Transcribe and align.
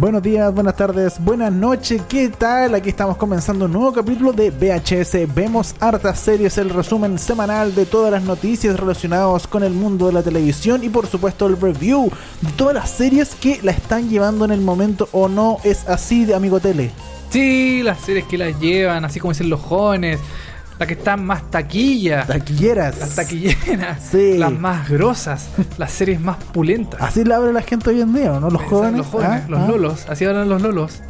Buenos 0.00 0.22
días, 0.22 0.54
buenas 0.54 0.76
tardes, 0.76 1.22
buenas 1.22 1.52
noches, 1.52 2.00
¿qué 2.08 2.30
tal? 2.30 2.74
Aquí 2.74 2.88
estamos 2.88 3.18
comenzando 3.18 3.66
un 3.66 3.72
nuevo 3.72 3.92
capítulo 3.92 4.32
de 4.32 4.50
VHS. 4.50 5.34
Vemos 5.34 5.74
hartas 5.78 6.18
series, 6.18 6.56
el 6.56 6.70
resumen 6.70 7.18
semanal 7.18 7.74
de 7.74 7.84
todas 7.84 8.10
las 8.10 8.22
noticias 8.22 8.80
relacionadas 8.80 9.46
con 9.46 9.62
el 9.62 9.74
mundo 9.74 10.06
de 10.06 10.14
la 10.14 10.22
televisión 10.22 10.82
y 10.82 10.88
por 10.88 11.06
supuesto 11.06 11.46
el 11.46 11.60
review 11.60 12.10
de 12.40 12.50
todas 12.52 12.76
las 12.76 12.88
series 12.88 13.34
que 13.34 13.60
la 13.62 13.72
están 13.72 14.08
llevando 14.08 14.46
en 14.46 14.52
el 14.52 14.62
momento 14.62 15.06
o 15.12 15.28
no 15.28 15.58
es 15.64 15.86
así 15.86 16.24
de 16.24 16.34
amigo 16.34 16.60
tele. 16.60 16.92
Sí, 17.28 17.82
las 17.82 18.00
series 18.00 18.24
que 18.24 18.38
las 18.38 18.58
llevan, 18.58 19.04
así 19.04 19.20
como 19.20 19.34
dicen 19.34 19.50
los 19.50 19.60
jóvenes, 19.60 20.18
las 20.80 20.86
que 20.86 20.94
están 20.94 21.22
más 21.26 21.50
taquillas. 21.50 22.26
Taquilleras. 22.26 22.98
Las 22.98 23.14
taquilleras. 23.14 23.98
Sí. 24.10 24.38
Las 24.38 24.50
más 24.50 24.88
grosas. 24.88 25.50
las 25.76 25.92
series 25.92 26.18
más 26.20 26.38
pulentas. 26.52 27.00
Así 27.02 27.22
la 27.22 27.36
habla 27.36 27.52
la 27.52 27.60
gente 27.60 27.90
hoy 27.90 28.00
en 28.00 28.14
día, 28.14 28.40
¿no? 28.40 28.48
Los 28.48 28.62
jóvenes. 28.62 28.96
Los 28.96 29.06
jóvenes, 29.08 29.42
¿Ah? 29.44 29.46
los 29.48 29.60
¿Ah? 29.60 29.68
lolos. 29.68 30.06
Así 30.08 30.24
hablan 30.24 30.48
los 30.48 30.62
lolos. 30.62 31.02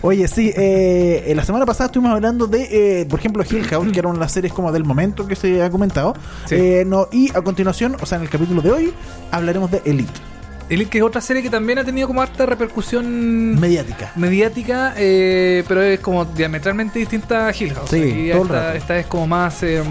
Oye, 0.00 0.26
sí, 0.28 0.50
eh, 0.56 1.30
la 1.36 1.44
semana 1.44 1.66
pasada 1.66 1.86
estuvimos 1.86 2.14
hablando 2.14 2.46
de, 2.46 3.02
eh, 3.02 3.06
por 3.06 3.18
ejemplo, 3.20 3.44
Hill 3.48 3.64
House, 3.64 3.92
que 3.92 3.98
era 3.98 4.08
una 4.08 4.18
de 4.18 4.24
las 4.24 4.32
series 4.32 4.52
como 4.52 4.72
del 4.72 4.84
momento 4.84 5.26
que 5.26 5.36
se 5.36 5.62
ha 5.62 5.68
comentado. 5.68 6.14
Sí. 6.46 6.54
Eh, 6.54 6.84
no, 6.86 7.08
y 7.12 7.30
a 7.36 7.42
continuación, 7.42 7.96
o 8.00 8.06
sea, 8.06 8.16
en 8.16 8.22
el 8.24 8.30
capítulo 8.30 8.62
de 8.62 8.70
hoy, 8.72 8.94
hablaremos 9.30 9.70
de 9.70 9.82
Elite, 9.84 10.10
Elite, 10.72 10.90
que 10.90 10.98
es 10.98 11.04
otra 11.04 11.20
serie 11.20 11.42
que 11.42 11.50
también 11.50 11.78
ha 11.78 11.84
tenido 11.84 12.06
como 12.08 12.22
harta 12.22 12.46
repercusión 12.46 13.58
mediática. 13.60 14.12
mediática, 14.16 14.94
eh, 14.96 15.62
pero 15.68 15.82
es 15.82 16.00
como 16.00 16.24
diametralmente 16.24 16.98
distinta 16.98 17.48
a 17.48 17.52
Hill 17.56 17.74
House. 17.74 17.90
Sí, 17.90 17.96
Aquí 18.00 18.30
todo 18.30 18.42
el 18.42 18.48
esta, 18.48 18.62
rato. 18.66 18.78
esta 18.78 18.98
es 18.98 19.06
como 19.06 19.26
más. 19.26 19.62
eh, 19.62 19.82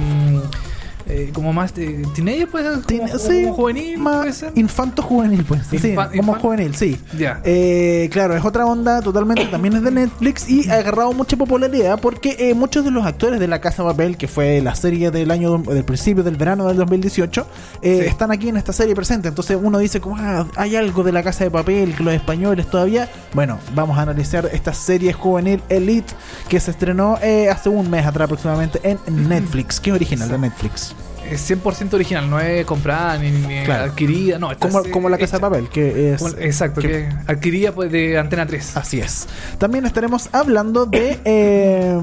eh, 1.11 1.31
como 1.33 1.53
más 1.53 1.73
eh, 1.77 2.03
teenager, 2.15 2.47
puede 2.47 2.63
ser, 2.65 2.73
como, 2.75 2.85
Tiene- 2.85 3.11
como 3.11 3.19
sí, 3.19 3.45
juvenil, 3.53 3.97
más 3.99 4.17
puede 4.17 4.33
ser. 4.33 4.51
infanto 4.55 5.01
juvenil, 5.03 5.43
pues. 5.45 5.61
sí, 5.69 5.77
Infa- 5.77 6.15
como 6.17 6.35
infan- 6.35 6.39
juvenil, 6.39 6.75
sí. 6.75 6.99
Ya. 7.17 7.41
Eh, 7.43 8.09
claro, 8.11 8.35
es 8.35 8.43
otra 8.45 8.65
onda 8.65 9.01
totalmente, 9.01 9.45
también 9.45 9.75
es 9.75 9.83
de 9.83 9.91
Netflix 9.91 10.49
y 10.49 10.69
ha 10.69 10.75
agarrado 10.75 11.11
mucha 11.13 11.35
popularidad 11.37 11.99
porque 12.01 12.35
eh, 12.39 12.53
muchos 12.53 12.83
de 12.85 12.91
los 12.91 13.05
actores 13.05 13.39
de 13.39 13.47
La 13.47 13.59
Casa 13.61 13.83
de 13.83 13.89
Papel, 13.89 14.17
que 14.17 14.27
fue 14.27 14.61
la 14.61 14.75
serie 14.75 15.11
del 15.11 15.31
año 15.31 15.57
del 15.59 15.83
principio 15.83 16.23
del 16.23 16.35
verano 16.37 16.67
del 16.67 16.77
2018, 16.77 17.45
eh, 17.81 17.99
Sí. 18.01 18.07
están 18.07 18.31
aquí 18.31 18.49
en 18.49 18.57
esta 18.57 18.73
serie 18.73 18.95
presente. 18.95 19.27
Entonces 19.27 19.57
uno 19.61 19.77
dice 19.79 19.99
como, 19.99 20.17
ah, 20.17 20.47
hay 20.55 20.75
algo 20.75 21.03
de 21.03 21.11
La 21.11 21.23
Casa 21.23 21.43
de 21.43 21.51
Papel 21.51 21.93
que 21.95 22.03
los 22.03 22.13
españoles 22.13 22.67
todavía. 22.69 23.09
Bueno, 23.33 23.59
vamos 23.75 23.97
a 23.97 24.03
analizar 24.03 24.47
esta 24.53 24.73
serie 24.73 25.13
juvenil 25.13 25.61
Elite 25.69 26.13
que 26.47 26.59
se 26.59 26.71
estrenó 26.71 27.17
eh, 27.21 27.49
hace 27.49 27.69
un 27.69 27.89
mes 27.89 28.05
atrás 28.05 28.25
aproximadamente 28.25 28.79
en 28.83 28.99
Netflix, 29.27 29.79
que 29.79 29.89
es 29.89 29.95
original 29.95 30.29
de 30.29 30.37
Netflix. 30.37 30.95
Es 31.31 31.49
100% 31.49 31.93
original, 31.93 32.29
no 32.29 32.39
es 32.39 32.65
comprada 32.65 33.17
ni, 33.17 33.31
ni 33.31 33.63
Claro. 33.63 33.85
adquirida, 33.91 34.37
no. 34.37 34.51
esta 34.51 34.67
Como, 34.67 34.81
es, 34.81 34.87
como 34.91 35.09
La 35.09 35.17
Casa 35.17 35.37
de. 35.37 35.41
Papel, 35.41 35.69
que 35.69 36.13
es... 36.13 36.21
Como- 36.21 36.35
exacto, 36.37 36.81
que- 36.81 36.87
que, 36.87 37.09
adquirida 37.31 37.71
pues, 37.71 37.91
de 37.91 38.17
Antena 38.19 38.45
3. 38.45 38.75
Así 38.77 38.99
es. 38.99 39.27
También 39.57 39.85
estaremos 39.85 40.29
hablando 40.33 40.85
de 40.85 41.19
eh, 41.23 41.97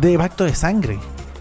de 0.00 0.18
Pacto 0.18 0.44
de 0.44 0.54
Sangre. 0.54 0.98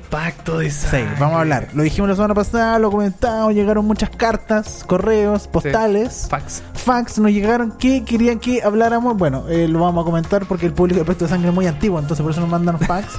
Pacto 0.09 0.59
de 0.59 0.71
Sí, 0.71 0.87
sangre. 0.87 1.15
vamos 1.19 1.37
a 1.37 1.41
hablar. 1.41 1.67
Lo 1.73 1.83
dijimos 1.83 2.09
la 2.09 2.15
semana 2.15 2.33
pasada, 2.33 2.79
lo 2.79 2.89
comentamos, 2.91 3.53
llegaron 3.53 3.85
muchas 3.85 4.09
cartas, 4.09 4.83
correos, 4.87 5.47
postales, 5.47 6.27
Fax. 6.29 6.63
fax, 6.73 7.19
nos 7.19 7.31
llegaron 7.31 7.71
que 7.71 8.03
querían 8.05 8.39
que 8.39 8.61
habláramos. 8.63 9.17
Bueno, 9.17 9.45
eh, 9.49 9.67
lo 9.67 9.79
vamos 9.79 10.03
a 10.03 10.05
comentar 10.05 10.45
porque 10.45 10.65
el 10.65 10.73
público 10.73 10.99
de 10.99 11.05
Pacto 11.05 11.25
de 11.25 11.29
Sangre 11.29 11.49
es 11.49 11.55
muy 11.55 11.67
antiguo, 11.67 11.99
entonces 11.99 12.21
por 12.23 12.31
eso 12.31 12.41
nos 12.41 12.49
mandan 12.49 12.79
fax. 12.79 13.07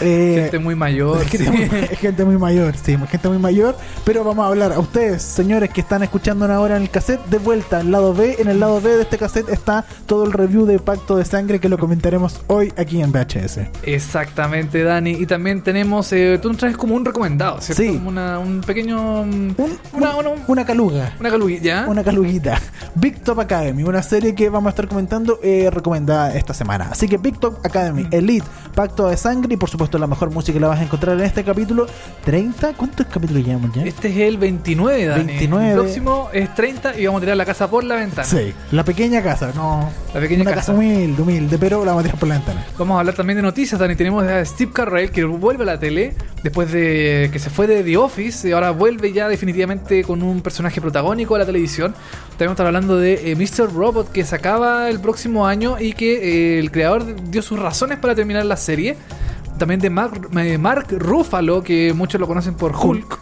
Eh, 0.00 0.34
Gente 0.44 0.58
muy 0.58 0.74
mayor. 0.74 1.20
gente, 1.26 1.44
sí. 1.44 1.50
muy, 1.50 1.68
gente 1.96 2.24
muy 2.24 2.36
mayor, 2.36 2.74
sí, 2.76 2.96
gente 3.08 3.28
muy 3.28 3.38
mayor. 3.38 3.76
Pero 4.04 4.24
vamos 4.24 4.44
a 4.44 4.48
hablar 4.48 4.72
a 4.72 4.78
ustedes, 4.80 5.22
señores 5.22 5.70
que 5.70 5.80
están 5.80 6.02
escuchando 6.02 6.44
ahora 6.52 6.76
en 6.76 6.82
el 6.82 6.90
cassette, 6.90 7.24
de 7.26 7.38
vuelta 7.38 7.78
al 7.78 7.90
lado 7.92 8.12
B. 8.12 8.36
En 8.40 8.48
el 8.48 8.58
lado 8.58 8.80
B 8.80 8.90
de 8.96 9.02
este 9.02 9.16
cassette 9.18 9.48
está 9.50 9.84
todo 10.06 10.24
el 10.24 10.32
review 10.32 10.66
de 10.66 10.80
Pacto 10.80 11.14
de 11.16 11.24
Sangre 11.24 11.60
que 11.60 11.68
lo 11.68 11.78
comentaremos 11.78 12.40
hoy 12.48 12.72
aquí 12.76 13.00
en 13.00 13.12
VHS. 13.12 13.60
Exactamente, 13.84 14.82
Dani. 14.82 15.12
Y 15.12 15.26
también 15.26 15.62
tenemos, 15.62 16.01
eh, 16.12 16.38
tú 16.40 16.48
nos 16.48 16.56
traes 16.58 16.76
como 16.76 16.94
un 16.94 17.04
recomendado, 17.04 17.60
¿cierto? 17.60 17.82
Sí. 17.82 17.94
Como 17.94 18.08
una- 18.08 18.38
un 18.38 18.60
pequeño... 18.62 19.20
Un- 19.22 19.54
una, 19.92 20.16
un- 20.16 20.26
una, 20.26 20.30
una 20.46 20.64
caluga. 20.64 21.12
una 21.20 21.30
caluguilla. 21.30 21.84
Una 21.86 22.02
caluguita. 22.02 22.60
Big 22.94 23.22
Top 23.22 23.38
Academy, 23.40 23.82
una 23.84 24.02
serie 24.02 24.34
que 24.34 24.48
vamos 24.48 24.68
a 24.68 24.70
estar 24.70 24.88
comentando 24.88 25.38
eh, 25.42 25.68
recomendada 25.70 26.34
esta 26.34 26.54
semana. 26.54 26.88
Así 26.90 27.08
que 27.08 27.18
Big 27.18 27.38
Top 27.38 27.58
Academy, 27.64 28.06
Elite, 28.10 28.46
Pacto 28.74 29.08
de 29.08 29.16
Sangre 29.16 29.54
y 29.54 29.56
por 29.56 29.68
supuesto 29.70 29.98
la 29.98 30.06
mejor 30.06 30.30
música 30.30 30.58
la 30.58 30.68
vas 30.68 30.80
a 30.80 30.82
encontrar 30.82 31.18
en 31.18 31.24
este 31.24 31.44
capítulo 31.44 31.86
30. 32.24 32.72
¿Cuántos 32.74 33.06
capítulos 33.06 33.44
llevamos 33.44 33.72
ya? 33.74 33.82
Este 33.84 34.08
es 34.08 34.16
el 34.16 34.38
29, 34.38 35.04
Dani. 35.06 35.24
29. 35.24 35.68
El 35.68 35.74
próximo 35.74 36.28
es 36.32 36.54
30 36.54 36.98
y 36.98 37.06
vamos 37.06 37.18
a 37.18 37.22
tirar 37.22 37.36
la 37.36 37.44
casa 37.44 37.68
por 37.68 37.84
la 37.84 37.96
ventana. 37.96 38.24
Sí, 38.26 38.52
la 38.70 38.84
pequeña 38.84 39.22
casa, 39.22 39.52
no. 39.54 39.90
La 40.14 40.20
pequeña 40.20 40.42
una 40.42 40.50
casa. 40.52 40.60
casa. 40.60 40.72
humilde, 40.72 41.20
humilde, 41.22 41.58
pero 41.58 41.80
la 41.84 41.92
vamos 41.92 42.00
a 42.00 42.04
tirar 42.04 42.18
por 42.18 42.28
la 42.28 42.34
ventana. 42.36 42.64
Vamos 42.78 42.96
a 42.96 43.00
hablar 43.00 43.14
también 43.14 43.36
de 43.36 43.42
noticias, 43.42 43.78
Dani. 43.80 43.94
Tenemos 43.96 44.24
a 44.24 44.44
Steve 44.44 44.72
Carell 44.72 45.10
que 45.10 45.24
vuelve 45.24 45.62
a 45.64 45.66
la 45.66 45.78
tele 45.78 45.91
después 46.42 46.72
de 46.72 47.30
que 47.32 47.38
se 47.38 47.50
fue 47.50 47.66
de 47.66 47.82
The 47.82 47.96
Office 47.96 48.48
y 48.48 48.52
ahora 48.52 48.70
vuelve 48.70 49.12
ya 49.12 49.28
definitivamente 49.28 50.02
con 50.04 50.22
un 50.22 50.40
personaje 50.42 50.80
protagónico 50.80 51.34
a 51.34 51.38
la 51.38 51.46
televisión. 51.46 51.94
También 52.30 52.50
estamos 52.50 52.68
hablando 52.68 52.96
de 52.96 53.32
eh, 53.32 53.36
Mr. 53.36 53.72
Robot 53.72 54.10
que 54.10 54.24
se 54.24 54.34
acaba 54.34 54.88
el 54.90 55.00
próximo 55.00 55.46
año 55.46 55.76
y 55.78 55.92
que 55.92 56.56
eh, 56.56 56.58
el 56.58 56.70
creador 56.70 57.30
dio 57.30 57.42
sus 57.42 57.58
razones 57.58 57.98
para 57.98 58.14
terminar 58.14 58.44
la 58.44 58.56
serie. 58.56 58.96
También 59.58 59.80
de 59.80 59.90
Mark, 59.90 60.30
eh, 60.36 60.58
Mark 60.58 60.86
Ruffalo, 60.90 61.62
que 61.62 61.92
muchos 61.92 62.20
lo 62.20 62.26
conocen 62.26 62.54
por 62.54 62.74
Hulk. 62.74 63.18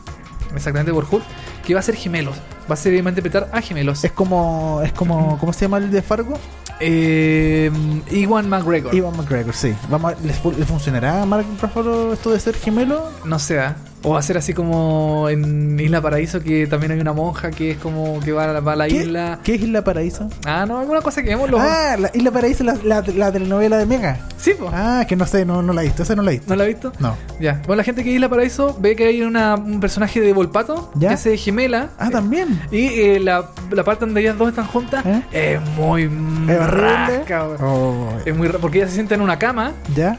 Exactamente 0.54 0.92
por 0.92 1.06
Hulk, 1.10 1.25
que 1.65 1.75
va 1.75 1.81
a 1.81 1.82
ser 1.82 1.94
gemelos. 1.97 2.37
Va 2.71 2.75
a 2.75 2.76
ser 2.76 2.93
va 3.04 3.09
a 3.09 3.10
interpretar 3.10 3.48
a 3.53 3.60
gemelos. 3.60 4.04
Es 4.04 4.12
como, 4.12 4.81
es 4.84 4.93
como, 4.93 5.38
¿cómo 5.38 5.53
se 5.53 5.62
llama 5.62 5.78
el 5.78 5.91
de 5.91 6.03
Fargo? 6.03 6.34
Eh, 6.78 7.71
Iwan 8.10 8.48
McGregor. 8.48 8.94
Ivan 8.94 9.16
McGregor, 9.16 9.54
sí. 9.54 9.75
Vamos 9.88 10.12
a- 10.15 10.16
¿les, 10.25 10.38
fu- 10.38 10.53
¿les 10.53 10.66
funcionará 10.66 11.22
a 11.22 11.26
Mark 11.26 11.44
Ruffalo 11.60 12.12
esto 12.12 12.31
de 12.31 12.41
ser 12.41 12.54
gemelo? 12.56 13.10
No 13.25 13.38
sé, 13.38 13.59
¿ah? 13.60 13.76
O 14.03 14.21
ser 14.22 14.38
así 14.38 14.55
como 14.55 15.28
en 15.28 15.78
Isla 15.78 16.00
Paraíso, 16.00 16.41
que 16.43 16.66
también 16.66 16.93
hay 16.93 17.00
una 17.00 17.12
monja 17.12 17.50
que 17.50 17.72
es 17.72 17.77
como 17.78 18.19
que 18.21 18.33
va 18.33 18.44
a 18.44 18.53
la, 18.55 18.61
va 18.61 18.72
a 18.72 18.77
la 18.77 18.87
¿Qué? 18.88 18.97
isla. 18.97 19.38
¿Qué 19.44 19.55
es 19.56 19.61
Isla 19.62 19.84
Paraíso? 19.84 20.28
Ah, 20.47 20.65
no, 20.66 20.78
alguna 20.78 21.00
cosa 21.03 21.22
que 21.22 21.28
vemos 21.28 21.50
los. 21.50 21.61
Ah, 21.61 21.97
la 21.99 22.11
Isla 22.15 22.31
Paraíso, 22.31 22.65
la, 22.65 22.77
la, 22.83 23.03
la 23.15 23.31
telenovela 23.33 23.77
de 23.77 23.84
Mega. 23.87 24.19
Sí, 24.38 24.53
pues. 24.59 24.71
Ah, 24.75 25.05
que 25.06 25.16
no 25.16 25.27
sé, 25.27 25.44
no, 25.44 25.61
no 25.61 25.72
la 25.75 25.83
he 25.83 25.84
visto, 25.84 26.03
esa 26.03 26.15
no 26.16 26.22
la 26.22 26.31
he 26.31 26.34
visto. 26.34 26.49
¿No 26.49 26.56
la 26.56 26.62
has 26.65 26.69
visto? 26.69 26.93
No. 26.99 27.15
Ya. 27.41 27.61
Bueno, 27.66 27.77
la 27.77 27.84
gente 27.84 28.03
que 28.03 28.11
Isla 28.11 28.28
Paraíso 28.31 28.77
ve 28.81 28.97
que 28.97 29.05
hay 29.06 29.21
una, 29.22 29.55
un 29.56 29.81
personaje 29.81 30.21
de 30.21 30.32
Volpato 30.32 30.91
¿Ya? 30.94 31.11
que 31.11 31.17
se 31.19 31.37
gemela. 31.37 31.91
Ah, 31.99 32.09
también. 32.11 32.61
Y 32.71 32.87
eh, 32.87 33.21
la, 33.21 33.50
la 33.71 33.84
parte 33.84 34.06
donde 34.06 34.22
ellas 34.22 34.38
dos 34.38 34.49
están 34.49 34.67
juntas 34.67 35.05
¿Eh? 35.05 35.22
es 35.32 35.61
muy. 35.77 36.05
¿Es 36.49 36.67
rasca. 36.71 37.47
Oh, 37.62 38.09
Es 38.25 38.34
muy 38.34 38.49
porque 38.49 38.78
ella 38.78 38.88
se 38.88 38.94
sienta 38.94 39.15
en 39.15 39.21
una 39.21 39.38
cama, 39.38 39.72
¿Ya? 39.94 40.17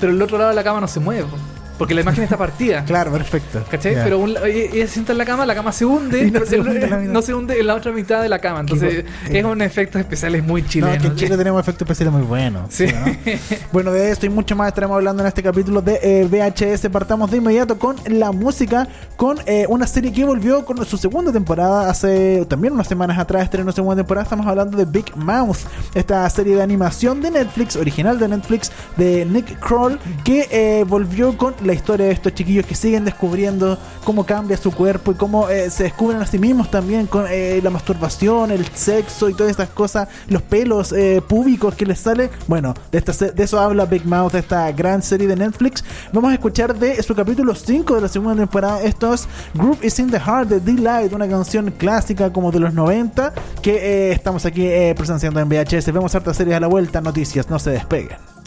pero 0.00 0.12
el 0.12 0.22
otro 0.22 0.38
lado 0.38 0.50
de 0.50 0.56
la 0.56 0.64
cama 0.64 0.80
no 0.80 0.88
se 0.88 0.98
mueve. 1.00 1.24
po. 1.24 1.36
Porque 1.78 1.94
la 1.94 2.00
imagen 2.02 2.24
está 2.24 2.36
partida. 2.36 2.84
Claro, 2.86 3.12
perfecto. 3.12 3.62
¿Cachai? 3.70 3.94
Pero 3.94 4.18
un 4.18 4.34
la- 4.34 4.46
ella 4.46 4.86
se 4.86 4.94
sienta 4.94 5.12
en 5.12 5.18
la 5.18 5.24
cama, 5.24 5.46
la 5.46 5.54
cama 5.54 5.72
se 5.72 5.84
hunde, 5.84 6.24
no 6.30 6.32
pero 6.32 6.46
se 6.46 6.58
hunde 6.60 6.88
no 7.08 7.22
se 7.22 7.34
hunde 7.34 7.60
en 7.60 7.66
la 7.66 7.74
otra 7.74 7.92
mitad 7.92 8.20
de 8.22 8.28
la 8.28 8.38
cama. 8.40 8.60
Entonces 8.60 9.04
Qué 9.30 9.38
es 9.38 9.44
un 9.44 9.62
efecto 9.62 9.98
especial, 9.98 10.34
es 10.34 10.44
muy 10.44 10.62
No, 10.62 10.68
chileno. 10.68 10.94
es 10.94 11.00
que 11.02 11.06
en 11.08 11.16
Chile 11.16 11.36
tenemos 11.36 11.60
efectos 11.60 11.82
especiales 11.82 12.12
muy 12.14 12.22
buenos. 12.26 12.62
Sí. 12.70 12.86
¿no? 12.86 13.32
Bueno, 13.72 13.92
de 13.92 14.10
esto 14.10 14.26
y 14.26 14.28
mucho 14.30 14.56
más 14.56 14.68
estaremos 14.68 14.96
hablando 14.96 15.22
en 15.22 15.28
este 15.28 15.42
capítulo 15.42 15.80
de 15.82 15.98
eh, 16.02 16.24
VHS. 16.30 16.88
Partamos 16.90 17.30
de 17.30 17.36
inmediato 17.36 17.78
con 17.78 17.96
la 18.08 18.32
música, 18.32 18.88
con 19.16 19.38
eh, 19.46 19.66
una 19.68 19.86
serie 19.86 20.12
que 20.12 20.24
volvió 20.24 20.64
con 20.64 20.84
su 20.84 20.96
segunda 20.96 21.30
temporada 21.32 21.88
hace 21.90 22.44
también 22.48 22.72
unas 22.74 22.88
semanas 22.88 23.18
atrás, 23.18 23.44
estrenó 23.44 23.70
segunda 23.72 23.96
temporada. 23.96 24.24
Estamos 24.24 24.46
hablando 24.46 24.76
de 24.76 24.84
Big 24.84 25.14
Mouth, 25.16 25.58
esta 25.94 26.28
serie 26.30 26.56
de 26.56 26.62
animación 26.62 27.20
de 27.20 27.30
Netflix, 27.30 27.76
original 27.76 28.18
de 28.18 28.28
Netflix, 28.28 28.72
de 28.96 29.24
Nick 29.26 29.58
Kroll, 29.60 29.98
que 30.24 30.48
eh, 30.50 30.84
volvió 30.88 31.36
con 31.36 31.54
la 31.68 31.74
historia 31.74 32.06
de 32.06 32.12
estos 32.12 32.34
chiquillos 32.34 32.66
que 32.66 32.74
siguen 32.74 33.04
descubriendo 33.04 33.78
cómo 34.02 34.24
cambia 34.24 34.56
su 34.56 34.72
cuerpo 34.72 35.12
y 35.12 35.14
cómo 35.14 35.48
eh, 35.50 35.70
se 35.70 35.84
descubren 35.84 36.20
a 36.20 36.26
sí 36.26 36.38
mismos 36.38 36.70
también 36.70 37.06
con 37.06 37.26
eh, 37.28 37.60
la 37.62 37.68
masturbación, 37.68 38.50
el 38.50 38.64
sexo 38.74 39.28
y 39.28 39.34
todas 39.34 39.50
estas 39.50 39.68
cosas, 39.68 40.08
los 40.28 40.40
pelos 40.40 40.92
eh, 40.92 41.22
públicos 41.26 41.74
que 41.74 41.84
les 41.84 42.00
sale. 42.00 42.30
Bueno, 42.46 42.74
de, 42.90 42.98
esta, 42.98 43.12
de 43.12 43.44
eso 43.44 43.60
habla 43.60 43.84
Big 43.84 44.06
Mouth, 44.06 44.34
esta 44.34 44.72
gran 44.72 45.02
serie 45.02 45.28
de 45.28 45.36
Netflix. 45.36 45.84
Vamos 46.12 46.30
a 46.30 46.34
escuchar 46.34 46.74
de 46.74 47.02
su 47.02 47.14
capítulo 47.14 47.54
5 47.54 47.96
de 47.96 48.00
la 48.00 48.08
segunda 48.08 48.34
temporada. 48.34 48.82
Estos 48.82 49.28
Group 49.52 49.80
is 49.82 49.98
in 49.98 50.10
the 50.10 50.18
Heart 50.18 50.48
de 50.48 50.60
D-Light, 50.60 51.12
una 51.12 51.28
canción 51.28 51.70
clásica 51.76 52.32
como 52.32 52.50
de 52.50 52.60
los 52.60 52.72
90 52.72 53.34
que 53.60 54.10
estamos 54.10 54.46
aquí 54.46 54.66
presenciando 54.96 55.38
en 55.38 55.48
VHS. 55.50 55.92
Vemos 55.92 56.14
hartas 56.14 56.38
series 56.38 56.56
a 56.56 56.60
la 56.60 56.66
vuelta, 56.66 57.02
noticias, 57.02 57.50
no 57.50 57.58
se 57.58 57.72
despeguen. 57.72 58.37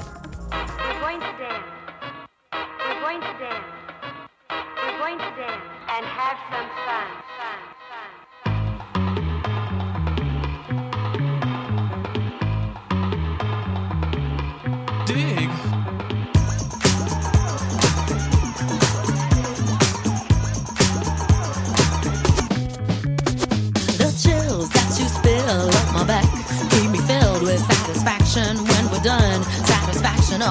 I 30.44 30.50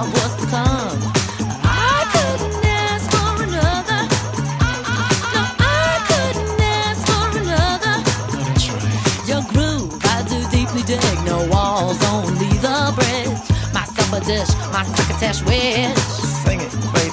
couldn't 2.13 2.65
ask 2.65 3.11
for 3.11 3.43
another. 3.43 4.03
No, 5.35 5.43
I 5.59 5.99
couldn't 6.09 6.61
ask 6.63 7.01
for 7.11 7.27
another. 7.43 7.97
Your 9.27 9.43
groove, 9.51 9.91
I 10.05 10.23
do 10.29 10.39
deeply 10.51 10.83
dig. 10.85 11.25
No 11.27 11.45
walls, 11.49 11.99
only 12.13 12.53
the 12.59 12.93
bridge. 12.95 13.41
My 13.75 13.85
supper 13.85 14.21
dish, 14.25 14.55
my 14.73 14.85
succotash 14.85 15.43
wish. 15.43 15.99
Sing 16.45 16.61
it, 16.61 16.71
baby. 16.95 17.10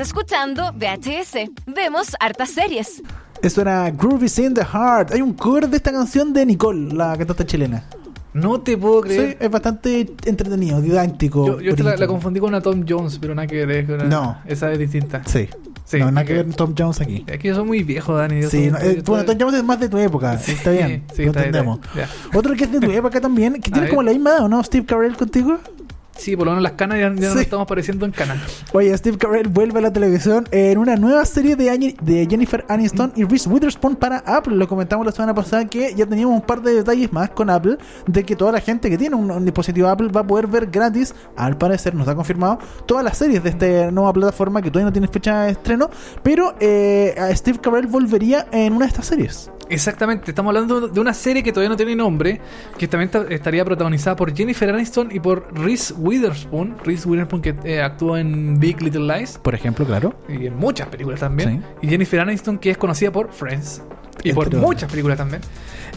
Escuchando 0.00 0.72
VHS. 0.72 1.50
Vemos 1.66 2.14
hartas 2.20 2.50
series. 2.50 3.02
Eso 3.42 3.60
era 3.60 3.90
Groovy's 3.90 4.38
in 4.38 4.54
the 4.54 4.64
Heart. 4.64 5.12
Hay 5.12 5.22
un 5.22 5.32
cover 5.32 5.68
de 5.68 5.76
esta 5.76 5.92
canción 5.92 6.32
de 6.32 6.44
Nicole, 6.44 6.94
la 6.94 7.16
cantante 7.16 7.46
chilena. 7.46 7.84
No 8.34 8.60
te 8.60 8.76
puedo 8.76 9.00
creer. 9.00 9.30
Sí, 9.30 9.36
es 9.40 9.50
bastante 9.50 10.12
entretenido, 10.26 10.80
didáctico. 10.82 11.60
Yo, 11.60 11.74
la, 11.76 12.06
confundí 12.06 12.38
con 12.38 12.50
una 12.50 12.60
Tom 12.60 12.84
Jones, 12.86 13.18
pero 13.18 13.34
nada 13.34 13.46
que 13.46 13.64
ver. 13.64 13.88
no. 14.06 14.38
Esa 14.46 14.70
es 14.72 14.78
distinta. 14.78 15.22
Sí. 15.24 15.48
Sí, 15.86 16.00
no, 16.00 16.10
nada 16.10 16.26
que 16.26 16.34
ver 16.34 16.54
Tom 16.54 16.74
Jones 16.76 17.00
aquí. 17.00 17.24
Es 17.28 17.38
que 17.38 17.48
yo 17.48 17.54
soy 17.54 17.64
muy 17.64 17.82
viejo, 17.84 18.14
Dani. 18.14 18.42
sí, 18.42 18.70
eh, 18.82 19.02
bueno, 19.06 19.24
Tom 19.24 19.36
Jones 19.40 19.54
es 19.54 19.64
más 19.64 19.78
de 19.78 19.88
tu 19.88 19.98
época. 19.98 20.36
Sí, 20.38 20.52
está 20.52 20.72
bien. 20.72 21.04
Sí, 21.14 21.24
lo 21.24 21.28
entendemos. 21.28 21.80
Otro 22.34 22.54
que 22.54 22.64
es 22.64 22.72
de 22.72 22.80
tu 22.80 22.90
época 22.90 23.20
también, 23.20 23.54
que 23.60 23.70
tiene 23.70 23.88
como 23.88 24.02
la 24.02 24.12
misma 24.12 24.30
edad, 24.30 24.44
¿o 24.44 24.48
no? 24.48 24.62
Steve 24.62 24.84
Carell 24.84 25.16
contigo. 25.16 25.58
Sí, 26.18 26.36
por 26.36 26.46
lo 26.46 26.52
menos 26.52 26.62
las 26.62 26.72
canas 26.72 26.98
ya, 26.98 27.12
ya 27.14 27.28
no 27.28 27.34
Sí. 27.34 27.40
estamos 27.40 27.66
pareciendo 27.66 28.06
en 28.06 28.12
canas. 28.12 28.38
Oye, 28.72 28.96
Steve 28.96 29.18
Carell 29.18 29.48
vuelve 29.48 29.78
a 29.78 29.82
la 29.82 29.92
televisión 29.92 30.46
en 30.50 30.78
una 30.78 30.96
nueva 30.96 31.24
serie 31.24 31.56
de, 31.56 31.70
Ani- 31.70 31.96
de 32.02 32.26
Jennifer 32.28 32.64
Aniston 32.68 33.12
y 33.16 33.24
Reese 33.24 33.48
Witherspoon 33.48 33.96
para 33.96 34.18
Apple. 34.26 34.56
Lo 34.56 34.66
comentamos 34.66 35.04
la 35.06 35.12
semana 35.12 35.34
pasada 35.34 35.66
que 35.66 35.94
ya 35.94 36.06
teníamos 36.06 36.34
un 36.36 36.42
par 36.42 36.62
de 36.62 36.74
detalles 36.74 37.12
más 37.12 37.30
con 37.30 37.50
Apple 37.50 37.76
de 38.06 38.24
que 38.24 38.34
toda 38.34 38.52
la 38.52 38.60
gente 38.60 38.88
que 38.90 38.98
tiene 38.98 39.14
un, 39.14 39.30
un 39.30 39.44
dispositivo 39.44 39.88
Apple 39.88 40.08
va 40.08 40.20
a 40.22 40.26
poder 40.26 40.46
ver 40.46 40.66
gratis, 40.66 41.14
al 41.36 41.56
parecer 41.58 41.94
nos 41.94 42.08
ha 42.08 42.14
confirmado, 42.14 42.58
todas 42.86 43.04
las 43.04 43.16
series 43.18 43.42
de 43.42 43.50
esta 43.50 43.90
nueva 43.90 44.12
plataforma 44.12 44.62
que 44.62 44.70
todavía 44.70 44.86
no 44.86 44.92
tiene 44.92 45.08
fecha 45.08 45.42
de 45.42 45.52
estreno, 45.52 45.90
pero 46.22 46.54
eh, 46.60 47.14
a 47.18 47.34
Steve 47.36 47.58
Carell 47.60 47.86
volvería 47.86 48.46
en 48.52 48.72
una 48.72 48.86
de 48.86 48.88
estas 48.90 49.06
series. 49.06 49.50
Exactamente, 49.68 50.30
estamos 50.30 50.50
hablando 50.50 50.86
de 50.86 51.00
una 51.00 51.12
serie 51.12 51.42
que 51.42 51.50
todavía 51.52 51.70
no 51.70 51.76
tiene 51.76 51.96
nombre, 51.96 52.40
que 52.78 52.86
también 52.86 53.10
ta- 53.10 53.26
estaría 53.28 53.64
protagonizada 53.64 54.14
por 54.14 54.32
Jennifer 54.34 54.70
Aniston 54.70 55.08
y 55.10 55.18
por 55.18 55.52
Reese 55.58 55.92
Witherspoon. 55.94 56.05
Reese 56.10 57.08
Witherspoon 57.08 57.42
que 57.42 57.54
eh, 57.64 57.80
actuó 57.80 58.16
en 58.16 58.58
Big 58.58 58.80
Little 58.80 59.14
Lies 59.14 59.38
Por 59.38 59.54
ejemplo, 59.54 59.84
claro. 59.84 60.14
y 60.28 60.46
en 60.46 60.56
muchas 60.56 60.88
películas 60.88 61.20
también. 61.20 61.64
Y 61.82 61.88
Jennifer 61.88 62.20
Aniston 62.20 62.58
que 62.58 62.70
es 62.70 62.78
conocida 62.78 63.12
por 63.12 63.32
Friends 63.32 63.82
y 64.22 64.32
por 64.32 64.54
muchas 64.54 64.90
películas 64.90 65.18
también. 65.18 65.42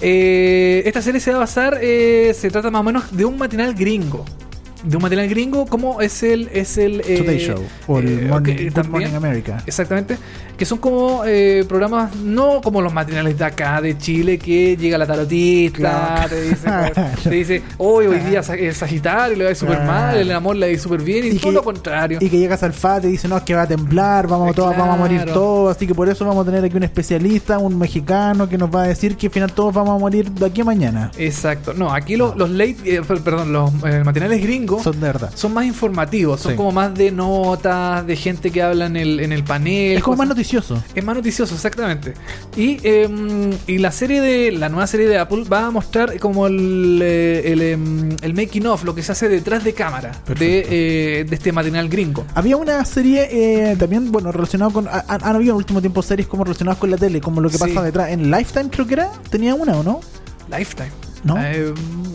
Eh, 0.02 0.84
esta 0.86 1.02
serie 1.02 1.20
se 1.20 1.32
va 1.32 1.38
a 1.38 1.40
basar, 1.42 1.78
eh, 1.82 2.34
se 2.34 2.50
trata 2.50 2.70
más 2.70 2.82
o 2.82 2.84
menos 2.84 3.16
de 3.16 3.26
un 3.26 3.38
matinal 3.38 3.74
gringo. 3.74 4.26
De 4.84 4.96
un 4.96 5.02
matinal 5.04 5.28
gringo 5.28 5.66
como 5.66 6.00
es 6.00 6.24
el... 6.24 6.50
Es 6.54 6.78
el 6.78 7.02
eh, 7.02 7.18
Today 7.18 7.40
Show 7.40 7.62
o 7.88 8.00
el 8.00 8.08
eh, 8.08 8.28
Morning, 8.28 8.54
ok, 8.54 8.64
Good 8.64 8.74
también. 8.74 8.92
Morning 8.92 9.16
America. 9.16 9.64
Exactamente. 9.66 10.18
Que 10.60 10.66
son 10.66 10.78
como 10.80 11.24
eh, 11.26 11.64
programas, 11.70 12.14
no 12.18 12.60
como 12.62 12.82
los 12.82 12.92
matinales 12.94 13.38
de 13.38 13.46
acá, 13.46 13.80
de 13.82 13.98
Chile, 13.98 14.38
que 14.38 14.76
llega 14.76 14.98
la 14.98 15.08
tarotista, 15.08 15.80
Claro. 15.80 16.30
te 16.30 16.42
dice, 16.42 16.68
te 17.24 17.30
dice, 17.30 17.64
hoy, 17.78 18.08
hoy 18.08 18.20
día 18.20 18.42
es 18.42 18.76
Sagitario, 18.78 19.38
le 19.38 19.46
va 19.46 19.48
a 19.48 19.52
ir 19.52 19.56
súper 19.56 19.78
Claro. 19.78 19.90
mal, 19.92 20.18
el 20.18 20.30
amor 20.34 20.58
le 20.58 20.66
va 20.66 20.70
a 20.70 20.74
ir 20.74 20.80
súper 20.80 21.02
bien, 21.02 21.26
y, 21.26 21.30
Y 21.30 21.40
todo 21.40 21.52
que- 21.52 21.56
lo 21.56 21.64
contrario. 21.64 22.18
Y 22.22 22.30
que 22.30 22.38
llegas 22.38 22.62
al 22.64 22.74
FAT 22.74 23.06
y 23.06 23.08
dice, 23.08 23.30
no, 23.30 23.38
es 23.38 23.44
que 23.44 23.56
va 23.56 23.62
a 23.62 23.68
temblar, 23.68 24.28
vamos, 24.28 24.50
Eh, 24.50 24.54
todos, 24.54 24.76
vamos 24.76 24.96
a 24.96 24.98
morir 24.98 25.24
todos, 25.34 25.76
así 25.78 25.88
que 25.88 25.96
por 25.96 26.10
eso 26.10 26.26
vamos 26.26 26.46
a 26.46 26.52
tener 26.52 26.66
aquí 26.66 26.76
un 26.76 26.84
especialista, 26.84 27.58
un 27.58 27.78
mexicano 27.80 28.50
que 28.50 28.58
nos 28.58 28.70
va 28.70 28.84
a 28.84 28.88
decir 28.88 29.16
que 29.16 29.28
al 29.28 29.32
final 29.34 29.54
todos 29.54 29.74
vamos 29.74 29.96
a 29.96 29.98
morir 29.98 30.30
de 30.30 30.46
aquí 30.46 30.60
a 30.60 30.66
mañana. 30.66 31.10
Exacto. 31.18 31.74
No, 31.74 31.94
aquí 31.94 32.18
lo- 32.18 32.36
los 32.36 32.50
late, 32.50 32.76
eh, 32.84 33.02
per- 33.08 33.22
perdón, 33.22 33.54
los 33.54 33.72
eh, 33.86 34.04
matinales 34.04 34.42
gringos 34.44 34.84
Son 34.84 35.00
de 35.00 35.08
verdad. 35.08 35.32
son 35.34 35.54
más 35.54 35.66
informativos, 35.66 36.42
son 36.42 36.52
Sí. 36.52 36.58
como 36.58 36.74
más 36.74 36.94
de 36.94 37.12
notas, 37.12 38.06
de 38.06 38.16
gente 38.18 38.52
que 38.52 38.62
habla 38.62 38.88
en 38.88 38.98
el, 38.98 39.22
en 39.22 39.32
el 39.32 39.46
panel. 39.46 39.96
Es 39.98 40.04
como 40.04 40.18
más 40.18 40.28
cosas- 40.28 40.38
noticioso. 40.54 40.84
Es 40.96 41.04
más 41.04 41.16
noticioso, 41.16 41.56
exactamente. 41.56 42.14
Y, 42.56 42.78
eh, 42.84 43.08
y 43.68 43.78
la 43.78 43.92
serie 43.92 44.22
de. 44.22 44.52
La 44.52 44.70
nueva 44.70 44.88
serie 44.88 45.08
de 45.08 45.18
Apple 45.18 45.44
va 45.52 45.68
a 45.68 45.72
mostrar 45.72 46.18
como 46.20 46.48
el, 46.48 47.00
eh, 47.02 47.42
el, 47.52 47.62
em, 47.62 48.10
el 48.22 48.34
making 48.34 48.66
of, 48.68 48.84
lo 48.84 48.96
que 48.96 49.04
se 49.04 49.12
hace 49.12 49.30
detrás 49.30 49.64
de 49.64 49.74
cámara 49.74 50.12
de, 50.38 50.66
eh, 51.20 51.26
de 51.26 51.36
este 51.36 51.52
matinal 51.52 51.88
gringo. 51.90 52.26
Había 52.36 52.58
una 52.58 52.84
serie 52.86 53.28
eh, 53.72 53.76
también, 53.78 54.12
bueno, 54.12 54.32
relacionado 54.32 54.72
con... 54.72 54.88
ha- 54.88 55.06
Han, 55.08 55.24
han 55.24 55.36
habido 55.36 55.52
en 55.52 55.56
el 55.58 55.58
último 55.58 55.82
tiempo 55.82 56.02
series 56.02 56.28
como 56.28 56.44
relacionadas 56.44 56.80
con 56.80 56.90
la 56.92 56.98
tele, 56.98 57.22
como 57.22 57.42
lo 57.42 57.50
que 57.50 57.58
Sí. 57.58 57.64
pasa 57.64 57.82
detrás. 57.84 58.10
En 58.10 58.32
Lifetime 58.32 58.70
creo 58.70 58.88
que 58.88 58.94
era, 58.96 59.10
tenía 59.30 59.54
una 59.56 59.78
o 59.78 59.84
no? 59.84 60.00
Lifetime. 60.50 60.90
¿No? 61.24 61.36
Eh, 61.38 61.74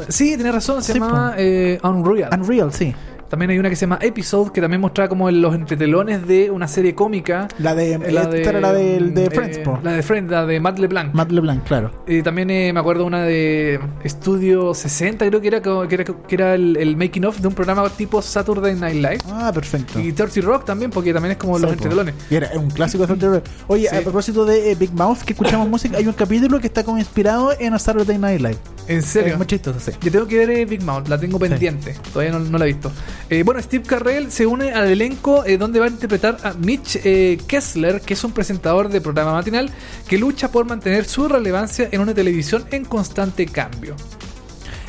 sí, 0.09 0.35
tienes 0.35 0.55
razón, 0.55 0.83
se 0.83 0.93
Sí, 0.95 0.99
llama 0.99 1.33
po. 1.33 1.37
eh, 1.39 1.79
Unreal. 1.83 2.31
Unreal, 2.41 2.73
sí. 2.73 2.95
También 3.29 3.51
hay 3.51 3.59
una 3.59 3.69
que 3.71 3.77
se 3.77 3.83
llama 3.83 3.99
Episode, 4.01 4.53
que 4.53 4.61
también 4.61 4.81
mostraba 4.81 5.09
como 5.09 5.31
los 5.31 5.55
entretelones 5.55 6.27
de 6.29 6.51
una 6.51 6.69
serie 6.69 6.95
cómica. 6.95 7.49
La 7.59 7.75
de... 7.75 7.95
Eh, 7.95 8.13
La 8.13 8.23
esta 8.23 8.51
era 8.51 8.61
la 8.61 8.73
de, 8.73 9.01
de 9.01 9.25
eh, 9.25 9.31
Friends, 9.31 9.59
po. 9.59 9.79
La 9.83 9.93
de 9.93 10.03
Friends, 10.03 10.31
la 10.31 10.47
de 10.47 10.61
Matt 10.61 10.79
LeBlanc. 10.79 11.15
Matt 11.15 11.31
LeBlanc, 11.33 11.65
claro. 11.65 11.91
Y 12.07 12.23
también 12.23 12.51
eh, 12.51 12.73
me 12.73 12.81
acuerdo 12.81 13.05
una 13.05 13.23
de 13.23 13.81
Estudio 14.05 14.75
60, 14.75 15.27
creo 15.29 15.41
que 15.41 15.49
era, 15.49 15.63
que 15.63 15.95
era, 15.95 16.05
que 16.05 16.35
era 16.35 16.55
el, 16.55 16.77
el 16.77 16.97
making 16.97 17.25
of 17.25 17.39
de 17.41 17.49
un 17.49 17.55
programa 17.55 17.89
tipo 17.91 18.21
Saturday 18.23 18.75
Night 18.75 18.97
Live. 18.97 19.19
Ah, 19.31 19.51
perfecto. 19.53 19.99
Y 19.99 20.13
Dirty 20.13 20.41
Rock 20.41 20.65
también, 20.65 20.91
porque 20.91 21.13
también 21.13 21.33
es 21.33 21.39
como 21.39 21.57
Sí, 21.57 21.63
los 21.63 21.71
po. 21.71 21.75
entretelones. 21.75 22.15
Y 22.31 22.35
era 22.37 22.51
un 22.57 22.71
clásico 22.71 23.07
de 23.07 23.15
Thunder 23.15 23.43
Oye, 23.67 23.89
Sí. 23.89 23.97
a 23.97 24.01
propósito 24.03 24.45
de 24.45 24.71
eh, 24.73 24.75
Big 24.75 24.93
Mouth, 24.93 25.19
que 25.25 25.33
escuchamos 25.33 25.69
música, 25.69 25.97
hay 25.99 26.07
un 26.07 26.13
capítulo 26.13 26.61
que 26.61 26.67
está 26.67 26.85
como 26.85 26.99
inspirado 26.99 27.53
en 27.59 27.75
A 27.75 27.79
Saturday 27.79 28.19
Night 28.19 28.41
Live. 28.41 28.59
En 28.87 29.03
serio. 29.03 29.33
Es 29.33 29.39
muy 29.39 29.47
chistoso, 29.47 29.81
sí. 29.81 29.93
Yo 30.03 30.11
tengo 30.13 30.27
que 30.27 30.37
ver 30.39 30.51
eh, 30.51 30.65
Big 30.67 30.83
Mouth, 30.83 31.09
la 31.09 31.19
tengo 31.19 31.39
pendiente. 31.39 31.95
Todavía 32.13 32.33
no, 32.33 32.41
no 32.41 32.59
la 32.59 32.65
he 32.65 32.69
visto. 32.69 32.93
Eh, 33.31 33.43
bueno, 33.43 33.61
Steve 33.63 33.85
Carrell 33.85 34.31
se 34.31 34.47
une 34.47 34.73
al 34.73 34.89
elenco 34.89 35.45
eh, 35.47 35.57
donde 35.57 35.81
va 35.81 35.87
a 35.87 35.89
interpretar 35.89 36.37
a 36.43 36.53
Mitch 36.53 37.01
eh, 37.05 37.39
Kessler, 37.47 38.03
que 38.03 38.15
es 38.15 38.23
un 38.23 38.33
presentador 38.33 38.91
de 38.91 39.01
programa 39.01 39.33
matinal 39.33 39.71
que 40.07 40.19
lucha 40.19 40.51
por 40.51 40.67
mantener 40.67 41.07
su 41.07 41.27
relevancia 41.27 41.89
en 41.91 42.03
una 42.03 42.13
televisión 42.13 42.67
en 42.71 42.85
constante 42.85 43.47
cambio. 43.47 43.97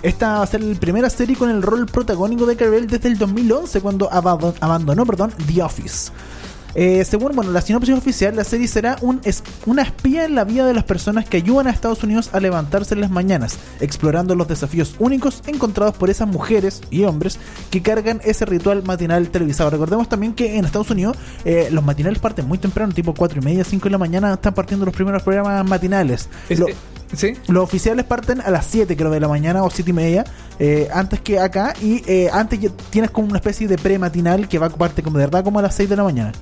Esta 0.01 0.33
va 0.37 0.43
a 0.43 0.47
ser 0.47 0.61
la 0.61 0.79
primera 0.79 1.09
serie 1.09 1.35
con 1.35 1.49
el 1.49 1.61
rol 1.61 1.85
protagónico 1.85 2.45
de 2.45 2.57
Carell 2.57 2.87
desde 2.87 3.07
el 3.07 3.17
2011, 3.17 3.81
cuando 3.81 4.11
abandonó, 4.11 5.05
The 5.05 5.63
Office. 5.63 6.11
Eh, 6.75 7.05
según 7.05 7.33
bueno, 7.35 7.51
la 7.51 7.61
sinopsis 7.61 7.95
oficial, 7.95 8.35
la 8.35 8.43
serie 8.43 8.67
será 8.67 8.97
un 9.01 9.21
es- 9.23 9.43
una 9.65 9.81
espía 9.81 10.25
en 10.25 10.35
la 10.35 10.43
vida 10.43 10.65
de 10.67 10.73
las 10.73 10.83
personas 10.83 11.23
que 11.25 11.37
ayudan 11.37 11.67
a 11.67 11.71
Estados 11.71 12.03
Unidos 12.03 12.29
a 12.33 12.39
levantarse 12.41 12.93
en 12.95 13.01
las 13.01 13.09
mañanas, 13.11 13.57
explorando 13.79 14.35
los 14.35 14.47
desafíos 14.47 14.95
únicos 14.99 15.41
encontrados 15.47 15.95
por 15.95 16.09
esas 16.09 16.27
mujeres 16.27 16.81
y 16.91 17.03
hombres 17.03 17.39
que 17.71 17.81
cargan 17.81 18.19
ese 18.25 18.45
ritual 18.45 18.83
matinal 18.83 19.29
televisado. 19.29 19.69
Recordemos 19.69 20.09
también 20.09 20.33
que 20.33 20.57
en 20.57 20.65
Estados 20.65 20.89
Unidos 20.91 21.15
eh, 21.45 21.69
los 21.71 21.83
matinales 21.83 22.19
parten 22.19 22.47
muy 22.47 22.57
temprano, 22.57 22.93
tipo 22.93 23.13
4 23.13 23.39
y 23.41 23.45
media, 23.45 23.63
5 23.63 23.85
de 23.85 23.91
la 23.91 23.97
mañana, 23.97 24.33
están 24.33 24.53
partiendo 24.53 24.85
los 24.85 24.93
primeros 24.93 25.23
programas 25.23 25.65
matinales. 25.65 26.27
Es- 26.49 26.59
Lo- 26.59 26.67
eh, 26.67 26.75
¿Sí? 27.15 27.33
los 27.47 27.63
oficiales 27.63 28.03
parten 28.03 28.41
a 28.41 28.49
las 28.49 28.65
7 28.65 28.97
creo 28.97 29.11
de 29.11 29.19
la 29.21 29.27
mañana 29.29 29.63
o 29.63 29.69
7 29.69 29.91
y 29.91 29.93
media 29.93 30.25
eh, 30.59 30.89
antes 30.91 31.21
que 31.21 31.39
acá 31.39 31.73
y 31.81 32.01
eh, 32.07 32.29
antes 32.33 32.59
tienes 32.89 33.11
como 33.11 33.27
una 33.29 33.37
especie 33.37 33.67
de 33.67 33.77
pre-matinal 33.77 34.49
que 34.49 34.57
va 34.59 34.65
a 34.67 34.69
parte 34.71 35.01
como 35.03 35.17
de 35.19 35.25
verdad 35.25 35.43
como 35.43 35.59
a 35.59 35.61
las 35.61 35.75
6 35.75 35.87
de 35.87 35.95
la 35.95 36.03
mañana. 36.03 36.33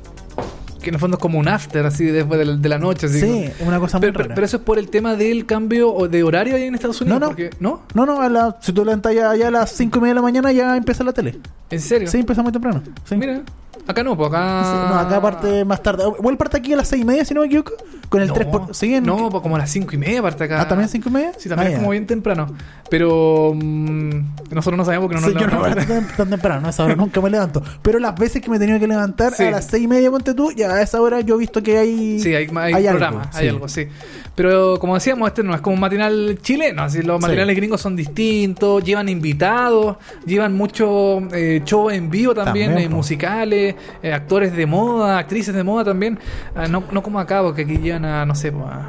Que 0.84 0.90
en 0.90 0.96
el 0.96 1.00
fondo 1.00 1.18
es 1.18 1.22
como 1.22 1.40
un 1.40 1.48
after, 1.48 1.84
así 1.86 2.06
después 2.06 2.38
de 2.38 2.46
la, 2.46 2.56
de 2.58 2.70
la 2.70 2.78
noche. 2.78 3.08
Así 3.08 3.20
Sí, 3.22 3.50
como- 3.58 3.70
una 3.70 3.80
cosa 3.80 3.98
muy 3.98 4.08
pero, 4.12 4.20
rara. 4.24 4.36
pero 4.36 4.46
eso 4.46 4.58
es 4.58 4.64
por 4.64 4.78
el 4.78 4.90
tema 4.90 5.16
del 5.16 5.46
cambio 5.46 5.92
o- 5.94 6.08
de 6.08 6.22
horario 6.24 6.56
ahí 6.56 6.64
en 6.64 6.76
Estados 6.76 7.00
Unidos. 7.02 7.20
No, 7.20 7.26
no. 7.26 7.30
porque- 7.32 7.50
¿no? 7.60 7.82
No, 7.96 8.06
no, 8.06 8.22
a 8.22 8.30
la- 8.30 8.58
si 8.62 8.72
tú 8.74 8.84
levantas 8.86 9.16
ya, 9.16 9.36
ya 9.36 9.48
a 9.48 9.52
las 9.52 9.72
5 9.72 9.98
y 9.98 10.02
media 10.02 10.12
de 10.12 10.16
la 10.16 10.22
mañana 10.22 10.52
ya 10.52 10.76
empieza 10.78 11.04
la 11.04 11.14
tele. 11.14 11.40
¿En 11.70 11.80
serio? 11.80 12.08
Sí, 12.10 12.20
empieza 12.20 12.44
muy 12.44 12.52
temprano. 12.52 12.84
Sí. 13.06 13.16
Mira, 13.16 13.42
acá 13.88 14.04
no, 14.04 14.16
pues 14.18 14.30
acá. 14.30 14.64
Sí, 14.64 14.94
no, 14.94 15.00
acá 15.00 15.22
parte 15.22 15.66
más 15.66 15.82
tarde. 15.82 16.04
Igual 16.20 16.38
parte 16.38 16.58
aquí 16.58 16.74
a 16.74 16.76
las 16.78 16.88
6 16.90 17.02
y 17.02 17.06
media, 17.06 17.24
si 17.26 17.34
no 17.34 17.40
me 17.42 17.48
equivoco. 17.48 17.72
Con 18.14 18.22
el 18.22 18.28
no, 18.28 18.34
3 18.36 18.48
por... 18.48 18.76
¿Sí? 18.76 19.02
No, 19.02 19.30
pues 19.32 19.42
como 19.42 19.56
a 19.56 19.60
las 19.60 19.72
5 19.72 19.90
y 19.96 19.98
media 19.98 20.22
parte 20.22 20.44
acá. 20.44 20.62
Ah, 20.62 20.68
¿también 20.68 20.88
5 20.88 21.10
y 21.10 21.12
media? 21.12 21.32
Sí, 21.36 21.50
también 21.50 21.70
Ah, 21.70 21.72
es 21.72 21.78
como 21.80 21.90
bien 21.90 22.06
temprano. 22.06 22.46
Pero 22.92 23.54
mm, 23.56 24.10
nosotros 24.52 24.78
no 24.78 24.86
sabemos 24.86 25.08
porque 25.08 25.20
no 25.20 25.28
Sí, 25.28 25.34
nos 25.34 25.42
yo 25.42 25.48
no 25.50 25.62
me 25.64 25.70
levanto 25.70 26.14
tan, 26.16 26.30
temprano, 26.30 26.68
a 26.68 26.70
esa 26.70 26.84
hora 26.86 26.96
nunca 26.96 27.20
me 27.22 27.32
levanto. 27.32 27.64
Pero 27.82 27.98
las 27.98 28.16
veces 28.16 28.40
que 28.44 28.52
me 28.52 28.58
he 28.58 28.60
tenido 28.60 28.80
que 28.80 28.88
levantar 28.88 29.34
Sí. 29.34 29.46
a 29.46 29.50
las 29.52 29.66
seis 29.66 29.84
y 29.84 29.88
media, 29.88 30.12
ponte 30.12 30.36
tú, 30.36 30.52
ya 30.52 30.70
a 30.72 30.82
esa 30.84 31.02
hora 31.02 31.22
yo 31.22 31.34
he 31.36 31.38
visto 31.40 31.64
que 31.64 31.76
hay. 31.80 32.20
Sí, 32.20 32.36
hay, 32.36 32.48
hay, 32.56 32.74
algo, 32.86 32.90
programa, 33.00 33.30
hay 33.34 33.44
sí. 33.46 33.50
algo, 33.50 33.68
sí. 33.68 33.88
Pero 34.36 34.80
como 34.80 34.94
decíamos, 34.96 35.28
este 35.28 35.44
no 35.44 35.54
es 35.56 35.62
como 35.62 35.74
un 35.76 35.80
matinal 35.80 36.38
chileno. 36.42 36.84
Así, 36.84 37.02
los 37.02 37.18
Sí. 37.18 37.22
matinales 37.24 37.56
gringos 37.56 37.82
son 37.82 37.96
distintos, 37.96 38.84
llevan 38.84 39.10
invitados, 39.10 39.98
llevan 40.26 40.56
mucho 40.56 41.20
eh, 41.34 41.62
show 41.66 41.90
en 41.90 42.10
vivo 42.10 42.34
también, 42.34 42.68
También, 42.72 42.92
eh, 42.92 42.94
musicales, 42.96 43.76
eh, 44.02 44.14
actores 44.14 44.56
de 44.56 44.66
moda, 44.66 45.18
actrices 45.20 45.54
de 45.54 45.64
moda 45.64 45.84
también. 45.84 46.20
Ah, 46.56 46.68
no, 46.68 46.84
no 46.92 47.02
como 47.04 47.20
acá, 47.20 47.42
porque 47.42 47.64
aquí 47.64 47.78
llevan 47.78 48.03
a, 48.06 48.26
no 48.26 48.36
sé, 48.36 48.52
po, 48.52 48.66
a, 48.66 48.88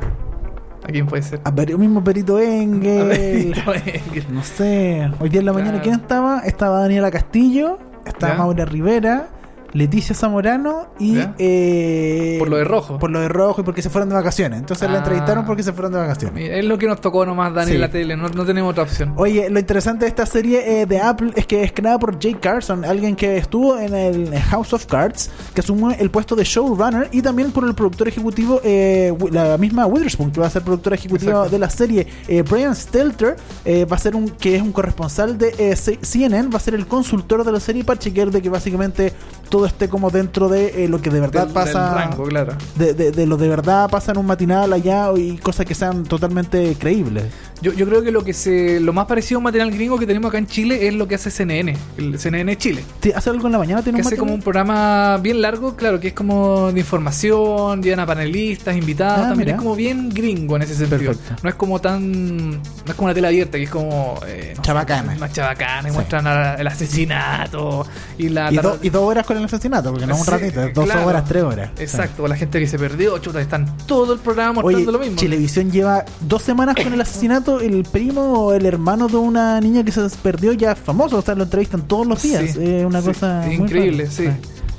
¿a 0.82 0.86
quién 0.88 1.06
puede 1.06 1.22
ser? 1.22 1.40
A 1.44 1.50
mismo 1.78 2.02
Perito 2.02 2.38
Engel. 2.38 3.54
A 3.66 3.70
ver, 3.70 4.02
No 4.30 4.42
sé. 4.42 5.10
Hoy 5.20 5.28
día 5.28 5.40
en 5.40 5.46
la 5.46 5.52
Claro. 5.52 5.64
mañana, 5.66 5.82
¿quién 5.82 5.94
estaba? 5.96 6.40
Estaba 6.40 6.80
Daniela 6.80 7.10
Castillo, 7.10 7.78
estaba 8.04 8.32
Ya. 8.34 8.38
Maura 8.38 8.64
Rivera, 8.64 9.28
Leticia 9.74 10.14
Zamorano 10.14 10.86
y. 10.98 11.16
Ya. 11.16 11.34
eh, 11.38 12.36
Por 12.38 12.48
lo 12.48 12.56
de 12.56 12.64
rojo. 12.64 12.98
Por 12.98 13.10
lo 13.10 13.20
de 13.20 13.28
rojo 13.28 13.60
y 13.60 13.64
porque 13.64 13.82
se 13.82 13.90
fueron 13.90 14.08
de 14.08 14.14
vacaciones. 14.14 14.58
Entonces 14.60 14.88
la 14.88 14.96
Ah. 14.96 14.98
entrevistaron 14.98 15.44
porque 15.44 15.62
se 15.62 15.72
fueron 15.72 15.92
de 15.92 15.98
vacaciones. 15.98 16.34
Mira, 16.34 16.56
es 16.56 16.64
lo 16.64 16.78
que 16.78 16.86
nos 16.86 17.00
tocó 17.00 17.26
nomás, 17.26 17.52
Dani, 17.52 17.68
Sí. 17.68 17.74
en 17.74 17.80
la 17.80 17.90
tele. 17.90 18.16
No, 18.16 18.28
no 18.28 18.44
tenemos 18.46 18.70
otra 18.70 18.84
opción. 18.84 19.12
Oye, 19.16 19.50
lo 19.50 19.58
interesante 19.58 20.04
de 20.04 20.08
esta 20.08 20.24
serie 20.26 20.80
eh, 20.82 20.86
de 20.86 21.00
Apple 21.00 21.32
es 21.34 21.46
que 21.46 21.62
es 21.62 21.72
creada 21.72 21.98
por 21.98 22.20
Jay 22.22 22.34
Carson, 22.34 22.84
alguien 22.84 23.16
que 23.16 23.36
estuvo 23.36 23.78
en 23.78 23.94
el 23.94 24.38
House 24.50 24.72
of 24.72 24.86
Cards, 24.86 25.30
que 25.54 25.60
asumió 25.60 25.90
el 25.90 26.10
puesto 26.10 26.36
de 26.36 26.44
showrunner, 26.44 27.08
y 27.12 27.20
también 27.20 27.50
por 27.50 27.64
el 27.64 27.74
productor 27.74 28.08
ejecutivo, 28.08 28.60
eh, 28.64 29.12
la 29.32 29.58
misma 29.58 29.86
Witherspoon, 29.86 30.30
que 30.30 30.40
va 30.40 30.46
a 30.46 30.50
ser 30.50 30.62
productora 30.62 30.94
ejecutiva 30.96 31.32
Exacto. 31.32 31.50
de 31.50 31.58
la 31.58 31.70
serie. 31.70 32.06
Eh, 32.28 32.42
Brian 32.42 32.74
Stelter 32.76 33.36
eh, 33.64 33.84
va 33.84 33.96
a 33.96 33.98
ser 33.98 34.14
un 34.14 34.28
que 34.30 34.54
es 34.56 34.62
un 34.62 34.72
corresponsal 34.72 35.36
de 35.36 35.74
CNN, 36.02 36.48
va 36.48 36.58
a 36.58 36.60
ser 36.60 36.74
el 36.74 36.86
consultor 36.86 37.44
de 37.44 37.50
la 37.52 37.58
serie 37.60 37.82
para 37.84 37.98
chequear 37.98 38.30
de 38.30 38.40
que 38.40 38.48
básicamente 38.48 39.12
todo 39.48 39.63
todo 39.64 39.72
esté 39.72 39.88
como 39.88 40.10
dentro 40.10 40.48
de 40.50 40.84
eh, 40.84 40.88
lo 40.88 41.00
que 41.00 41.08
de 41.08 41.20
verdad 41.20 41.44
Del- 41.46 41.54
pasa. 41.54 41.86
del 41.86 41.94
rango, 41.94 42.24
claro. 42.24 42.52
de, 42.76 42.92
de- 42.92 43.12
de 43.12 43.26
lo 43.26 43.36
de 43.38 43.48
verdad 43.48 43.88
pasa 43.88 44.12
en 44.12 44.18
un 44.18 44.26
matinal 44.26 44.72
allá 44.74 45.08
y 45.16 45.38
cosas 45.38 45.64
que 45.64 45.74
sean 45.74 46.04
totalmente 46.04 46.76
creíbles. 46.78 47.24
Yo, 47.62 47.72
yo 47.72 47.86
creo 47.86 48.02
que 48.02 48.10
lo 48.10 48.22
que 48.24 48.34
se 48.34 48.78
lo 48.80 48.92
más 48.92 49.06
parecido 49.06 49.38
a 49.38 49.40
un 49.40 49.44
material 49.44 49.70
gringo 49.70 49.98
que 49.98 50.06
tenemos 50.06 50.28
acá 50.28 50.36
en 50.36 50.46
Chile 50.46 50.86
es 50.86 50.92
lo 50.94 51.08
que 51.08 51.14
hace 51.14 51.30
CNN, 51.30 51.74
el 51.96 52.18
CNN 52.18 52.58
Chile. 52.58 52.84
¿Te- 53.00 53.14
¿Hace 53.14 53.30
algo 53.30 53.46
en 53.46 53.52
la 53.52 53.58
mañana? 53.58 53.82
¿Tiene 53.82 53.96
Que 53.98 54.02
un 54.02 54.06
hace 54.08 54.16
como 54.16 54.32
matinal? 54.32 54.38
un 54.40 54.42
programa 54.44 55.16
bien 55.22 55.40
largo, 55.40 55.74
claro, 55.76 55.98
que 55.98 56.08
es 56.08 56.14
como 56.14 56.70
de 56.72 56.80
información, 56.80 57.82
llevan 57.82 58.00
a 58.00 58.06
panelistas, 58.06 58.76
invitados, 58.76 59.18
Ah, 59.24 59.28
también 59.28 59.46
mira. 59.46 59.52
es 59.56 59.62
como 59.62 59.74
bien 59.76 60.10
gringo 60.10 60.56
en 60.56 60.62
ese 60.62 60.74
sentido. 60.74 61.12
Perfecto. 61.12 61.36
No 61.42 61.48
es 61.48 61.54
como 61.54 61.80
tan, 61.80 62.50
no 62.50 62.58
es 62.86 62.94
como 62.94 63.06
una 63.06 63.14
tele 63.14 63.28
abierta, 63.28 63.56
que 63.56 63.64
es 63.64 63.70
como 63.70 64.18
eh, 64.26 64.50
no 64.50 64.56
sé, 64.56 64.66
Chabacana. 64.66 65.14
más 65.18 65.32
chabacana, 65.32 65.88
y 65.88 65.90
Sí. 65.90 65.96
muestran 65.96 66.26
a- 66.26 66.54
el 66.56 66.66
asesinato 66.66 67.86
y 68.18 68.28
la 68.28 68.52
Y, 68.52 68.56
do- 68.56 68.78
y 68.82 68.90
dos 68.90 69.02
horas 69.02 69.24
con 69.26 69.36
el 69.36 69.42
asesinato, 69.54 69.90
porque 69.90 70.06
no 70.06 70.14
es 70.14 70.20
un 70.20 70.24
Sí, 70.26 70.30
ratito, 70.30 70.62
es 70.62 70.74
dos 70.74 70.84
claro. 70.84 71.06
horas, 71.06 71.24
tres 71.26 71.42
horas. 71.42 71.70
Exacto, 71.78 72.26
la 72.28 72.36
gente 72.36 72.60
que 72.60 72.66
se 72.66 72.78
perdió, 72.78 73.18
chuta, 73.18 73.40
están 73.40 73.76
todo 73.86 74.12
el 74.12 74.18
programa 74.20 74.60
Oye, 74.62 74.76
mostrando 74.76 74.92
lo 74.92 74.98
mismo. 74.98 75.16
Chilevisión 75.16 75.70
lleva 75.70 76.04
dos 76.20 76.42
semanas 76.42 76.76
con 76.76 76.92
el 76.92 77.00
asesinato. 77.00 77.60
El 77.60 77.82
primo 77.84 78.20
o 78.46 78.52
el 78.52 78.66
hermano 78.66 79.08
de 79.08 79.16
una 79.16 79.60
niña 79.60 79.84
que 79.84 79.92
se 79.92 80.08
perdió 80.22 80.52
ya 80.52 80.74
famoso. 80.74 81.18
O 81.18 81.22
sea, 81.22 81.34
lo 81.34 81.44
entrevistan 81.44 81.82
todos 81.88 82.06
los 82.06 82.22
días. 82.22 82.52
Sí, 82.52 82.58
una 82.84 83.00
sí, 83.00 83.06
cosa. 83.08 83.52
increíble, 83.52 84.10
sí. 84.10 84.28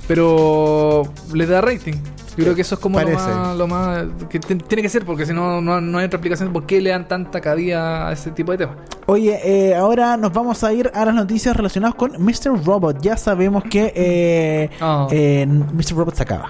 Pero 0.08 1.04
le 1.34 1.46
da 1.46 1.62
rating. 1.62 1.96
Yo 2.38 2.44
creo 2.44 2.56
que 2.56 2.62
eso 2.62 2.76
es 2.76 2.82
como 2.82 3.00
lo 3.00 3.10
más, 3.10 3.58
lo 3.58 3.68
más 3.68 4.06
que 4.30 4.40
tiene 4.40 4.82
que 4.82 4.90
ser, 4.90 5.06
porque 5.06 5.26
si 5.26 5.34
no, 5.34 5.62
no, 5.62 5.80
no 5.82 5.98
hay 6.00 6.06
otra 6.06 6.18
explicación 6.18 6.52
por 6.52 6.66
qué 6.66 6.82
le 6.82 6.90
dan 6.90 7.08
tanta 7.08 7.40
cabida 7.42 8.08
a 8.08 8.12
ese 8.14 8.32
tipo 8.32 8.52
de 8.52 8.60
temas. 8.60 8.76
Oye, 9.08 9.40
eh, 9.44 9.76
ahora 9.76 10.18
nos 10.18 10.34
vamos 10.34 10.64
a 10.64 10.74
ir 10.74 10.90
a 10.94 11.06
las 11.06 11.14
noticias 11.14 11.56
relacionadas 11.56 11.96
con 11.96 12.12
Mr. 12.24 12.66
Robot. 12.66 13.00
Ya 13.02 13.16
sabemos 13.18 13.64
que 13.64 13.94
eh, 13.96 14.70
Oh. 14.82 15.08
eh, 15.12 15.46
Mr. 15.48 15.96
Robot 15.96 16.16
se 16.16 16.24
acaba 16.24 16.50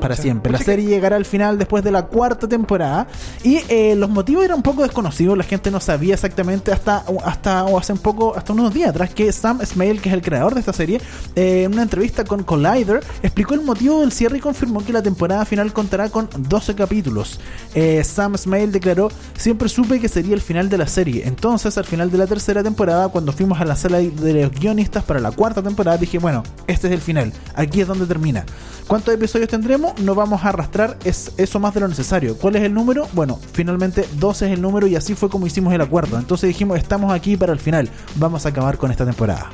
para 0.00 0.16
siempre. 0.16 0.52
La 0.52 0.58
serie 0.58 0.86
llegará 0.86 1.16
al 1.16 1.24
final 1.24 1.58
después 1.58 1.84
de 1.84 1.92
la 1.92 2.06
cuarta 2.06 2.48
temporada 2.48 3.06
y 3.44 3.60
los 3.94 4.10
motivos 4.10 4.44
eran 4.44 4.56
un 4.58 4.62
poco 4.62 4.82
desconocidos. 4.82 5.38
La 5.38 5.44
gente 5.44 5.70
no 5.70 5.78
sabía 5.80 6.14
exactamente 6.14 6.72
hasta 6.72 7.04
hasta 7.24 7.64
o 7.64 7.78
hace 7.78 7.92
un 7.92 7.98
poco 8.00 8.36
hasta 8.36 8.52
unos 8.52 8.74
días 8.74 8.90
atrás 8.90 9.14
que 9.14 9.30
Sam 9.32 9.60
Smale, 9.64 9.98
que 9.98 10.08
es 10.08 10.14
el 10.14 10.22
creador 10.22 10.54
de 10.54 10.60
esta 10.60 10.72
serie, 10.72 11.00
en 11.36 11.72
una 11.72 11.82
entrevista 11.82 12.24
con 12.24 12.42
Collider 12.42 13.00
explicó 13.22 13.54
el 13.54 13.62
motivo 13.62 14.00
del 14.00 14.10
cierre 14.12 14.38
y 14.38 14.40
confirmó 14.40 14.84
que 14.84 14.92
la 14.92 15.02
temporada 15.02 15.21
final 15.46 15.72
contará 15.72 16.08
con 16.08 16.28
12 16.36 16.74
capítulos. 16.74 17.40
Eh, 17.74 18.02
Sam 18.04 18.36
Smale 18.36 18.68
declaró: 18.68 19.10
"Siempre 19.36 19.68
supe 19.68 20.00
que 20.00 20.08
sería 20.08 20.34
el 20.34 20.40
final 20.40 20.68
de 20.68 20.78
la 20.78 20.86
serie. 20.86 21.22
Entonces, 21.26 21.78
al 21.78 21.84
final 21.84 22.10
de 22.10 22.18
la 22.18 22.26
tercera 22.26 22.62
temporada, 22.62 23.08
cuando 23.08 23.32
fuimos 23.32 23.60
a 23.60 23.64
la 23.64 23.76
sala 23.76 23.98
de 23.98 24.34
los 24.34 24.52
guionistas 24.52 25.04
para 25.04 25.20
la 25.20 25.30
cuarta 25.30 25.62
temporada, 25.62 25.96
dije, 25.96 26.18
bueno, 26.18 26.42
este 26.66 26.88
es 26.88 26.92
el 26.92 27.00
final. 27.00 27.32
Aquí 27.54 27.80
es 27.80 27.88
donde 27.88 28.06
termina. 28.06 28.44
¿Cuántos 28.86 29.14
episodios 29.14 29.48
tendremos? 29.48 29.98
No 30.00 30.14
vamos 30.14 30.44
a 30.44 30.50
arrastrar 30.50 30.98
es, 31.04 31.32
eso 31.36 31.60
más 31.60 31.74
de 31.74 31.80
lo 31.80 31.88
necesario. 31.88 32.36
¿Cuál 32.36 32.56
es 32.56 32.62
el 32.62 32.74
número? 32.74 33.08
Bueno, 33.12 33.38
finalmente 33.52 34.06
12 34.18 34.46
es 34.46 34.52
el 34.52 34.62
número 34.62 34.86
y 34.86 34.96
así 34.96 35.14
fue 35.14 35.30
como 35.30 35.46
hicimos 35.46 35.72
el 35.72 35.80
acuerdo. 35.80 36.18
Entonces 36.18 36.48
dijimos, 36.48 36.78
estamos 36.78 37.12
aquí 37.12 37.36
para 37.36 37.52
el 37.52 37.58
final. 37.58 37.88
Vamos 38.16 38.44
a 38.44 38.50
acabar 38.50 38.76
con 38.76 38.90
esta 38.90 39.04
temporada. 39.04 39.50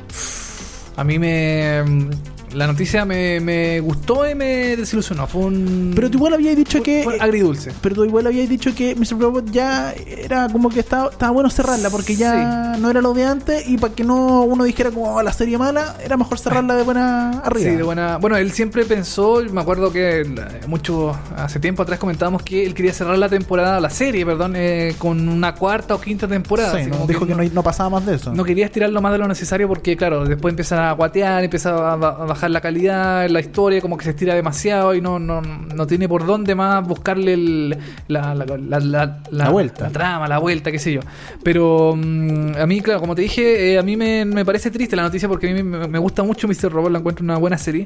A 0.95 1.03
mí 1.03 1.17
me. 1.19 2.09
La 2.53 2.67
noticia 2.67 3.05
me, 3.05 3.39
me 3.39 3.79
gustó 3.79 4.29
y 4.29 4.35
me 4.35 4.75
desilusionó. 4.75 5.27
Fue 5.27 5.41
un. 5.43 5.91
Pero 5.95 6.09
tú 6.09 6.17
igual 6.17 6.33
habías 6.33 6.55
dicho 6.55 6.79
fue- 6.79 6.83
que... 6.83 7.03
fue 7.03 7.17
agridulce. 7.19 7.71
Pero 7.81 7.95
tú 7.95 8.05
igual 8.05 8.27
habías 8.27 8.49
dicho 8.49 8.73
que 8.75 8.95
Mr. 8.95 9.19
Robot 9.19 9.51
ya 9.51 9.93
era 9.93 10.47
como 10.49 10.69
que 10.69 10.79
estaba, 10.79 11.09
estaba 11.11 11.31
bueno 11.31 11.49
cerrarla 11.49 11.89
porque 11.89 12.15
ya 12.15 12.75
no 12.79 12.89
era 12.89 13.01
lo 13.01 13.13
de 13.13 13.25
antes 13.25 13.67
y 13.67 13.77
para 13.77 13.93
que 13.93 14.03
no 14.03 14.41
uno 14.41 14.63
dijera 14.63 14.91
como 14.91 15.15
"Oh, 15.15 15.21
la 15.21 15.33
serie 15.33 15.57
mala, 15.57 15.95
era 16.03 16.17
mejor 16.17 16.39
cerrarla 16.39 16.75
de 16.75 16.83
buena 16.83 17.31
arriba. 17.41 17.69
Sí, 17.71 17.75
de 17.75 17.83
buena. 17.83 18.17
Bueno, 18.17 18.37
él 18.37 18.51
siempre 18.51 18.85
pensó, 18.85 19.41
me 19.51 19.61
acuerdo 19.61 19.91
que 19.91 20.21
eh, 20.21 20.25
mucho 20.67 21.15
hace 21.35 21.59
tiempo 21.59 21.83
atrás 21.83 21.99
comentábamos 21.99 22.41
que 22.43 22.65
él 22.65 22.73
quería 22.73 22.93
cerrar 22.93 23.17
la 23.17 23.29
temporada, 23.29 23.79
la 23.79 23.89
serie, 23.89 24.25
perdón, 24.25 24.53
eh, 24.55 24.95
con 24.97 25.27
una 25.29 25.53
cuarta 25.55 25.95
o 25.95 26.01
quinta 26.01 26.27
temporada. 26.27 26.71
Sí, 26.73 26.77
así 26.81 26.89
no, 26.89 26.95
como 26.95 27.07
dijo 27.07 27.27
que, 27.27 27.35
no, 27.35 27.43
no 27.43 27.63
pasaba 27.63 27.89
más 27.91 28.05
de 28.05 28.15
eso. 28.15 28.33
no 28.33 28.43
quería 28.43 28.65
estirarlo 28.65 29.01
más 29.01 29.11
de 29.11 29.17
lo 29.19 29.27
necesario 29.27 29.67
porque, 29.67 29.95
claro, 29.95 30.25
después 30.25 30.51
empieza 30.51 30.89
a 30.89 30.93
guatear, 30.93 31.43
empieza 31.43 31.69
a, 31.93 31.95
ba- 31.95 32.17
a 32.19 32.25
bajar 32.39 32.51
la 32.51 32.61
calidad, 32.61 33.27
la 33.29 33.41
historia 33.41 33.81
como 33.81 33.97
que 33.97 34.05
se 34.05 34.11
estira 34.11 34.33
demasiado 34.33 34.95
y 34.95 35.01
no, 35.01 35.19
no, 35.19 35.41
no 35.41 35.85
tiene 35.87 36.07
por 36.07 36.25
dónde 36.25 36.55
más 36.55 36.87
buscarle 36.87 37.33
el- 37.33 37.77
la, 38.07 38.33
la, 38.33 38.45
la- 38.79 39.19
la- 39.29 39.49
vuelta. 39.49 39.85
La 39.85 39.89
trama, 39.91 40.27
la 40.29 40.37
vuelta, 40.39 40.71
qué 40.71 40.79
sé 40.79 40.93
yo. 40.93 41.01
Pero 41.43 41.95
mm, 41.97 42.51
a 42.57 42.65
mí, 42.65 42.79
claro, 42.79 43.01
como 43.01 43.13
te 43.13 43.23
dije, 43.23 43.73
eh, 43.73 43.79
a 43.79 43.83
mí 43.83 43.97
me, 43.97 44.23
me 44.23 44.45
parece 44.45 44.71
triste 44.71 44.95
la 44.95 45.03
noticia 45.03 45.27
porque 45.27 45.49
a 45.49 45.53
mí 45.53 45.61
me, 45.63 45.87
me 45.87 45.99
gusta 45.99 46.23
mucho 46.23 46.47
Mr. 46.47 46.71
Robot, 46.71 46.91
la 46.93 46.99
encuentro 46.99 47.23
una 47.25 47.37
buena 47.37 47.57
serie. 47.57 47.85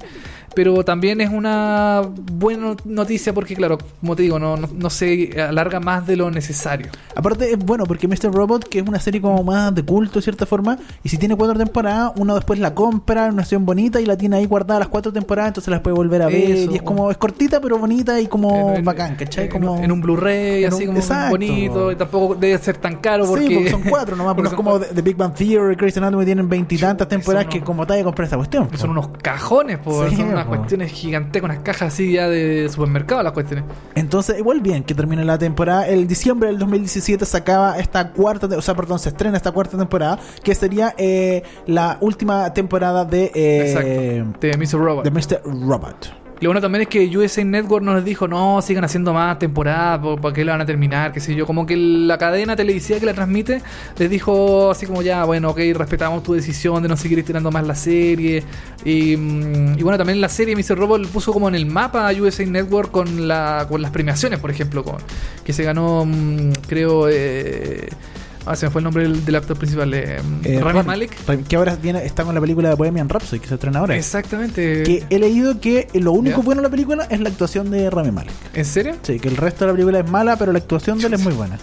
Pero 0.55 0.83
también 0.85 1.19
es 1.19 1.29
una 1.31 2.01
buena 2.31 2.75
noticia 2.85 3.33
porque, 3.33 3.55
claro, 3.55 3.79
como 4.01 4.15
te 4.15 4.21
digo, 4.21 4.37
no, 4.37 4.55
no, 4.55 4.69
no 4.71 4.89
se 4.91 5.41
alarga 5.41 5.79
más 5.79 6.05
de 6.05 6.15
lo 6.15 6.29
necesario. 6.29 6.89
Aparte 7.15 7.51
es 7.51 7.57
bueno 7.57 7.85
porque 7.85 8.07
Mr. 8.07 8.31
Robot, 8.31 8.67
que 8.69 8.79
es 8.79 8.87
una 8.87 8.99
serie 8.99 9.19
como 9.19 9.43
más 9.43 9.73
de 9.73 9.83
culto 9.83 10.19
de 10.19 10.21
cierta 10.21 10.45
forma, 10.45 10.77
y 11.03 11.09
si 11.09 11.17
tiene 11.17 11.35
cuatro 11.35 11.57
temporadas, 11.57 12.11
uno 12.17 12.35
después 12.35 12.59
la 12.59 12.75
compra 12.75 13.25
una 13.25 13.41
acción 13.41 13.65
bonita 13.65 13.99
y 13.99 14.05
la 14.05 14.15
tiene 14.17 14.35
ahí 14.35 14.42
guardada 14.47 14.79
las 14.81 14.89
cuatro 14.89 15.11
temporadas, 15.11 15.49
entonces 15.49 15.71
las 15.71 15.81
puede 15.81 15.95
volver 15.95 16.21
a 16.21 16.27
ver. 16.27 16.51
Eso. 16.51 16.71
Y 16.71 16.75
es 16.75 16.81
como, 16.81 17.11
es 17.11 17.17
cortita 17.17 17.59
pero 17.61 17.77
bonita 17.77 18.19
y 18.19 18.27
como 18.27 18.73
En- 18.75 18.83
bacán, 18.85 19.15
¿cachai? 19.15 19.49
Como, 19.49 19.77
en 19.83 19.91
un 19.91 20.01
Blu-ray, 20.01 20.65
así 20.65 20.85
como 20.85 20.99
exacto. 20.99 21.31
bonito, 21.31 21.91
y 21.91 21.95
tampoco 21.95 22.35
debe 22.35 22.57
ser 22.57 22.77
tan 22.77 22.97
caro 22.97 23.25
porque, 23.25 23.47
Sí, 23.47 23.53
porque 23.55 23.69
son 23.71 23.83
cuatro 23.83 24.15
nomás, 24.15 24.33
pero 24.35 24.43
no 24.43 24.49
es 24.49 24.55
porque 24.55 24.69
como 24.79 24.79
The, 24.79 25.01
Big 25.01 25.15
Bang 25.17 25.33
Theory, 25.33 25.75
Grey's 25.75 25.97
Anatomy 25.97 26.25
tienen 26.25 26.47
veintitantas 26.49 27.07
temporadas 27.07 27.47
que 27.47 27.61
como 27.61 27.85
tal 27.85 27.97
de 27.97 28.03
comprar 28.03 28.27
esa 28.27 28.37
cuestión. 28.37 28.69
Son 28.77 28.89
unos 28.91 29.09
cajones, 29.21 29.77
po, 29.79 30.07
Sí, 30.09 30.15
son 30.15 30.29
unas 30.29 30.45
po. 30.45 30.55
cuestiones 30.55 30.91
gigantes, 30.91 31.41
unas 31.43 31.59
cajas 31.59 31.93
así 31.93 32.13
ya 32.13 32.27
de 32.29 32.69
supermercado 32.69 33.23
las 33.23 33.33
cuestiones. 33.33 33.65
Entonces, 33.95 34.37
igual 34.39 34.61
bien 34.61 34.83
que 34.83 34.93
termine 34.93 35.23
la 35.25 35.37
temporada. 35.37 35.87
El 35.87 36.07
diciembre 36.07 36.49
del 36.49 36.59
2017 36.59 37.25
se 37.25 37.37
acaba 37.37 37.77
esta 37.79 38.11
cuarta, 38.11 38.47
o 38.57 38.61
sea, 38.61 38.75
perdón, 38.75 38.99
se 38.99 39.09
estrena 39.09 39.37
esta 39.37 39.51
cuarta 39.51 39.77
temporada, 39.77 40.19
que 40.43 40.55
sería 40.55 40.93
eh, 40.97 41.43
la 41.67 41.97
última 42.01 42.53
temporada 42.53 43.05
de, 43.05 43.31
eh, 43.33 43.67
Exacto. 43.67 44.32
De 44.39 44.57
Mr. 44.57 44.79
Robot. 44.79 45.03
de 45.05 45.11
Mr. 45.11 45.41
Robot. 45.43 46.23
Lo 46.43 46.49
bueno 46.49 46.59
también 46.59 46.81
es 46.81 46.87
que 46.89 47.17
USA 47.17 47.41
Network 47.45 47.85
nos 47.85 48.03
dijo, 48.03 48.27
no, 48.27 48.61
sigan 48.61 48.83
haciendo 48.83 49.13
más 49.13 49.39
temporadas, 49.39 50.01
¿para 50.21 50.33
qué 50.33 50.43
la 50.43 50.51
van 50.51 50.59
a 50.59 50.65
terminar? 50.65 51.13
qué 51.13 51.21
sé 51.21 51.35
yo. 51.35 51.45
Como 51.45 51.65
que 51.65 51.77
la 51.77 52.17
cadena 52.17 52.53
televisiva 52.57 52.99
que 52.99 53.05
la 53.05 53.13
transmite 53.13 53.61
les 53.97 54.09
dijo 54.09 54.71
así 54.71 54.85
como 54.85 55.01
ya, 55.01 55.23
bueno, 55.23 55.51
ok, 55.51 55.59
respetamos 55.73 56.21
tu 56.21 56.33
decisión 56.33 56.83
de 56.83 56.89
no 56.89 56.97
seguir 56.97 57.17
estirando 57.17 57.49
más 57.49 57.65
la 57.65 57.75
serie. 57.75 58.43
Y, 58.83 59.15
mm, 59.15 59.79
y 59.79 59.83
bueno, 59.83 59.97
también 59.97 60.19
la 60.19 60.27
serie 60.27 60.53
Mr. 60.53 60.77
Robot 60.77 61.07
puso 61.07 61.31
como 61.31 61.47
en 61.47 61.55
el 61.55 61.65
mapa 61.65 62.09
a 62.09 62.11
USA 62.11 62.45
Network 62.45 62.91
con, 62.91 63.25
la, 63.25 63.65
con 63.69 63.81
las 63.81 63.91
premiaciones, 63.91 64.39
por 64.39 64.51
ejemplo, 64.51 64.83
con, 64.83 64.97
que 65.45 65.53
se 65.53 65.63
ganó, 65.63 66.03
mm, 66.05 66.51
creo... 66.67 67.07
Eh, 67.09 67.87
Ah, 68.45 68.55
se 68.57 68.65
me 68.65 68.71
fue 68.71 68.79
el 68.79 68.83
nombre 68.83 69.03
del, 69.03 69.23
del 69.23 69.35
actor 69.35 69.57
principal, 69.57 69.93
eh, 69.93 70.17
Eh, 70.43 70.59
Rami 70.61 70.79
Ram- 70.79 70.85
Malek. 70.85 71.17
Ram- 71.27 71.43
Que 71.45 71.55
ahora 71.55 71.77
viene, 71.81 72.05
está 72.05 72.23
con 72.25 72.35
la 72.35 72.41
película 72.41 72.69
de 72.69 72.75
Bohemian 72.75 73.07
Rhapsody, 73.07 73.39
que 73.39 73.47
se 73.47 73.53
estrena 73.53 73.79
ahora. 73.79 73.95
Exactamente. 73.95 74.83
Que 74.83 75.05
he 75.09 75.19
leído 75.19 75.59
que 75.61 75.87
lo 75.93 76.11
único 76.11 76.41
bueno 76.41 76.61
de 76.61 76.67
la 76.67 76.71
película 76.71 77.07
es 77.09 77.19
la 77.21 77.29
actuación 77.29 77.71
de 77.71 77.89
Rami 77.89 78.11
Malek. 78.11 78.33
¿En 78.53 78.65
serio? 78.65 78.95
Sí, 79.01 79.19
que 79.19 79.29
el 79.29 79.37
resto 79.37 79.65
de 79.65 79.71
la 79.71 79.73
película 79.75 79.99
es 79.99 80.09
mala, 80.09 80.35
pero 80.35 80.51
la 80.51 80.59
actuación 80.59 80.99
de 80.99 81.07
él 81.07 81.13
es 81.13 81.21
muy 81.21 81.33
buena. 81.33 81.57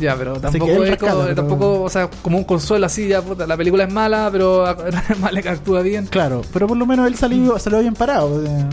Ya, 0.00 0.14
pero 0.16 0.38
tampoco 0.40 0.70
es 0.70 0.78
rescata, 0.90 1.12
como, 1.12 1.22
pero- 1.24 1.34
tampoco, 1.34 1.82
o 1.82 1.88
sea, 1.90 2.08
como 2.22 2.38
un 2.38 2.44
consuelo 2.44 2.86
así, 2.86 3.08
ya 3.08 3.22
puta, 3.22 3.46
la 3.46 3.56
película 3.56 3.84
es 3.84 3.92
mala, 3.92 4.28
pero 4.30 4.64
Malek 5.20 5.46
actúa 5.46 5.82
bien. 5.82 6.06
Claro, 6.06 6.42
pero 6.52 6.66
por 6.66 6.76
lo 6.76 6.84
menos 6.86 7.06
él 7.06 7.14
salió, 7.16 7.58
salió 7.58 7.80
bien 7.80 7.94
parado. 7.94 8.44
eh. 8.44 8.64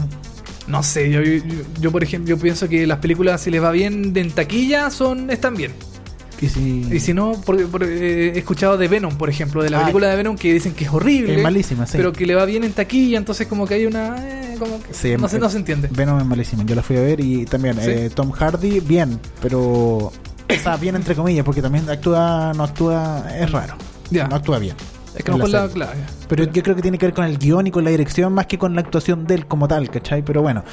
No 0.68 0.82
sé, 0.84 1.12
yo, 1.12 1.22
yo, 1.22 1.42
yo, 1.80 1.92
por 1.92 2.04
ejemplo, 2.04 2.36
yo 2.36 2.42
pienso 2.42 2.68
que 2.68 2.86
las 2.88 2.98
películas 2.98 3.40
si 3.42 3.52
les 3.52 3.62
va 3.64 3.70
bien 3.72 4.14
de 4.14 4.22
en 4.22 4.32
taquilla 4.32 4.90
son 4.90 5.30
están 5.30 5.56
bien. 5.56 5.72
Y 6.42 6.50
si, 6.50 6.86
Y 6.92 7.00
si 7.00 7.14
no, 7.14 7.34
porque, 7.46 7.66
porque, 7.66 7.86
eh, 7.88 8.32
he 8.36 8.40
escuchado 8.40 8.78
de 8.78 8.88
Venom, 8.88 9.16
por 9.18 9.30
ejemplo, 9.30 9.64
de 9.64 9.70
la 9.70 9.78
Ah, 9.78 9.82
película 9.82 10.10
de 10.10 10.16
Venom 10.18 10.36
que 10.38 10.54
dicen 10.54 10.74
que 10.74 10.84
es 10.86 10.90
horrible, 10.92 11.36
es 11.38 11.44
malísima, 11.44 11.86
sí. 11.86 11.94
pero 11.98 12.12
que 12.12 12.26
le 12.26 12.36
va 12.36 12.46
bien 12.46 12.64
en 12.64 12.74
taquilla, 12.74 13.18
entonces 13.18 13.48
como 13.48 13.66
que 13.66 13.76
hay 13.76 13.86
una 13.86 14.16
eh, 14.28 14.56
como 14.60 14.82
que 14.82 14.94
Sí, 14.94 15.16
no, 15.18 15.28
se, 15.30 15.40
no 15.40 15.50
se 15.50 15.58
entiende. 15.58 15.90
Venom 15.92 16.20
es 16.20 16.26
malísima. 16.26 16.64
Yo 16.66 16.76
la 16.76 16.84
fui 16.84 16.98
a 16.98 17.02
ver 17.02 17.20
y 17.20 17.46
también 17.46 17.76
¿Sí? 17.76 17.90
eh, 17.90 18.10
Tom 18.14 18.32
Hardy, 18.32 18.80
bien, 18.82 19.20
pero. 19.42 19.60
O 19.62 20.14
sea, 20.62 20.78
bien 20.78 20.96
entre 20.96 21.16
comillas, 21.16 21.44
porque 21.46 21.62
también 21.62 21.90
actúa, 21.90 22.54
no 22.56 22.64
actúa, 22.64 23.26
es 23.40 23.52
raro. 23.52 23.76
Ya. 24.12 24.28
No 24.28 24.36
actúa 24.36 24.60
bien. 24.60 24.76
Es 25.16 25.24
que 25.24 25.32
no 25.32 25.38
la 25.48 25.66
la 25.66 25.70
clave. 25.70 26.04
Pero 26.28 26.46
yo 26.46 26.64
creo 26.64 26.76
que 26.76 26.82
tiene 26.82 26.98
que 26.98 27.06
ver 27.06 27.16
con 27.16 27.26
el 27.26 27.38
guion 27.38 27.68
y 27.68 27.72
con 27.72 27.84
la 27.84 27.90
dirección 27.90 28.34
más 28.34 28.48
que 28.48 28.58
con 28.58 28.76
la 28.76 28.82
actuación 28.82 29.26
de 29.26 29.36
él 29.36 29.46
como 29.46 29.68
tal, 29.68 29.90
¿cachai? 29.90 30.24
Pero 30.24 30.42
bueno, 30.42 30.64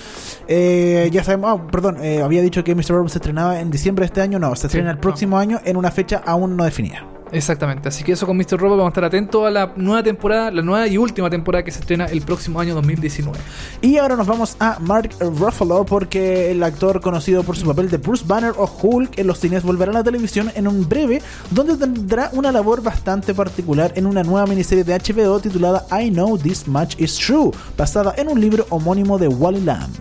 eh, 0.48 1.08
ya 1.12 1.24
sabemos, 1.24 1.60
ah, 1.60 1.66
perdón, 1.70 1.98
eh, 2.02 2.22
había 2.22 2.42
dicho 2.42 2.64
que 2.64 2.74
Mr. 2.74 2.90
Robot 2.90 3.10
se 3.10 3.18
estrenaba 3.18 3.60
en 3.60 3.70
diciembre 3.70 4.02
de 4.02 4.06
este 4.06 4.20
año, 4.20 4.38
no, 4.38 4.54
se 4.56 4.66
estrena 4.66 4.90
el 4.90 4.96
no. 4.96 5.00
próximo 5.00 5.38
año 5.38 5.60
en 5.64 5.76
una 5.76 5.90
fecha 5.90 6.22
aún 6.24 6.56
no 6.56 6.64
definida. 6.64 7.06
Exactamente, 7.32 7.88
así 7.88 8.04
que 8.04 8.12
eso 8.12 8.26
con 8.26 8.36
Mr. 8.36 8.58
Robot 8.58 8.76
vamos 8.76 8.84
a 8.84 8.88
estar 8.88 9.04
atentos 9.04 9.46
a 9.46 9.50
la 9.50 9.72
nueva 9.76 10.02
temporada, 10.02 10.50
la 10.50 10.60
nueva 10.60 10.86
y 10.86 10.98
última 10.98 11.30
temporada 11.30 11.64
que 11.64 11.70
se 11.70 11.80
estrena 11.80 12.04
el 12.04 12.20
próximo 12.20 12.60
año 12.60 12.74
2019. 12.74 13.38
Y 13.80 13.96
ahora 13.96 14.16
nos 14.16 14.26
vamos 14.26 14.54
a 14.60 14.78
Mark 14.80 15.16
Ruffalo 15.18 15.86
porque 15.86 16.50
el 16.50 16.62
actor 16.62 17.00
conocido 17.00 17.42
por 17.42 17.56
su 17.56 17.66
papel 17.66 17.88
de 17.88 17.96
Bruce 17.96 18.24
Banner 18.26 18.52
o 18.58 18.66
Hulk 18.66 19.18
en 19.18 19.26
los 19.26 19.38
cines 19.38 19.62
volverá 19.62 19.92
a 19.92 19.94
la 19.94 20.04
televisión 20.04 20.52
en 20.54 20.68
un 20.68 20.86
breve 20.86 21.22
donde 21.50 21.78
tendrá 21.78 22.28
una 22.34 22.52
labor 22.52 22.82
bastante 22.82 23.32
particular 23.32 23.92
en 23.96 24.04
una 24.04 24.22
nueva 24.22 24.46
miniserie 24.46 24.84
de 24.84 24.94
HBO 24.94 25.40
titulada 25.42 25.86
I 25.90 26.10
Know 26.10 26.38
This 26.38 26.66
Much 26.66 26.94
Is 26.98 27.16
True, 27.16 27.50
basada 27.76 28.14
en 28.16 28.28
un 28.28 28.40
libro 28.40 28.66
homónimo 28.70 29.18
de 29.18 29.28
Wally 29.28 29.60
Lamb. 29.60 29.94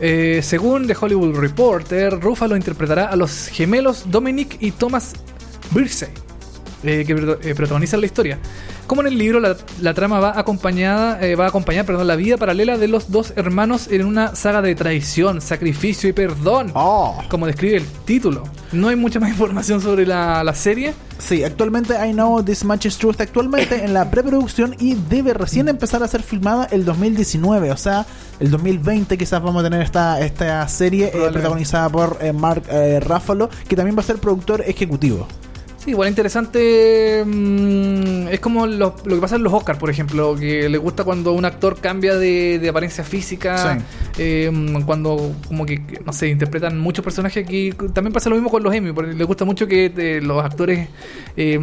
Eh, 0.00 0.40
según 0.42 0.86
The 0.86 0.96
Hollywood 1.00 1.38
Reporter, 1.38 2.20
Ruffalo 2.20 2.56
interpretará 2.56 3.06
a 3.06 3.16
los 3.16 3.46
gemelos 3.46 4.04
Dominic 4.10 4.56
y 4.60 4.72
Thomas 4.72 5.12
Birsey, 5.70 6.08
eh, 6.82 7.04
que 7.06 7.12
eh, 7.48 7.54
protagonizan 7.54 8.00
la 8.00 8.06
historia. 8.06 8.38
Como 8.86 9.00
en 9.02 9.08
el 9.08 9.16
libro, 9.16 9.40
la, 9.40 9.56
la 9.80 9.94
trama 9.94 10.20
va 10.20 10.38
acompañada, 10.38 11.24
eh, 11.24 11.34
va 11.34 11.46
a 11.46 11.48
acompañar 11.48 11.86
perdón, 11.86 12.06
la 12.06 12.16
vida 12.16 12.36
paralela 12.36 12.76
de 12.76 12.88
los 12.88 13.10
dos 13.10 13.32
hermanos 13.36 13.88
en 13.90 14.04
una 14.04 14.34
saga 14.34 14.60
de 14.60 14.74
traición, 14.74 15.40
sacrificio 15.40 16.10
y 16.10 16.12
perdón. 16.12 16.72
Oh. 16.74 17.22
Como 17.30 17.46
describe 17.46 17.76
el 17.76 17.86
título. 18.04 18.42
No 18.72 18.88
hay 18.88 18.96
mucha 18.96 19.20
más 19.20 19.30
información 19.30 19.80
sobre 19.80 20.04
la, 20.04 20.44
la 20.44 20.54
serie. 20.54 20.94
Sí, 21.24 21.44
actualmente 21.44 21.94
I 21.94 22.12
Know 22.12 22.42
This 22.42 22.64
Much 22.64 22.86
Is 22.86 22.98
True 22.98 23.12
está 23.12 23.22
actualmente 23.22 23.84
en 23.84 23.94
la 23.94 24.10
preproducción 24.10 24.74
y 24.80 24.94
debe 24.94 25.32
recién 25.34 25.68
empezar 25.68 26.02
a 26.02 26.08
ser 26.08 26.22
filmada 26.22 26.66
el 26.72 26.84
2019, 26.84 27.70
o 27.70 27.76
sea, 27.76 28.04
el 28.40 28.50
2020 28.50 29.16
quizás 29.16 29.40
vamos 29.40 29.60
a 29.60 29.64
tener 29.64 29.82
esta, 29.82 30.20
esta 30.20 30.66
serie 30.66 31.06
eh, 31.06 31.30
protagonizada 31.30 31.88
por 31.88 32.18
eh, 32.20 32.32
Mark 32.32 32.64
eh, 32.68 32.98
Ruffalo, 33.00 33.48
que 33.68 33.76
también 33.76 33.96
va 33.96 34.00
a 34.00 34.04
ser 34.04 34.18
productor 34.18 34.62
ejecutivo. 34.62 35.28
Sí, 35.84 35.90
igual 35.90 36.08
interesante. 36.10 37.24
mm, 37.26 38.28
es 38.28 38.38
como 38.38 38.66
lo, 38.68 38.94
lo 39.04 39.14
que 39.16 39.20
pasa 39.20 39.34
en 39.34 39.42
los 39.42 39.52
Oscars, 39.52 39.78
por 39.80 39.90
ejemplo, 39.90 40.36
que 40.36 40.68
le 40.68 40.78
gusta 40.78 41.02
cuando 41.02 41.32
un 41.32 41.44
actor 41.44 41.76
cambia 41.80 42.14
de, 42.16 42.60
de 42.60 42.68
apariencia 42.68 43.02
física. 43.02 43.78
Sí. 43.78 43.84
eh, 44.18 44.50
mm, 44.52 44.82
cuando, 44.82 45.32
como 45.48 45.66
que, 45.66 45.82
no 46.06 46.12
sé, 46.12 46.28
interpretan 46.28 46.78
muchos 46.78 47.04
personajes 47.04 47.42
aquí. 47.44 47.72
También 47.92 48.12
pasa 48.12 48.28
lo 48.30 48.36
mismo 48.36 48.48
con 48.48 48.62
los 48.62 48.72
Emmy, 48.72 48.92
porque 48.92 49.12
le 49.12 49.24
gusta 49.24 49.44
mucho 49.44 49.66
que 49.66 49.92
eh, 49.96 50.20
los 50.22 50.44
actores 50.44 50.88
eh, 51.36 51.58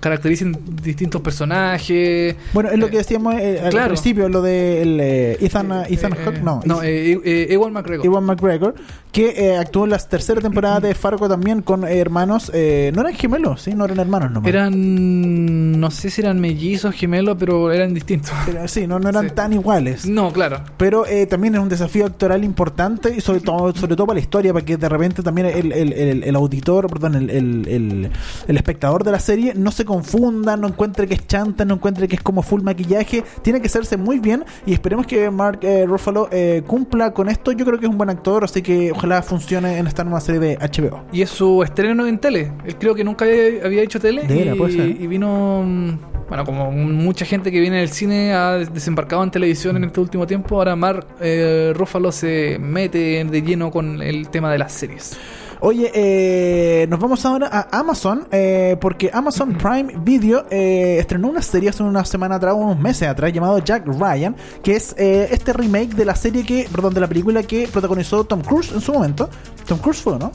caractericen 0.00 0.56
distintos 0.82 1.20
personajes. 1.20 2.36
Bueno, 2.54 2.70
es 2.70 2.78
lo 2.78 2.86
Eh, 2.86 2.90
que 2.90 2.96
decíamos 2.98 3.34
eh, 3.34 3.60
al 3.62 3.70
claro. 3.70 3.88
principio, 3.88 4.28
lo 4.30 4.40
de 4.40 4.80
el, 4.82 4.98
eh, 5.00 5.36
Ethan, 5.40 5.70
Ethan 5.90 6.14
Hawke, 6.14 6.40
no, 6.42 6.62
no 6.64 6.80
Ewan 6.82 7.72
McGregor. 7.74 8.06
Ewan 8.06 8.24
McGregor, 8.24 8.74
que 9.14 9.28
eh, 9.36 9.56
actuó 9.56 9.84
en 9.84 9.90
la 9.90 9.98
tercera 9.98 10.40
temporada 10.40 10.80
de 10.80 10.92
Fargo 10.94 11.28
también 11.28 11.62
con 11.62 11.84
eh, 11.86 11.98
hermanos, 11.98 12.50
eh, 12.52 12.90
no 12.96 13.00
eran 13.02 13.14
gemelos, 13.14 13.62
sí, 13.62 13.72
no 13.72 13.84
eran 13.84 14.00
hermanos 14.00 14.32
nomás. 14.32 14.48
Eran, 14.48 15.80
no 15.80 15.90
sé 15.92 16.10
si 16.10 16.20
eran 16.20 16.40
mellizos, 16.40 16.94
gemelos, 16.96 17.36
pero 17.38 17.70
eran 17.70 17.94
distintos. 17.94 18.32
Sí, 18.66 18.88
no, 18.88 18.98
no 18.98 19.08
eran 19.10 19.28
Sí. 19.28 19.34
tan 19.36 19.52
iguales. 19.52 20.04
No, 20.04 20.32
claro. 20.32 20.62
Pero 20.76 21.06
eh, 21.06 21.26
también 21.26 21.54
es 21.54 21.60
un 21.60 21.68
desafío 21.68 22.06
actoral 22.06 22.42
importante 22.42 23.14
y 23.16 23.20
sobre 23.20 23.38
todo, 23.40 23.72
sobre 23.74 23.94
todo 23.94 24.08
para 24.08 24.16
la 24.16 24.20
historia, 24.20 24.52
para 24.52 24.64
que 24.64 24.76
de 24.76 24.88
repente 24.88 25.22
también 25.22 25.46
el, 25.46 25.70
el- 25.70 25.92
el- 25.92 26.24
el 26.24 26.34
auditor, 26.36 26.88
perdón, 26.90 27.14
el, 27.14 27.30
el- 27.30 28.10
espectador 28.48 29.04
de 29.04 29.12
la 29.12 29.20
serie 29.20 29.52
no 29.54 29.70
se 29.70 29.84
confunda, 29.84 30.56
no 30.56 30.66
encuentre 30.66 31.06
que 31.06 31.14
es 31.14 31.26
chanta, 31.28 31.64
no 31.64 31.74
encuentre 31.74 32.08
que 32.08 32.16
es 32.16 32.22
como 32.22 32.42
full 32.42 32.62
maquillaje. 32.62 33.22
Tiene 33.42 33.60
que 33.60 33.68
hacerse 33.68 33.96
muy 33.96 34.18
bien 34.18 34.44
y 34.66 34.72
esperemos 34.72 35.06
que 35.06 35.30
Mark 35.30 35.60
Ruffalo 35.86 36.28
eh, 36.32 36.64
cumpla 36.66 37.12
con 37.12 37.28
esto. 37.28 37.52
Yo 37.52 37.64
creo 37.64 37.78
que 37.78 37.86
es 37.86 37.90
un 37.92 37.96
buen 37.98 38.10
actor, 38.10 38.42
así 38.42 38.60
que 38.60 38.92
ojalá 39.04 39.22
funcione 39.22 39.78
en 39.78 39.86
esta 39.86 40.04
nueva 40.04 40.20
serie 40.20 40.40
de 40.40 40.56
HBO. 40.58 41.04
Y 41.12 41.22
es 41.22 41.30
su 41.30 41.62
estreno 41.62 42.06
en 42.06 42.18
tele. 42.18 42.52
Él 42.64 42.76
creo 42.76 42.94
que 42.94 43.04
nunca 43.04 43.24
había, 43.24 43.64
había 43.64 43.82
hecho 43.82 44.00
tele. 44.00 44.22
De 44.22 44.52
y, 44.54 44.54
puede 44.58 44.72
ser. 44.72 44.88
y 44.88 45.06
vino, 45.06 45.62
mm, 45.66 45.98
bueno, 46.28 46.44
como 46.44 46.70
mucha 46.72 47.24
gente 47.24 47.52
que 47.52 47.60
viene 47.60 47.78
del 47.78 47.90
cine 47.90 48.32
ha 48.34 48.52
des- 48.58 48.72
desembarcado 48.72 49.22
en 49.22 49.30
televisión 49.30 49.76
en 49.76 49.84
este 49.84 50.00
último 50.00 50.26
tiempo. 50.26 50.56
Ahora 50.56 50.74
Mark 50.76 51.06
eh, 51.20 51.72
Ruffalo 51.74 52.10
se 52.12 52.58
mete 52.60 53.24
de 53.24 53.42
lleno 53.42 53.70
con 53.70 54.00
el 54.02 54.28
tema 54.28 54.50
de 54.50 54.58
las 54.58 54.72
series. 54.72 55.18
Oye, 55.66 55.90
eh, 55.94 56.86
nos 56.90 57.00
vamos 57.00 57.24
ahora 57.24 57.48
a 57.50 57.78
Amazon, 57.80 58.28
eh, 58.30 58.76
porque 58.82 59.10
Amazon 59.10 59.54
Prime 59.56 59.94
Video 60.02 60.44
eh, 60.50 60.98
estrenó 61.00 61.28
una 61.28 61.40
serie 61.40 61.70
hace 61.70 61.82
una 61.82 62.04
semana 62.04 62.34
atrás, 62.34 62.54
unos 62.54 62.78
meses 62.78 63.08
atrás, 63.08 63.32
llamado 63.32 63.56
Jack 63.60 63.86
Ryan, 63.86 64.36
que 64.62 64.76
es 64.76 64.94
eh, 64.98 65.26
este 65.30 65.54
remake 65.54 65.94
de 65.94 66.04
la 66.04 66.14
serie 66.16 66.44
que, 66.44 66.68
perdón, 66.70 66.92
de 66.92 67.00
la 67.00 67.06
película 67.08 67.42
que 67.42 67.66
protagonizó 67.66 68.24
Tom 68.24 68.42
Cruise 68.42 68.72
en 68.72 68.82
su 68.82 68.92
momento. 68.92 69.30
Tom 69.66 69.78
Cruise 69.78 70.02
fue, 70.02 70.18
¿no? 70.18 70.30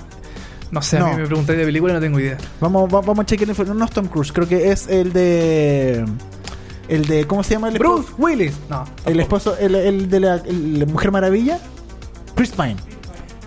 No 0.71 0.81
sé, 0.81 0.97
a 0.97 1.05
mí 1.05 1.17
me 1.21 1.27
preguntáis 1.27 1.59
de 1.59 1.65
película 1.65 1.93
y 1.93 1.95
no 1.97 2.01
tengo 2.01 2.19
idea. 2.19 2.37
Vamos, 2.59 2.91
va- 2.91 3.01
vamos 3.01 3.19
a 3.19 3.25
chequear 3.27 3.49
información. 3.49 3.77
No, 3.77 3.85
es 3.85 3.91
Tom 3.91 4.07
Cruise, 4.07 4.31
creo 4.31 4.47
que 4.47 4.71
es 4.71 4.87
el 4.87 5.13
de. 5.13 6.05
El 6.87 7.05
de. 7.05 7.25
¿Cómo 7.25 7.43
se 7.43 7.53
llama 7.53 7.69
el? 7.69 7.77
Bruce 7.77 8.09
Willis. 8.17 8.53
No. 8.67 8.83
El 9.05 9.19
esposo, 9.19 9.55
el, 9.59 9.75
el 9.75 10.09
de 10.09 10.19
la 10.21 10.35
el 10.37 10.87
Mujer 10.87 11.11
Maravilla, 11.11 11.59
Chris 12.35 12.49
Pine. 12.49 12.77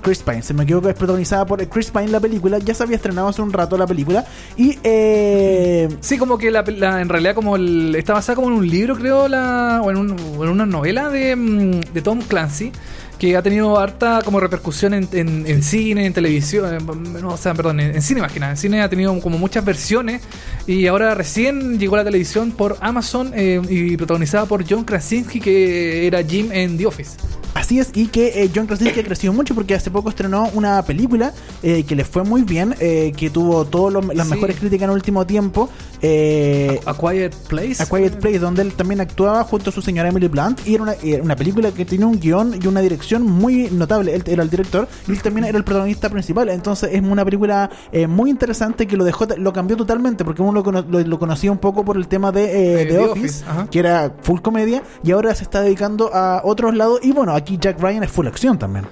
Chris 0.03 0.19
Pine, 0.23 0.43
se 0.43 0.53
me 0.53 0.65
equivoco, 0.65 0.89
es 0.89 0.95
protagonizada 0.95 1.47
por 1.47 1.67
Chris 1.69 1.91
Pine 1.91 2.09
la 2.09 2.21
película, 2.21 2.59
ya 2.59 2.75
se 2.75 2.83
había 2.83 2.97
estrenado 2.97 3.29
hace 3.29 3.41
un 3.41 3.53
rato 3.53 3.77
la 3.79 3.87
película 3.87 4.25
y 4.57 4.79
eh, 4.83 5.89
Sí, 6.01 6.19
como 6.19 6.37
que 6.39 6.51
la, 6.51 6.63
la- 6.63 7.01
en 7.01 7.09
realidad 7.09 7.35
como 7.35 7.57
el, 7.57 7.95
está 7.95 8.13
basada 8.15 8.37
como 8.37 8.49
en 8.49 8.55
un 8.55 8.69
libro, 8.69 8.97
creo, 8.97 9.29
la, 9.29 9.81
o, 9.83 9.91
en 9.91 9.97
un- 9.97 10.11
en 10.19 10.49
una 10.49 10.67
novela 10.67 11.09
de, 11.09 11.37
mm, 11.37 11.81
de 11.95 12.03
Tom 12.03 12.21
Clancy, 12.21 12.73
que 13.19 13.37
ha 13.37 13.43
tenido 13.43 13.79
harta 13.79 14.21
como 14.25 14.41
repercusión 14.41 14.95
en, 14.95 15.63
cine, 15.63 16.07
en 16.07 16.13
televisión, 16.13 16.77
no, 17.21 17.29
o 17.29 17.37
sea, 17.37 17.55
perdón, 17.55 17.79
en, 17.79 17.95
en 17.95 18.03
cine 18.03 18.21
más 18.21 18.33
que 18.33 18.41
nada. 18.41 18.51
En 18.53 18.59
cine 18.59 18.83
ha 18.83 18.89
tenido 18.89 19.17
como 19.21 19.39
muchas 19.39 19.65
versiones 19.65 20.23
y 20.67 20.89
ahora 20.89 21.15
recién 21.15 21.79
llegó 21.79 21.95
a 21.95 21.99
la 21.99 22.05
televisión 22.05 22.51
por 22.51 22.79
Amazon 22.81 23.31
eh, 23.37 23.61
y 23.69 23.97
protagonizada 23.97 24.47
por 24.47 24.65
John 24.69 24.83
Krasinski, 24.83 25.39
que 25.39 26.05
era 26.09 26.21
Jim 26.25 26.49
en 26.51 26.77
The 26.77 26.87
Office. 26.87 27.13
Así 27.55 27.79
es 27.79 27.91
y 27.95 28.07
que 28.09 28.43
eh, 28.43 28.51
John 28.55 28.67
Krasinski 28.67 29.01
ha 29.01 29.05
crecido 29.05 29.33
mucho 29.33 29.55
porque 29.55 29.75
hace 29.75 29.91
poco 29.91 30.09
estrenó 30.09 30.49
una 30.55 30.83
película 30.85 31.33
eh, 31.63 31.85
que 31.85 31.95
le 31.95 32.05
fue 32.05 32.25
muy 32.25 32.43
bien, 32.43 32.75
eh, 32.81 33.13
que 33.17 33.31
tuvo 33.31 33.65
todas 33.65 34.05
las 34.15 34.27
Sí. 34.27 34.33
mejores 34.35 34.57
críticas 34.59 34.85
en 34.85 34.91
el 34.91 34.97
último 34.97 35.27
tiempo. 35.27 35.69
eh, 36.05 36.81
A 36.87 36.95
Quiet 36.95 37.35
Place. 37.49 37.83
A 37.83 37.87
Quiet 37.87 38.17
Place, 38.19 38.39
donde 38.39 38.63
él 38.63 38.73
también 38.75 39.01
actuaba 39.01 39.45
junto 39.45 39.71
a 39.71 39.73
su 39.73 39.81
señora 39.83 40.09
Emily 40.09 40.29
Blunt. 40.29 40.61
Y 40.67 40.75
era 40.75 40.83
una, 40.83 40.95
era 41.03 41.23
una 41.23 41.37
película 41.37 41.71
que 41.71 41.85
tiene 41.85 42.05
un 42.05 42.19
guion 42.19 42.59
y 42.61 42.67
una 42.67 42.81
dirección 42.81 43.23
muy 43.23 43.69
notable. 43.71 44.15
Él 44.15 44.23
era 44.27 44.43
el 44.43 44.51
director 44.51 44.89
y 45.07 45.13
él 45.13 45.23
también 45.23 45.45
era 45.47 45.57
el 45.59 45.65
protagonista 45.65 46.09
principal. 46.11 46.49
Entonces 46.49 46.91
es 46.93 47.01
una 47.03 47.25
película 47.25 47.71
eh, 47.93 48.07
muy 48.07 48.31
interesante 48.31 48.87
que 48.87 48.97
lo 48.97 49.05
dejó, 49.05 49.27
lo 49.37 49.53
cambió 49.53 49.77
totalmente 49.77 50.25
porque 50.25 50.43
uno 50.43 50.63
lo, 50.63 50.73
lo- 50.83 51.01
lo 51.01 51.19
conocía 51.19 51.53
un 51.53 51.59
poco 51.59 51.85
por 51.85 51.97
el 51.97 52.09
tema 52.09 52.33
de 52.33 52.83
Eh, 52.83 52.87
The 52.87 52.99
Office, 52.99 53.45
Office, 53.49 53.69
que 53.71 53.79
era 53.79 54.13
full 54.23 54.41
comedia. 54.41 54.83
Y 55.05 55.13
ahora 55.13 55.35
se 55.35 55.45
está 55.45 55.61
dedicando 55.61 56.11
a 56.13 56.41
otros 56.45 56.75
lados. 56.75 57.01
Y 57.03 57.13
bueno, 57.13 57.33
aquí 57.43 57.59
Jack 57.61 57.81
Ryan 57.81 58.05
es 58.05 58.11
full 58.11 58.27
acción 58.27 58.59
también. 58.59 58.87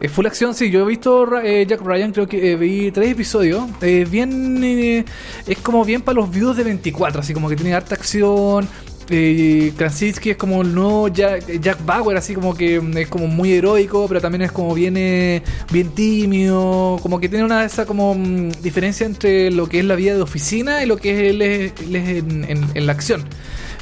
Es 0.00 0.10
full 0.10 0.26
acción, 0.26 0.54
sí. 0.54 0.70
Yo 0.70 0.82
he 0.82 0.86
visto 0.86 1.40
eh, 1.40 1.66
Jack 1.66 1.80
Ryan, 1.80 2.12
creo 2.12 2.26
que 2.26 2.52
eh, 2.52 2.56
vi 2.56 2.90
tres 2.90 3.10
episodios. 3.10 3.64
Eh, 3.80 4.06
bien. 4.08 4.62
eh, 4.62 5.04
es 5.46 5.58
como 5.58 5.84
bien 5.84 6.02
para 6.02 6.16
los 6.16 6.30
viudos 6.30 6.56
de 6.56 6.64
24, 6.64 7.20
así 7.20 7.32
como 7.34 7.48
que 7.48 7.56
tiene 7.56 7.74
harta 7.74 7.94
acción. 7.94 8.68
Eh, 9.08 9.72
Krasinski 9.76 10.30
es 10.30 10.36
como 10.36 10.62
el 10.62 10.74
nuevo 10.74 11.06
Jack, 11.08 11.78
Bauer, 11.86 12.16
así 12.16 12.34
como 12.34 12.54
que 12.54 12.80
mm, 12.80 12.96
es 12.98 13.08
como 13.08 13.28
muy 13.28 13.52
heroico, 13.52 14.06
pero 14.08 14.20
también 14.20 14.42
es 14.42 14.52
como 14.52 14.74
bien, 14.74 14.94
bien 15.72 15.90
tímido. 15.94 16.98
Como 17.02 17.18
que 17.18 17.28
tiene 17.28 17.44
una 17.44 17.60
de 17.60 17.66
esa 17.66 17.86
como 17.86 18.14
mm, 18.14 18.50
diferencia 18.62 19.06
entre 19.06 19.50
lo 19.50 19.68
que 19.68 19.78
es 19.78 19.84
la 19.84 19.94
vida 19.94 20.14
de 20.14 20.22
oficina 20.22 20.82
y 20.82 20.86
lo 20.86 20.96
que 20.96 21.12
es 21.12 21.30
él 21.30 21.42
en, 22.74 22.86
la 22.86 22.92
acción. 22.92 23.24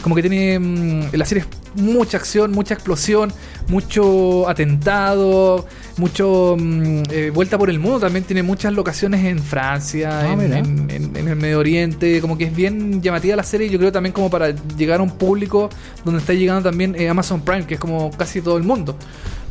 Como 0.02 0.14
que 0.14 0.22
tiene 0.22 0.58
mm, 0.58 1.06
la 1.12 1.24
serie 1.24 1.44
es 1.44 1.82
mucha 1.82 2.18
acción, 2.18 2.52
mucha 2.52 2.74
explosión, 2.74 3.32
mucho 3.68 4.48
atentado, 4.48 5.66
mucho 5.96 6.56
mm, 6.58 7.02
eh, 7.10 7.30
vuelta 7.34 7.56
por 7.58 7.70
el 7.70 7.78
mundo. 7.78 8.00
También 8.00 8.24
tiene 8.24 8.42
muchas 8.42 8.72
locaciones 8.72 9.24
en 9.24 9.38
Francia, 9.38 10.20
Ah, 10.22 10.32
en, 10.32 10.38
mira. 10.38 10.58
en- 10.58 10.90
en- 10.90 11.16
en 11.16 11.28
el 11.28 11.36
Medio 11.36 11.58
Oriente. 11.58 12.20
Como 12.20 12.36
que 12.36 12.44
es 12.44 12.54
bien 12.54 13.00
llamativa 13.02 13.36
la 13.36 13.42
serie. 13.42 13.68
Yo 13.70 13.78
creo 13.78 13.92
también 13.92 14.12
como 14.12 14.30
para 14.30 14.50
llegar 14.76 15.00
a 15.00 15.02
un 15.02 15.10
público 15.10 15.68
donde 16.04 16.20
está 16.20 16.32
llegando 16.34 16.62
también 16.68 16.94
eh, 16.98 17.08
Amazon 17.08 17.40
Prime, 17.40 17.66
que 17.66 17.74
es 17.74 17.80
como 17.80 18.10
casi 18.10 18.40
todo 18.40 18.56
el 18.56 18.64
mundo. 18.64 18.96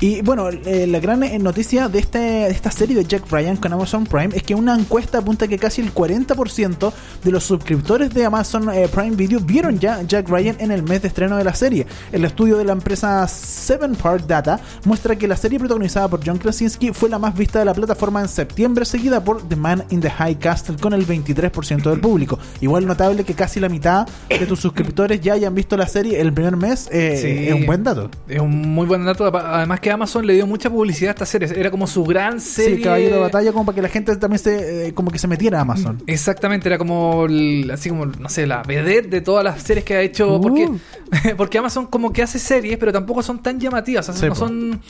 Y 0.04 0.22
bueno, 0.22 0.50
eh, 0.50 0.86
la 0.86 1.00
gran 1.00 1.24
eh, 1.24 1.40
noticia 1.40 1.88
de, 1.88 2.00
este, 2.00 2.18
de 2.20 2.50
esta 2.50 2.70
serie 2.72 2.94
de 2.94 3.06
Jack 3.06 3.32
Ryan 3.32 3.56
con 3.56 3.72
Amazon 3.72 4.04
Prime 4.04 4.36
es 4.36 4.44
que 4.44 4.54
una 4.54 4.76
encuesta 4.78 5.20
apunta 5.20 5.48
que 5.48 5.58
casi 5.58 5.80
el 5.80 5.94
40% 5.94 6.92
de 7.24 7.32
los 7.32 7.46
suscriptores 7.46 8.14
de 8.14 8.26
Amazon 8.26 8.70
eh, 8.74 8.90
Prime 8.94 9.16
Video 9.16 9.40
vieron 9.40 9.80
ya 9.80 10.02
Jack 10.02 10.28
Ryan 10.28 10.58
en 10.60 10.72
el 10.72 10.84
mes 10.84 11.04
de 11.04 11.08
estreno 11.08 11.38
de 11.38 11.46
la 11.46 11.56
serie. 11.56 11.88
El 12.12 12.26
estudio 12.26 12.58
de 12.58 12.66
la 12.66 12.74
empresa 12.74 13.26
Seven 13.30 13.96
Park 13.96 14.26
Data 14.28 14.60
muestra 14.84 15.16
que 15.16 15.26
la 15.26 15.38
serie 15.38 15.58
protagonizada 15.58 16.10
por 16.10 16.20
John 16.22 16.38
Krasinski 16.38 16.92
fue 16.92 17.08
la 17.08 17.18
más 17.18 17.34
vista 17.34 17.60
de 17.60 17.64
la 17.64 17.74
plataforma 17.74 18.20
en 18.20 18.28
septiembre, 18.28 18.84
seguida 18.84 19.24
por 19.24 19.48
The 19.48 19.56
Man 19.56 19.86
in 19.90 20.02
the 20.02 20.10
High 20.10 20.38
Castle 20.38 20.76
con 20.82 20.92
el 20.92 21.08
23% 21.08 21.90
del 21.90 22.02
público. 22.02 22.38
Igual 22.60 22.86
notable 22.86 23.24
que 23.24 23.36
casi 23.36 23.62
la 23.62 23.70
mitad 23.70 24.06
de 24.28 24.46
tus 24.48 24.60
suscriptores 24.60 25.22
ya 25.22 25.32
hayan 25.36 25.56
visto 25.56 25.78
la 25.78 25.88
serie 25.88 26.20
el 26.20 26.34
primer 26.34 26.58
mes, 26.58 26.90
eh, 26.92 27.20
Sí. 27.22 27.48
es 27.48 27.54
un 27.54 27.66
buen 27.66 27.86
dato. 27.86 28.12
Es 28.28 28.42
un 28.42 28.74
muy 28.74 28.86
buen 28.86 29.06
dato. 29.06 29.32
Además 29.34 29.80
que 29.80 29.93
Amazon 29.94 30.26
le 30.28 30.34
dio 30.34 30.46
mucha 30.48 30.70
publicidad 30.70 31.10
a 31.10 31.14
esta 31.14 31.26
serie. 31.26 31.50
Era 31.56 31.72
como 31.72 31.88
su 31.88 32.04
gran 32.04 32.40
serie. 32.42 32.78
Sí, 32.78 32.82
Caballero 32.84 33.16
de 33.16 33.22
Batalla, 33.22 33.52
como 33.52 33.66
para 33.66 33.76
que 33.76 33.82
la 33.82 33.90
gente 33.90 34.16
también 34.18 34.40
se, 34.40 34.88
eh, 34.88 34.94
como 34.94 35.12
que 35.12 35.20
se 35.20 35.28
metiera 35.28 35.60
a 35.60 35.62
Amazon. 35.62 36.02
Exactamente, 36.08 36.68
era 36.70 36.78
como 36.78 37.26
el- 37.26 37.70
así 37.72 37.90
como, 37.90 38.06
no 38.06 38.30
sé, 38.30 38.46
la 38.48 38.64
vedette 38.64 39.10
de 39.10 39.22
todas 39.22 39.44
las 39.44 39.62
series 39.64 39.86
que 39.86 39.96
ha 39.96 40.02
hecho. 40.02 40.38
Uh. 40.38 40.42
Porque, 40.42 40.70
porque 41.38 41.58
Amazon 41.58 41.88
como 41.88 42.12
que 42.12 42.24
hace 42.24 42.40
series, 42.40 42.78
pero 42.78 42.92
tampoco 42.92 43.22
son 43.24 43.42
tan 43.42 43.60
llamativas, 43.60 44.08
o 44.10 44.14
sea, 44.14 44.22
Sí, 44.22 44.28
no, 44.28 44.36
son, 44.36 44.82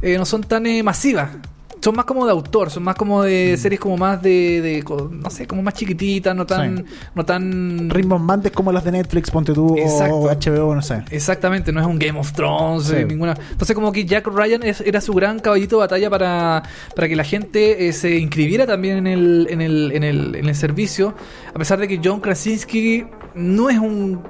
eh, 0.00 0.16
no 0.18 0.24
son 0.24 0.42
tan 0.42 0.66
eh, 0.66 0.82
masivas. 0.82 1.30
Son 1.82 1.96
más 1.96 2.04
como 2.04 2.24
de 2.24 2.30
autor, 2.30 2.70
son 2.70 2.84
más 2.84 2.94
como 2.94 3.18
Mm. 3.20 3.24
de 3.24 3.56
series 3.58 3.80
como 3.80 3.96
más 3.96 4.22
de, 4.22 4.60
de 4.62 4.84
no 5.10 5.28
sé, 5.30 5.48
como 5.48 5.62
más 5.62 5.74
chiquititas, 5.74 6.34
no 6.36 6.46
tan, 6.46 6.78
Sí. 6.78 6.84
no 7.14 7.24
tan 7.24 7.90
Rimbombantes 7.90 8.52
como 8.52 8.70
las 8.70 8.84
de 8.84 8.92
Netflix, 8.92 9.30
ponte 9.32 9.52
tú, 9.52 9.76
Exacto. 9.76 10.14
o 10.16 10.28
HBO, 10.30 10.74
no 10.76 10.82
sé. 10.82 11.02
Exactamente, 11.10 11.72
no 11.72 11.80
es 11.80 11.86
un 11.86 11.98
Game 11.98 12.18
of 12.20 12.32
Thrones, 12.32 12.84
Sí. 12.84 12.94
eh, 12.96 13.04
ninguna. 13.04 13.34
Entonces, 13.50 13.74
como 13.74 13.90
que 13.90 14.04
Jack 14.04 14.28
Ryan 14.28 14.62
es- 14.62 14.80
era 14.80 15.00
su 15.00 15.12
gran 15.12 15.40
caballito 15.40 15.76
de 15.76 15.80
batalla 15.80 16.08
para, 16.08 16.62
para 16.94 17.08
que 17.08 17.16
la 17.16 17.24
gente 17.24 17.88
eh, 17.88 17.92
se 17.92 18.16
inscribiera 18.16 18.64
también 18.64 18.98
en 18.98 19.06
el, 19.08 19.46
en, 19.50 19.60
el, 19.60 19.90
en, 19.92 20.04
el, 20.04 20.34
en 20.36 20.48
el 20.48 20.54
servicio, 20.54 21.14
a 21.52 21.58
pesar 21.58 21.80
de 21.80 21.88
que 21.88 22.00
John 22.02 22.20
Krasinski 22.20 23.06
no 23.34 23.68
es 23.70 23.78
un 23.78 24.20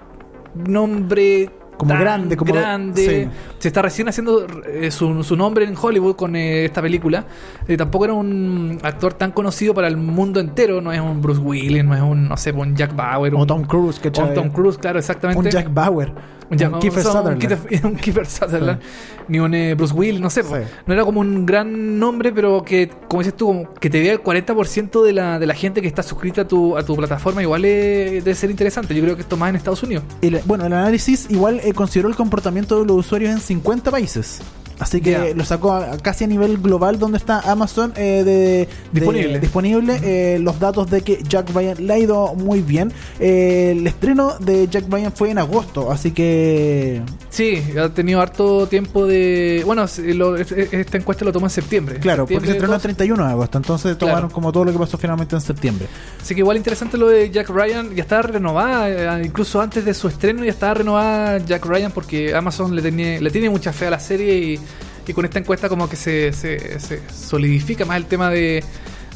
nombre. 0.54 1.50
Como 1.76 1.94
grande, 1.98 2.36
como- 2.36 2.52
grande. 2.52 3.04
sí. 3.30 3.38
Se 3.58 3.68
está 3.68 3.82
recién 3.82 4.08
haciendo 4.08 4.46
eh, 4.66 4.90
su, 4.90 5.24
su 5.24 5.36
nombre 5.36 5.64
en 5.64 5.74
Hollywood 5.80 6.14
con 6.14 6.36
eh, 6.36 6.64
esta 6.66 6.80
película. 6.80 7.24
Eh, 7.66 7.76
tampoco 7.76 8.04
era 8.04 8.14
un 8.14 8.78
actor 8.82 9.14
tan 9.14 9.32
conocido 9.32 9.74
para 9.74 9.88
el 9.88 9.96
mundo 9.96 10.38
entero. 10.38 10.80
No 10.80 10.92
es 10.92 11.00
un 11.00 11.20
Bruce 11.20 11.40
Willis, 11.40 11.84
no 11.84 11.94
es 11.94 12.02
un, 12.02 12.28
no 12.28 12.36
sé, 12.36 12.52
un 12.52 12.76
Jack 12.76 12.94
Bauer. 12.94 13.34
O 13.34 13.38
un- 13.38 13.46
Tom 13.46 13.64
Cruise, 13.64 13.98
que 13.98 14.08
o 14.08 14.24
un 14.24 14.34
Tom 14.34 14.50
Cruise, 14.50 14.78
claro, 14.78 14.98
exactamente. 14.98 15.40
Un 15.40 15.48
Jack 15.50 15.72
Bauer. 15.72 16.12
Un 16.52 16.58
Jack- 16.58 16.72
un 16.74 16.78
Kiefer 16.80 17.06
o 17.06 17.10
sea, 17.12 17.20
un 17.22 17.26
Sutherland. 17.38 17.42
Kiefer- 17.70 17.84
un 17.90 17.96
Kiefer 17.96 18.26
Sutherland, 18.26 18.80
ni 19.28 19.38
un 19.40 19.54
eh, 19.54 19.74
Bruce 19.74 19.94
Willis, 19.94 20.20
no 20.20 20.30
sé. 20.30 20.42
Sí. 20.42 20.50
No 20.86 20.94
era 20.94 21.04
como 21.04 21.20
un 21.20 21.44
gran 21.46 21.98
nombre, 21.98 22.30
pero 22.32 22.62
que, 22.64 22.90
como 23.08 23.22
dices 23.22 23.36
tú, 23.36 23.46
como 23.46 23.74
que 23.74 23.88
te 23.90 24.00
vea 24.00 24.12
el 24.12 24.22
40% 24.22 25.02
de 25.02 25.12
la, 25.12 25.38
de 25.38 25.46
la 25.46 25.54
gente 25.54 25.80
que 25.82 25.88
está 25.88 26.02
suscrita 26.02 26.42
a 26.42 26.48
tu, 26.48 26.76
a 26.76 26.84
tu 26.84 26.94
plataforma, 26.96 27.42
igual 27.42 27.64
eh, 27.64 28.20
debe 28.24 28.34
ser 28.34 28.50
interesante. 28.50 28.94
Yo 28.94 29.02
creo 29.02 29.16
que 29.16 29.22
esto 29.22 29.36
más 29.36 29.50
en 29.50 29.56
Estados 29.56 29.82
Unidos. 29.82 30.04
El- 30.20 30.40
bueno, 30.44 30.66
el 30.66 30.72
análisis 30.72 31.26
igual 31.30 31.60
eh, 31.64 31.72
consideró 31.72 32.08
el 32.08 32.16
comportamiento 32.16 32.78
de 32.80 32.86
los 32.86 32.96
usuarios 32.98 33.32
en 33.32 33.40
50 33.40 33.90
países. 33.90 34.40
Así 34.82 35.00
que 35.00 35.34
lo 35.34 35.44
sacó 35.44 35.72
a- 35.72 35.96
casi 35.98 36.24
a 36.24 36.26
nivel 36.26 36.58
global 36.58 36.98
donde 36.98 37.18
está 37.18 37.40
Amazon 37.50 37.92
eh, 37.96 38.22
de, 38.24 38.32
de- 38.32 38.68
Disponible. 38.92 39.40
disponible 39.40 40.00
eh, 40.02 40.38
los 40.40 40.58
datos 40.58 40.90
de 40.90 41.02
que 41.02 41.22
Jack 41.26 41.50
Ryan 41.54 41.86
le 41.86 41.92
ha 41.92 41.98
ido 41.98 42.34
muy 42.34 42.60
bien. 42.60 42.92
Eh, 43.20 43.74
el 43.76 43.86
estreno 43.86 44.34
de 44.40 44.66
Jack 44.68 44.84
Ryan 44.90 45.12
fue 45.12 45.30
en 45.30 45.38
agosto, 45.38 45.90
así 45.92 46.10
que 46.10 47.00
Sí, 47.30 47.62
ha 47.80 47.88
tenido 47.88 48.20
harto 48.20 48.66
tiempo 48.66 49.06
de. 49.06 49.62
Bueno, 49.64 49.86
lo- 49.98 50.36
esta 50.36 50.98
encuesta 50.98 51.24
lo 51.24 51.32
tomó 51.32 51.46
en 51.46 51.50
septiembre. 51.50 51.98
claro, 51.98 52.24
porque 52.24 52.34
se 52.46 52.52
Septiembre 52.52 52.52
estrenó 52.52 52.72
el 52.74 52.76
dos. 52.78 52.82
31 52.82 53.24
de 53.26 53.30
agosto, 53.32 53.58
entonces 53.58 53.96
tomaron 53.98 54.30
como 54.30 54.52
todo 54.52 54.64
lo 54.66 54.72
que 54.72 54.78
pasó 54.78 54.98
finalmente 54.98 55.34
en 55.34 55.40
septiembre. 55.40 55.86
Así 56.20 56.34
que 56.34 56.40
igual 56.40 56.56
interesante 56.56 56.98
lo 56.98 57.08
de 57.08 57.30
Jack 57.30 57.48
Ryan. 57.48 57.94
Ya 57.94 58.02
estaba 58.02 58.22
renovada, 58.22 58.90
eh, 59.20 59.24
incluso 59.24 59.60
antes 59.60 59.84
de 59.84 59.94
su 59.94 60.08
estreno 60.08 60.44
ya 60.44 60.50
estaba 60.50 60.74
renovada 60.74 61.38
Jack 61.38 61.64
Ryan 61.64 61.90
porque 61.92 62.34
Amazon 62.34 62.74
le, 62.74 62.82
tenía, 62.82 63.20
le 63.20 63.30
tiene 63.30 63.48
mucha 63.50 63.72
fe 63.72 63.86
a 63.86 63.90
la 63.90 64.00
serie 64.00 64.36
y, 64.38 64.60
y 65.06 65.12
con 65.12 65.24
esta 65.24 65.38
encuesta 65.38 65.68
como 65.68 65.88
que 65.88 65.96
se, 65.96 66.32
se- 66.32 66.78
solidifica 67.14 67.84
más 67.84 67.96
el 67.96 68.06
tema 68.06 68.30
de, 68.30 68.62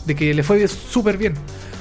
de 0.04 0.14
que 0.14 0.34
le 0.34 0.42
fue 0.42 0.66
súper 0.68 1.16
bien. 1.16 1.34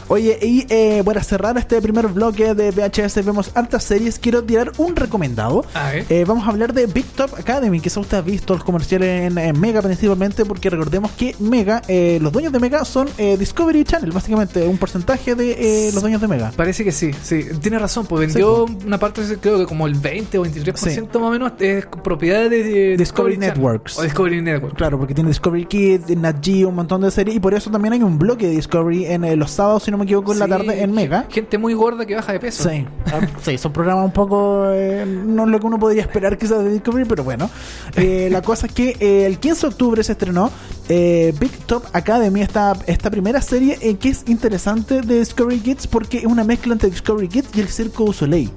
Oye, 0.07 0.37
y 0.41 0.65
eh, 0.69 1.01
para 1.03 1.23
cerrar 1.23 1.57
este 1.57 1.81
primer 1.81 2.07
bloque 2.07 2.53
de 2.53 2.69
VHS, 2.71 3.25
vemos 3.25 3.51
hartas 3.55 3.83
series. 3.83 4.19
Quiero 4.19 4.43
tirar 4.43 4.71
un 4.77 4.95
recomendado. 4.95 5.65
Ah, 5.73 5.95
¿eh? 5.95 6.05
Eh, 6.09 6.25
vamos 6.27 6.45
a 6.45 6.51
hablar 6.51 6.73
de 6.73 6.85
Big 6.85 7.05
Top 7.07 7.31
Academy, 7.37 7.79
que 7.79 7.89
usted 7.89 8.17
ha 8.17 8.21
visto 8.21 8.53
los 8.53 8.63
comerciales 8.63 9.31
en, 9.31 9.37
en 9.37 9.59
Mega 9.59 9.81
principalmente, 9.81 10.45
porque 10.45 10.69
recordemos 10.69 11.11
que 11.11 11.35
Mega, 11.39 11.81
eh, 11.87 12.19
los 12.21 12.31
dueños 12.31 12.51
de 12.53 12.59
Mega 12.59 12.85
son 12.85 13.07
eh, 13.17 13.35
Discovery 13.37 13.83
Channel, 13.83 14.11
básicamente 14.11 14.61
un 14.67 14.77
porcentaje 14.77 15.33
de 15.33 15.87
eh, 15.87 15.91
los 15.91 16.01
dueños 16.01 16.21
de 16.21 16.27
Mega. 16.27 16.51
Parece 16.55 16.83
que 16.83 16.91
sí, 16.91 17.11
sí. 17.23 17.45
Tiene 17.61 17.79
razón, 17.79 18.05
pues 18.05 18.27
vendió 18.27 18.65
una 18.85 18.99
parte, 18.99 19.21
creo 19.41 19.57
que 19.57 19.65
como 19.65 19.87
el 19.87 19.95
20 19.95 20.37
o 20.37 20.45
23% 20.45 20.75
Sí. 20.77 21.01
más 21.01 21.15
o 21.15 21.31
menos, 21.31 21.53
es 21.59 21.85
propiedad 22.03 22.47
de, 22.49 22.63
de 22.63 22.97
Discovery. 22.97 23.37
Networks. 23.37 23.97
O 23.97 24.03
Discovery 24.03 24.41
Network. 24.41 24.75
Claro, 24.75 24.99
porque 24.99 25.13
tiene 25.15 25.29
Discovery 25.29 25.65
Kids, 25.65 26.15
Nat 26.17 26.43
Geo, 26.45 26.69
un 26.69 26.75
montón 26.75 27.01
de 27.01 27.09
series, 27.11 27.35
y 27.35 27.39
por 27.39 27.53
eso 27.53 27.71
también 27.71 27.93
hay 27.93 28.03
un 28.03 28.19
bloque 28.19 28.45
de 28.47 28.51
Discovery 28.55 29.05
en 29.05 29.39
los 29.39 29.49
sábados, 29.51 29.83
si 29.83 29.91
no 29.95 29.99
me 29.99 30.05
equivoco, 30.05 30.33
en 30.33 30.39
la 30.39 30.47
tarde 30.47 30.81
en 30.81 30.91
Mega. 30.91 31.25
Gente 31.29 31.57
muy 31.57 31.73
gorda 31.73 32.05
que 32.05 32.15
baja 32.15 32.33
de 32.33 32.39
peso. 32.39 32.69
Sí, 32.69 32.85
ah, 33.07 33.21
sí, 33.41 33.57
son 33.57 33.71
programas 33.71 34.05
un 34.05 34.11
poco. 34.11 34.65
eh, 34.71 35.05
no 35.05 35.43
es 35.45 35.49
lo 35.49 35.59
que 35.59 35.65
uno 35.67 35.79
podría 35.79 36.01
esperar 36.01 36.37
quizás 36.37 36.63
de 36.63 36.71
Discovery, 36.71 37.05
pero 37.05 37.23
bueno. 37.23 37.49
Eh, 37.97 38.27
la 38.29 38.41
cosa 38.41 38.67
es 38.67 38.73
que 38.73 38.97
eh, 38.99 39.25
el 39.25 39.39
15 39.39 39.61
de 39.61 39.67
octubre 39.67 40.03
se 40.03 40.11
estrenó 40.11 40.51
eh, 40.89 41.33
Big 41.39 41.51
Top 41.65 41.85
Academy, 41.93 42.41
esta, 42.41 42.73
esta 42.87 43.09
primera 43.09 43.41
serie 43.41 43.77
eh, 43.81 43.95
que 43.95 44.09
es 44.09 44.23
interesante 44.27 45.01
de 45.01 45.19
Discovery 45.19 45.59
Kids 45.59 45.87
porque 45.87 46.17
es 46.19 46.25
una 46.25 46.43
mezcla 46.43 46.73
entre 46.73 46.89
Discovery 46.89 47.29
Kids 47.29 47.49
y 47.55 47.61
el 47.61 47.69
Circo 47.69 48.05
du 48.05 48.13
Soleil. 48.13 48.51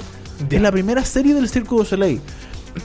Ya. 0.50 0.56
Es 0.56 0.62
la 0.62 0.72
primera 0.72 1.04
serie 1.04 1.34
del 1.34 1.48
Circo 1.48 1.76
du 1.76 1.84
Soleil. 1.84 2.20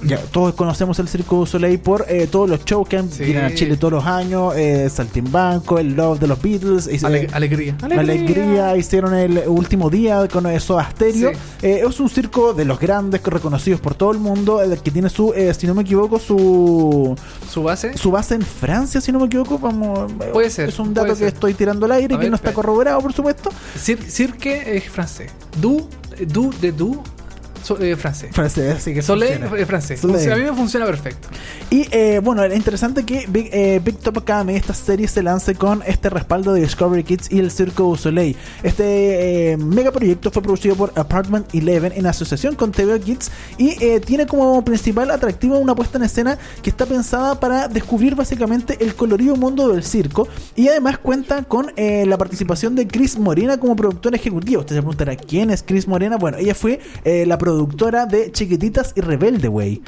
Ya, 0.01 0.17
todos 0.17 0.53
conocemos 0.55 0.97
el 0.99 1.07
Circo 1.07 1.37
du 1.37 1.45
Soleil 1.45 1.79
por 1.79 2.05
eh, 2.09 2.27
todos 2.29 2.49
los 2.49 2.63
shows 2.65 2.87
que 2.87 3.01
Sí. 3.09 3.23
vienen 3.23 3.45
a 3.45 3.53
Chile 3.53 3.77
todos 3.77 3.93
los 3.93 4.05
años, 4.05 4.53
eh, 4.55 4.89
Saltimbanco, 4.89 5.79
el 5.79 5.95
Love 5.95 6.19
de 6.19 6.27
los 6.27 6.41
Beatles, 6.41 6.87
y 6.91 7.03
Ale- 7.05 7.27
alegría. 7.31 7.75
alegría, 7.81 8.77
hicieron 8.77 9.13
el 9.13 9.43
último 9.47 9.89
día 9.89 10.27
con 10.27 10.43
Soda 10.59 10.89
Stereo. 10.91 11.31
Sí. 11.31 11.37
Eh, 11.61 11.83
es 11.87 11.99
un 11.99 12.09
circo 12.09 12.53
de 12.53 12.65
los 12.65 12.79
grandes, 12.79 13.21
que 13.21 13.29
reconocidos 13.29 13.79
por 13.79 13.95
todo 13.95 14.11
el 14.11 14.19
mundo, 14.19 14.61
que 14.83 14.91
tiene 14.91 15.09
su, 15.09 15.33
eh, 15.33 15.53
si 15.53 15.67
no 15.67 15.73
me 15.73 15.81
equivoco, 15.83 16.19
su 16.19 17.15
Su 17.49 17.63
base. 17.63 17.97
su 17.97 18.11
base 18.11 18.35
en 18.35 18.41
Francia, 18.41 19.01
si 19.01 19.11
no 19.11 19.19
me 19.19 19.25
equivoco. 19.25 19.57
Vamos, 19.59 20.11
Puede 20.31 20.49
ser, 20.49 20.69
Es 20.69 20.79
un 20.79 20.93
dato 20.93 21.15
que 21.15 21.27
estoy 21.27 21.53
tirando 21.53 21.85
al 21.85 21.91
aire, 21.93 22.15
A 22.15 22.17
que 22.17 22.23
ver, 22.23 22.29
no 22.31 22.35
está 22.35 22.53
corroborado, 22.53 22.99
por 23.01 23.13
supuesto. 23.13 23.49
Cir- 23.77 24.01
cirque 24.07 24.77
es 24.77 24.89
francés. 24.89 25.31
Du, 25.61 25.87
du 26.27 26.51
de 26.61 26.71
du, 26.71 27.01
so- 27.63 27.79
eh, 27.81 27.95
francés. 27.95 28.29
Francés, 28.33 28.75
así 28.77 28.93
que 28.93 29.01
Soleil 29.01 29.39
funciona. 29.39 29.61
es 29.61 29.67
francés. 29.67 29.99
Soleil. 29.99 30.31
A 30.31 30.35
mí 30.35 30.43
me 30.43 30.53
funciona 30.53 30.85
perfecto. 30.85 31.27
Y 31.69 31.87
eh, 31.91 32.19
bueno, 32.23 32.43
es 32.43 32.55
interesante 32.55 33.03
que 33.03 33.25
Big, 33.27 33.49
eh, 33.51 33.81
Big 33.83 33.97
Top 33.97 34.17
Academy, 34.19 34.55
esta 34.55 34.73
serie, 34.73 35.07
se 35.07 35.23
lance 35.23 35.55
con 35.55 35.81
este 35.85 36.09
respaldo 36.09 36.53
de 36.53 36.61
Discovery 36.61 37.03
Kids 37.03 37.31
y 37.31 37.39
el 37.39 37.49
Circo 37.51 37.95
Soleil. 37.97 38.35
Este 38.61 39.57
megaproyecto 39.57 40.29
fue 40.31 40.41
producido 40.41 40.75
por 40.75 40.91
Apartment 40.95 41.47
11 41.53 41.93
en 41.97 42.05
asociación 42.05 42.55
con 42.55 42.71
TV 42.71 42.99
Kids 42.99 43.31
y 43.57 43.75
tiene 44.01 44.25
como 44.27 44.63
principal 44.65 45.09
atractivo 45.11 45.57
una 45.57 45.73
puesta 45.75 45.97
en 45.97 46.03
escena 46.03 46.37
que 46.61 46.69
está 46.69 46.85
pensada 46.85 47.39
para 47.39 47.67
descubrir 47.67 48.15
básicamente 48.15 48.77
el 48.81 48.95
colorido 48.95 49.35
mundo 49.35 49.69
del 49.69 49.83
circo 49.83 50.27
y 50.55 50.67
además 50.67 50.97
cuenta 50.97 51.43
con 51.43 51.71
la 51.77 52.17
participación 52.17 52.75
de 52.75 52.87
Chris 52.87 53.17
Morena 53.17 53.57
como 53.57 53.75
productora 53.75 54.17
ejecutiva. 54.17 54.59
Usted 54.61 54.75
se 54.75 54.81
preguntará 54.81 55.15
quién 55.15 55.49
es 55.49 55.63
Chris 55.63 55.87
Morena. 55.87 56.17
Bueno, 56.17 56.37
ella 56.37 56.55
fue 56.55 56.79
la 57.05 57.37
productora 57.37 57.52
de 58.07 58.31
Chiquititas 58.31 58.93
y 58.95 59.01
Rebelde 59.01 59.47
Way. 59.47 59.81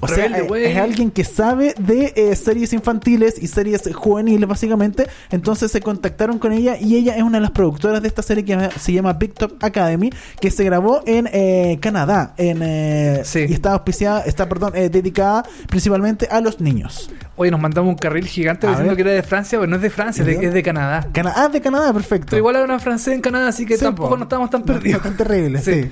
O 0.00 0.08
sea, 0.08 0.28
Rebelde 0.28 0.66
eh, 0.66 0.72
es 0.72 0.78
alguien 0.78 1.10
que 1.10 1.24
sabe 1.24 1.74
de 1.78 2.12
eh, 2.16 2.36
series 2.36 2.72
infantiles 2.72 3.42
y 3.42 3.46
series 3.46 3.82
juveniles, 3.94 4.48
básicamente. 4.48 5.06
Entonces 5.30 5.70
se 5.70 5.80
contactaron 5.80 6.38
con 6.38 6.52
ella 6.52 6.76
y 6.78 6.96
ella 6.96 7.16
es 7.16 7.22
una 7.22 7.38
de 7.38 7.42
las 7.42 7.50
productoras 7.52 8.02
de 8.02 8.08
esta 8.08 8.22
serie 8.22 8.44
que 8.44 8.68
se 8.78 8.92
llama 8.92 9.14
Big 9.14 9.32
Top 9.34 9.54
Academy, 9.62 10.10
que 10.40 10.50
se 10.50 10.64
grabó 10.64 11.02
en 11.06 11.28
eh, 11.32 11.78
Canadá. 11.80 12.34
En, 12.36 12.58
eh, 12.62 13.22
Sí. 13.24 13.46
Y 13.48 13.52
está 13.54 13.72
auspiciada, 13.72 14.20
está, 14.22 14.48
perdón, 14.48 14.72
dedicada 14.74 15.44
principalmente 15.68 16.28
a 16.30 16.40
los 16.40 16.60
niños. 16.60 17.10
Oye, 17.36 17.50
nos 17.50 17.60
mandamos 17.60 17.90
un 17.90 17.96
carril 17.96 18.26
gigante 18.26 18.66
A 18.66 18.70
diciendo 18.70 18.90
ver. 18.90 18.96
que 18.96 19.02
era 19.02 19.12
de 19.12 19.22
Francia, 19.22 19.58
pero 19.58 19.68
no 19.70 19.76
es 19.76 19.82
de 19.82 19.90
Francia, 19.90 20.24
¿De 20.24 20.36
de- 20.36 20.46
es 20.46 20.52
de 20.54 20.62
Canadá. 20.62 21.08
Cana 21.12 21.32
ah, 21.34 21.48
de 21.48 21.60
Canadá, 21.60 21.92
perfecto. 21.92 22.26
Pero 22.30 22.38
igual 22.38 22.56
era 22.56 22.64
una 22.64 22.78
francés 22.78 23.14
en 23.14 23.20
Canadá, 23.20 23.48
así 23.48 23.64
que 23.66 23.76
Sí, 23.76 23.84
tampoco 23.84 24.10
po. 24.10 24.16
no 24.16 24.22
estamos 24.24 24.50
tan 24.50 24.62
perdidos. 24.62 25.02
no 25.02 25.08
tan 25.10 25.16
terrible, 25.16 25.60
sí. 25.60 25.90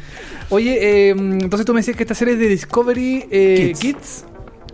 Oye, 0.51 0.79
eh, 1.09 1.11
entonces 1.11 1.65
tú 1.65 1.73
me 1.73 1.81
decías 1.81 1.97
que 1.97 2.03
esta 2.03 2.15
serie 2.15 2.35
es 2.35 2.41
de 2.41 2.49
Discovery 2.49 3.27
Kids. 3.31 3.92
Kids. 3.95 4.25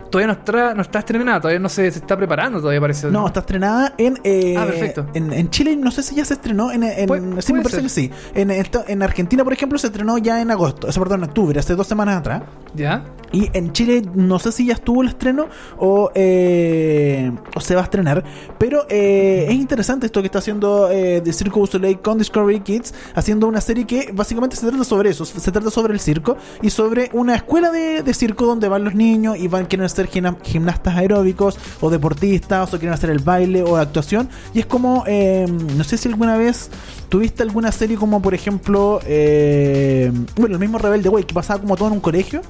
Todavía 0.09 0.33
no 0.33 0.39
está, 0.39 0.73
no 0.73 0.81
está 0.81 0.99
estrenada, 0.99 1.39
todavía 1.39 1.59
no 1.59 1.69
se, 1.69 1.91
se 1.91 1.99
está 1.99 2.17
preparando, 2.17 2.59
todavía 2.59 2.81
parece. 2.81 3.11
No, 3.11 3.27
está 3.27 3.41
estrenada 3.41 3.93
en, 3.99 4.19
eh, 4.23 4.55
Ah, 4.57 4.65
perfecto. 4.65 5.05
en. 5.13 5.31
En 5.31 5.49
Chile, 5.51 5.75
no 5.75 5.91
sé 5.91 6.01
si 6.01 6.15
ya 6.15 6.25
se 6.25 6.33
estrenó. 6.33 6.71
En, 6.71 6.81
en- 6.81 7.05
Puede- 7.05 7.41
sí, 7.43 7.53
me 7.53 7.61
puede 7.61 7.75
parece 7.75 7.81
que 7.83 7.89
sí. 7.89 8.11
En, 8.33 8.49
en 8.49 9.03
Argentina, 9.03 9.43
por 9.43 9.53
ejemplo, 9.53 9.77
se 9.77 9.85
estrenó 9.87 10.17
ya 10.17 10.41
en 10.41 10.49
agosto. 10.49 10.87
O 10.87 10.91
sea, 10.91 11.03
perdón, 11.03 11.19
en 11.23 11.29
octubre, 11.29 11.59
hace 11.59 11.75
dos 11.75 11.85
semanas 11.85 12.17
atrás. 12.17 12.41
¿Ya? 12.73 13.03
Y 13.31 13.49
en 13.53 13.73
Chile 13.73 14.01
no 14.15 14.39
sé 14.39 14.51
si 14.51 14.65
ya 14.65 14.73
estuvo 14.73 15.01
el 15.01 15.09
estreno 15.09 15.47
o, 15.77 16.11
eh, 16.15 17.31
o 17.55 17.59
se 17.59 17.75
va 17.75 17.81
a 17.81 17.83
estrenar. 17.83 18.23
Pero 18.57 18.85
eh, 18.89 19.45
es 19.49 19.55
interesante 19.55 20.05
esto 20.07 20.21
que 20.21 20.27
está 20.27 20.39
haciendo 20.39 20.89
eh, 20.91 21.21
de 21.21 21.33
Circo 21.33 21.65
Soleil 21.67 21.99
con 21.99 22.17
Discovery 22.17 22.61
Kids, 22.61 22.93
haciendo 23.15 23.47
una 23.47 23.61
serie 23.61 23.85
que 23.85 24.11
básicamente 24.13 24.55
se 24.55 24.67
trata 24.67 24.83
sobre 24.83 25.11
eso. 25.11 25.25
Se 25.25 25.51
trata 25.51 25.69
sobre 25.69 25.93
el 25.93 25.99
circo 25.99 26.37
y 26.61 26.69
sobre 26.69 27.09
una 27.13 27.35
escuela 27.35 27.71
de, 27.71 28.13
circo 28.13 28.45
donde 28.45 28.67
van 28.67 28.83
los 28.83 28.95
niños 28.95 29.37
y 29.37 29.47
van 29.47 29.65
quieren 29.65 29.87
ser 29.89 30.07
gimna- 30.09 30.37
gimnastas 30.43 30.95
aeróbicos 30.95 31.57
o 31.81 31.89
deportistas 31.89 32.73
o 32.73 32.79
quieren 32.79 32.93
hacer 32.93 33.11
el 33.11 33.19
baile 33.19 33.63
o 33.63 33.77
actuación. 33.77 34.27
Y 34.53 34.59
es 34.59 34.65
como, 34.65 35.03
eh, 35.07 35.45
no 35.77 35.83
sé 35.83 35.97
si 35.97 36.09
alguna 36.09 36.35
vez 36.37 36.69
tuviste 37.09 37.43
alguna 37.43 37.71
serie 37.71 37.97
como 37.97 38.21
por 38.21 38.33
ejemplo, 38.33 38.99
eh, 39.05 40.11
bueno, 40.35 40.55
el 40.55 40.59
mismo 40.59 40.77
Rebelde 40.79 41.09
Way 41.09 41.23
que 41.25 41.33
pasaba 41.33 41.59
como 41.61 41.75
todo 41.75 41.89
en 41.89 41.93
un 41.95 41.99
colegio. 41.99 42.41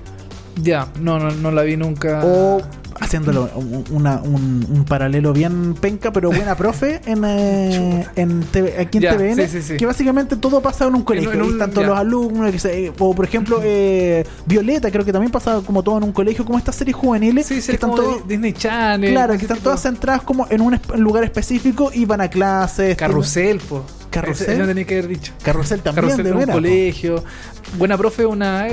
Ya, 0.62 0.88
no, 1.00 1.20
no, 1.20 1.32
no 1.32 1.52
la 1.52 1.64
vi 1.64 1.78
nunca. 1.78 2.22
O 2.26 2.62
haciéndolo 3.02 3.50
un, 3.56 3.86
una- 3.92 4.22
un- 4.22 4.66
un 4.70 4.84
paralelo 4.84 5.32
bien 5.32 5.74
penca, 5.74 6.12
pero 6.12 6.32
buena 6.32 6.56
profe 6.56 7.00
en, 7.06 7.24
eh, 7.24 8.06
en 8.18 8.42
TV 8.42 8.76
aquí 8.78 8.98
en 8.98 9.04
Ya, 9.04 9.16
TVN, 9.18 9.36
sí, 9.48 9.48
sí, 9.48 9.62
sí. 9.62 9.78
que 9.78 9.86
básicamente 9.86 10.36
todo 10.36 10.60
pasa 10.62 10.86
en 10.88 10.96
un 10.96 11.04
colegio. 11.04 11.32
en 11.32 11.42
un- 11.42 11.58
todos 11.58 11.74
ya. 11.76 11.88
los 11.88 11.98
alumnos, 11.98 12.52
que 12.52 12.60
se- 12.60 12.92
o 13.00 13.16
por 13.16 13.24
ejemplo, 13.26 13.62
eh, 13.64 14.26
Violeta, 14.46 14.92
creo 14.92 15.06
que 15.06 15.14
también 15.14 15.32
pasa 15.32 15.62
como 15.66 15.82
todo 15.82 15.98
en 15.98 16.04
un 16.04 16.12
colegio, 16.12 16.44
como 16.44 16.58
estas 16.58 16.76
series 16.76 16.96
juveniles, 16.98 17.48
que 17.48 17.58
están 17.60 17.92
Disney 18.28 18.52
Channel. 18.54 19.12
Claro, 19.12 19.34
que 19.36 19.44
están 19.44 19.58
tipo- 19.58 19.66
todas 19.70 19.82
centradas 19.82 20.24
como 20.24 20.48
en 20.50 20.60
un 20.62 20.78
lugar 20.98 21.24
específico 21.24 21.92
y 21.94 22.04
van 22.06 22.20
a 22.22 22.28
clases. 22.30 22.98
Carrusel, 22.98 23.60
po. 23.60 23.86
Carrusel. 24.10 24.58
No 24.60 24.66
tenía 24.66 24.86
que 24.86 24.96
haber 24.98 25.08
dicho. 25.08 25.34
Carrusel 25.44 25.82
también, 25.82 26.06
Carrusel 26.08 26.26
de 26.26 26.32
un 26.34 26.46
colegio. 26.52 27.24
Buena 27.78 27.98
profe, 27.98 28.26
una. 28.26 28.68
Eh, 28.68 28.72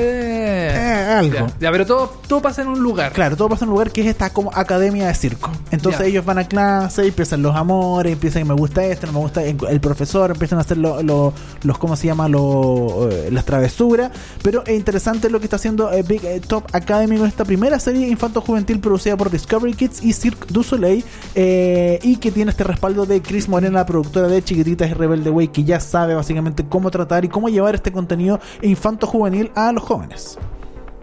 Eh, 0.74 1.14
algo. 1.18 1.34
Ya, 1.34 1.46
ya, 1.60 1.70
pero 1.72 1.84
todo, 1.84 2.20
todo 2.26 2.40
pasa 2.40 2.62
en 2.62 2.68
un 2.68 2.80
lugar. 2.80 3.12
Claro, 3.12 3.36
todo 3.36 3.48
pasa 3.50 3.64
en 3.64 3.68
un 3.68 3.74
lugar 3.74 3.90
que 3.90 4.00
es 4.00 4.06
esta 4.06 4.30
como 4.30 4.50
academia 4.54 5.06
de 5.08 5.14
circo. 5.14 5.50
Entonces 5.70 6.00
Ya. 6.00 6.06
ellos 6.06 6.24
van 6.24 6.38
a 6.38 6.48
clase, 6.48 7.06
empiezan 7.06 7.42
los 7.42 7.54
amores, 7.54 8.12
empiezan 8.14 8.42
que 8.42 8.48
me 8.48 8.54
gusta 8.54 8.82
esto, 8.84 9.06
no 9.06 9.12
me 9.14 9.18
gusta 9.18 9.42
el 9.44 9.80
profesor, 9.80 10.30
empiezan 10.30 10.58
a 10.58 10.62
hacer 10.62 10.78
lo- 10.78 11.02
lo- 11.02 11.34
los, 11.62 11.76
¿cómo 11.78 11.94
se 11.96 12.06
llama? 12.06 12.28
Lo, 12.28 13.08
eh, 13.10 13.28
las 13.30 13.44
travesuras. 13.44 14.10
Pero 14.42 14.64
es 14.66 14.74
interesante 14.74 15.28
lo 15.28 15.40
que 15.40 15.44
está 15.46 15.56
haciendo 15.56 15.90
Big 16.08 16.22
Top 16.46 16.64
Academy 16.72 17.18
con 17.18 17.26
esta 17.28 17.44
primera 17.44 17.78
serie 17.78 18.08
infanto-juvenil 18.08 18.80
producida 18.80 19.16
por 19.16 19.30
Discovery 19.30 19.74
Kids 19.74 20.02
y 20.02 20.12
Cirque 20.14 20.46
du 20.48 20.62
Soleil 20.62 21.04
eh, 21.34 21.98
y 22.02 22.16
que 22.16 22.30
tiene 22.30 22.50
este 22.50 22.64
respaldo 22.64 23.04
de 23.04 23.20
Chris 23.20 23.48
Morena, 23.48 23.80
la 23.80 23.86
productora 23.86 24.28
de 24.28 24.42
Chiquititas 24.42 24.88
y 24.90 24.94
Way, 25.30 25.48
que 25.48 25.64
ya 25.64 25.80
sabe 25.80 26.14
básicamente 26.14 26.64
cómo 26.68 26.90
tratar 26.90 27.24
y 27.24 27.28
cómo 27.28 27.48
llevar 27.48 27.74
este 27.74 27.92
contenido 27.92 28.38
infanto-juvenil 28.62 29.50
a 29.54 29.72
los 29.72 29.82
jóvenes. 29.82 30.38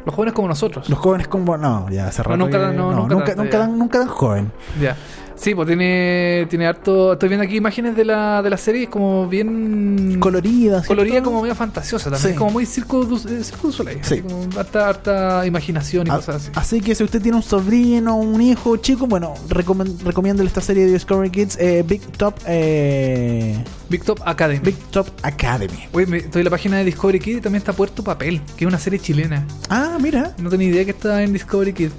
Los 0.05 0.13
jóvenes 0.15 0.33
como 0.33 0.47
nosotros. 0.49 0.89
Los 0.89 0.99
jóvenes 0.99 1.27
como 1.29 1.55
no, 1.57 1.89
ya 1.89 2.07
hace 2.07 2.23
rato 2.23 2.35
nunca 2.37 2.57
que- 2.69 2.75
no, 2.75 2.91
no, 2.91 3.07
nunca 3.07 3.15
nunca, 3.15 3.35
nunca 3.35 3.51
ya. 3.51 3.59
dan, 3.59 3.79
nunca 3.79 3.99
dan 3.99 4.07
joven. 4.09 4.51
Ya. 4.81 4.97
Sí, 5.35 5.55
pues 5.55 5.67
tiene, 5.67 6.45
tiene 6.49 6.67
harto. 6.67 7.13
Estoy 7.13 7.27
viendo 7.29 7.43
aquí 7.45 7.55
imágenes 7.57 7.95
de 7.95 8.05
la, 8.05 8.41
de 8.41 8.49
la 8.49 8.57
serie, 8.57 8.83
es 8.83 8.89
como 8.89 9.27
bien. 9.27 10.17
Colorida, 10.19 10.75
¿cierto? 10.75 10.87
colorida, 10.87 11.21
como 11.23 11.41
medio 11.41 11.55
fantasiosa 11.55 12.05
también. 12.05 12.21
Sí. 12.21 12.29
Es 12.29 12.35
como 12.37 12.51
muy 12.51 12.65
circo 12.65 13.03
du, 13.03 13.17
eh, 13.17 13.43
Circo 13.43 13.71
Soleil. 13.71 13.99
Sí. 14.03 14.15
así 14.15 14.21
como 14.21 14.47
harta, 14.57 14.87
harta 14.89 15.45
imaginación 15.45 16.07
y 16.07 16.11
A- 16.11 16.15
cosas 16.17 16.35
así. 16.35 16.51
Así 16.55 16.81
que 16.81 16.95
si 16.95 17.03
usted 17.03 17.21
tiene 17.21 17.37
un 17.37 17.43
sobrino, 17.43 18.15
un 18.15 18.41
hijo 18.41 18.77
chico, 18.77 19.07
bueno, 19.07 19.33
recomiéndale 19.49 20.47
esta 20.47 20.61
serie 20.61 20.85
de 20.85 20.93
Discovery 20.93 21.29
Kids, 21.29 21.57
eh, 21.59 21.83
Big 21.87 22.01
Top, 22.17 22.35
eh, 22.45 23.57
Big 23.89 24.03
Top 24.03 24.19
Academy. 24.25 24.59
Big 24.63 24.77
Top 24.91 25.07
Academy. 25.23 25.87
Oye, 25.93 26.05
me- 26.05 26.17
estoy 26.17 26.41
en 26.41 26.45
la 26.45 26.51
página 26.51 26.77
de 26.77 26.85
Discovery 26.85 27.19
Kid 27.19 27.37
y 27.37 27.41
también 27.41 27.59
está 27.59 27.73
Puerto 27.73 28.03
Papel, 28.03 28.39
que 28.55 28.65
es 28.65 28.67
una 28.67 28.79
serie 28.79 28.99
chilena. 28.99 29.45
Ah, 29.69 29.97
mira, 29.99 30.33
No 30.37 30.49
tenía 30.49 30.67
idea 30.69 30.85
que 30.85 30.91
estaba 30.91 31.21
en 31.23 31.33
Discovery 31.33 31.73
Kid. 31.73 31.89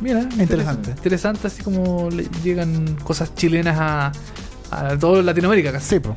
Mira, 0.00 0.20
Interesante. 0.38 0.90
Interesante, 0.90 1.46
así 1.46 1.62
como 1.62 2.08
le 2.10 2.28
llegan 2.42 2.96
cosas 3.02 3.34
chilenas 3.34 3.76
a, 3.78 4.12
a 4.70 4.98
toda 4.98 5.22
Latinoamérica 5.22 5.72
casi. 5.72 5.94
sí, 5.96 6.00
po. 6.00 6.14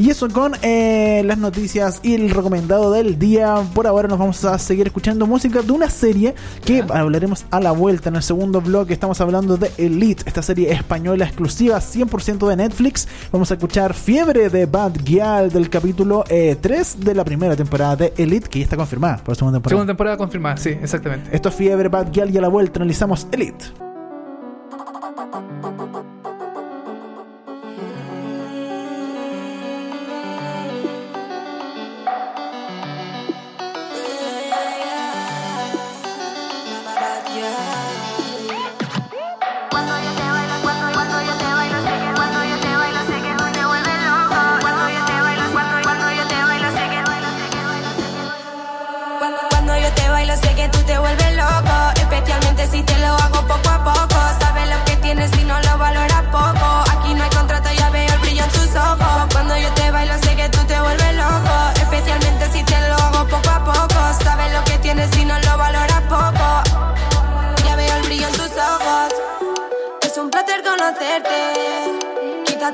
Y 0.00 0.08
eso 0.08 0.26
con 0.30 0.54
eh, 0.62 1.20
las 1.26 1.36
noticias 1.36 2.00
y 2.02 2.14
el 2.14 2.30
recomendado 2.30 2.90
del 2.90 3.18
día. 3.18 3.56
Por 3.74 3.86
ahora 3.86 4.08
nos 4.08 4.18
vamos 4.18 4.42
a 4.46 4.58
seguir 4.58 4.86
escuchando 4.86 5.26
música 5.26 5.60
de 5.60 5.70
una 5.72 5.90
serie 5.90 6.34
que 6.64 6.82
hablaremos 6.88 7.44
a 7.50 7.60
la 7.60 7.72
vuelta 7.72 8.08
en 8.08 8.16
el 8.16 8.22
segundo 8.22 8.62
blog. 8.62 8.90
Estamos 8.90 9.20
hablando 9.20 9.58
de 9.58 9.70
Elite, 9.76 10.22
esta 10.24 10.40
serie 10.40 10.72
española 10.72 11.26
exclusiva 11.26 11.80
100% 11.80 12.48
de 12.48 12.56
Netflix. 12.56 13.06
Vamos 13.30 13.50
a 13.50 13.54
escuchar 13.54 13.92
Fiebre 13.92 14.48
de 14.48 14.64
Bad 14.64 14.92
Gyal 15.04 15.50
del 15.50 15.68
capítulo 15.68 16.24
eh, 16.30 16.56
3 16.58 17.00
de 17.00 17.14
la 17.14 17.22
primera 17.22 17.54
temporada 17.54 17.96
de 17.96 18.14
Elite, 18.16 18.48
que 18.48 18.60
ya 18.60 18.64
está 18.64 18.78
confirmada 18.78 19.18
por 19.18 19.28
la 19.28 19.34
segunda 19.34 19.58
temporada. 19.58 19.76
Segunda 19.76 19.90
temporada 19.90 20.16
confirmada, 20.16 20.56
sí, 20.56 20.70
exactamente. 20.70 21.28
Esto 21.30 21.50
es 21.50 21.54
Fiebre 21.54 21.90
Bad 21.90 22.10
Gyal 22.10 22.30
y 22.30 22.38
a 22.38 22.40
la 22.40 22.48
vuelta 22.48 22.78
analizamos 22.78 23.26
Elite. 23.32 23.66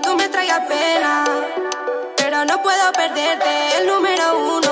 Tú 0.01 0.15
me 0.17 0.29
traigas 0.29 0.61
pena. 0.67 1.25
Pero 2.17 2.45
no 2.45 2.63
puedo 2.63 2.93
perderte. 2.93 3.79
El 3.79 3.87
número 3.87 4.39
uno, 4.39 4.66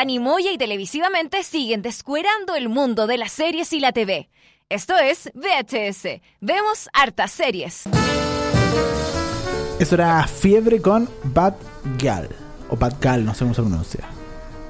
Dani 0.00 0.18
Moya 0.18 0.50
y 0.50 0.56
televisivamente 0.56 1.42
siguen 1.42 1.82
descuerando 1.82 2.54
el 2.54 2.70
mundo 2.70 3.06
de 3.06 3.18
las 3.18 3.32
series 3.32 3.70
y 3.74 3.80
la 3.80 3.92
TV. 3.92 4.30
Esto 4.70 4.94
es 4.96 5.30
VHS. 5.34 6.22
Vemos 6.40 6.88
hartas 6.94 7.30
series. 7.32 7.82
Eso 9.78 9.94
era 9.94 10.26
Fiebre 10.26 10.80
con 10.80 11.06
Bad 11.24 11.52
Gal. 11.98 12.30
O 12.70 12.76
Bad 12.76 12.94
Gal, 12.98 13.26
no 13.26 13.34
sé 13.34 13.40
cómo 13.40 13.52
se 13.52 13.60
pronuncia. 13.60 14.00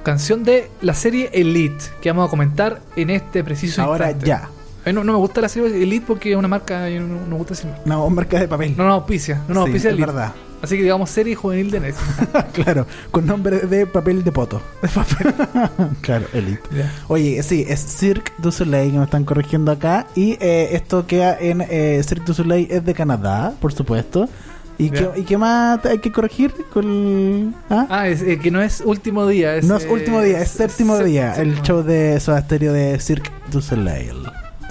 Canción 0.03 0.43
de 0.43 0.69
la 0.81 0.93
serie 0.93 1.29
Elite, 1.31 1.81
que 2.01 2.09
vamos 2.11 2.27
a 2.27 2.29
comentar 2.29 2.81
en 2.97 3.09
este 3.09 3.41
preciso 3.41 3.81
Ahora 3.83 4.07
instante. 4.11 4.27
ya. 4.27 4.49
A 4.83 4.87
mí 4.89 4.91
no, 4.93 5.05
no 5.05 5.13
me 5.13 5.17
gusta 5.19 5.39
la 5.39 5.47
serie 5.47 5.81
Elite 5.81 6.05
porque 6.05 6.31
es 6.31 6.35
una 6.35 6.49
marca 6.49 6.89
no, 6.89 7.07
no 7.07 7.27
me 7.27 7.35
gusta 7.37 7.53
decir. 7.53 7.71
No, 7.85 8.09
marca 8.09 8.37
de 8.37 8.49
papel. 8.49 8.75
No, 8.75 8.83
no, 8.83 8.95
auspicia. 8.95 9.35
No, 9.47 9.53
no, 9.53 9.61
Sí, 9.61 9.67
auspicia 9.69 9.89
es 9.91 9.93
Elite. 9.93 10.07
verdad. 10.07 10.33
Así 10.61 10.75
que 10.77 10.83
digamos 10.83 11.09
serie 11.09 11.35
juvenil 11.35 11.71
de 11.71 11.79
Netflix. 11.79 12.27
claro, 12.53 12.85
con 13.09 13.25
nombre 13.25 13.59
de 13.61 13.87
papel 13.87 14.23
de 14.23 14.31
poto. 14.31 14.61
claro, 16.01 16.25
Elite. 16.33 16.61
Oye, 17.07 17.41
sí, 17.43 17.65
es 17.67 17.79
Cirque 17.79 18.31
du 18.37 18.51
Soleil 18.51 18.91
que 18.91 18.97
me 18.97 19.03
están 19.03 19.23
corrigiendo 19.25 19.71
acá. 19.71 20.07
Y 20.15 20.37
eh, 20.39 20.69
esto 20.73 21.07
queda 21.07 21.37
en 21.39 21.61
eh, 21.67 22.01
Cirque 22.07 22.25
du 22.25 22.33
Soleil 22.33 22.67
es 22.69 22.85
de 22.85 22.93
Canadá, 22.93 23.53
por 23.59 23.73
supuesto. 23.73 24.29
¿Y, 24.77 24.89
Ya. 24.89 25.11
qué, 25.13 25.21
¿Y 25.21 25.23
qué 25.25 25.37
más 25.37 25.85
hay 25.85 25.99
que 25.99 26.11
corregir? 26.11 26.53
Con, 26.73 27.53
¿Ah? 27.69 27.85
Ah, 27.89 28.07
es, 28.07 28.21
eh, 28.21 28.39
que 28.39 28.49
no 28.51 28.61
es 28.61 28.81
último 28.85 29.27
día. 29.27 29.55
Es, 29.55 29.65
no 29.65 29.77
es 29.77 29.85
eh, 29.85 29.89
último 29.89 30.21
día, 30.21 30.41
es 30.41 30.49
séptimo 30.51 30.97
sé- 30.97 31.03
día. 31.05 31.33
El 31.35 31.61
show 31.61 31.83
de 31.83 32.19
Soda 32.19 32.41
Stereo 32.41 32.73
de 32.73 32.99
Cirque 32.99 33.29
du 33.51 33.61
Soleil. 33.61 34.15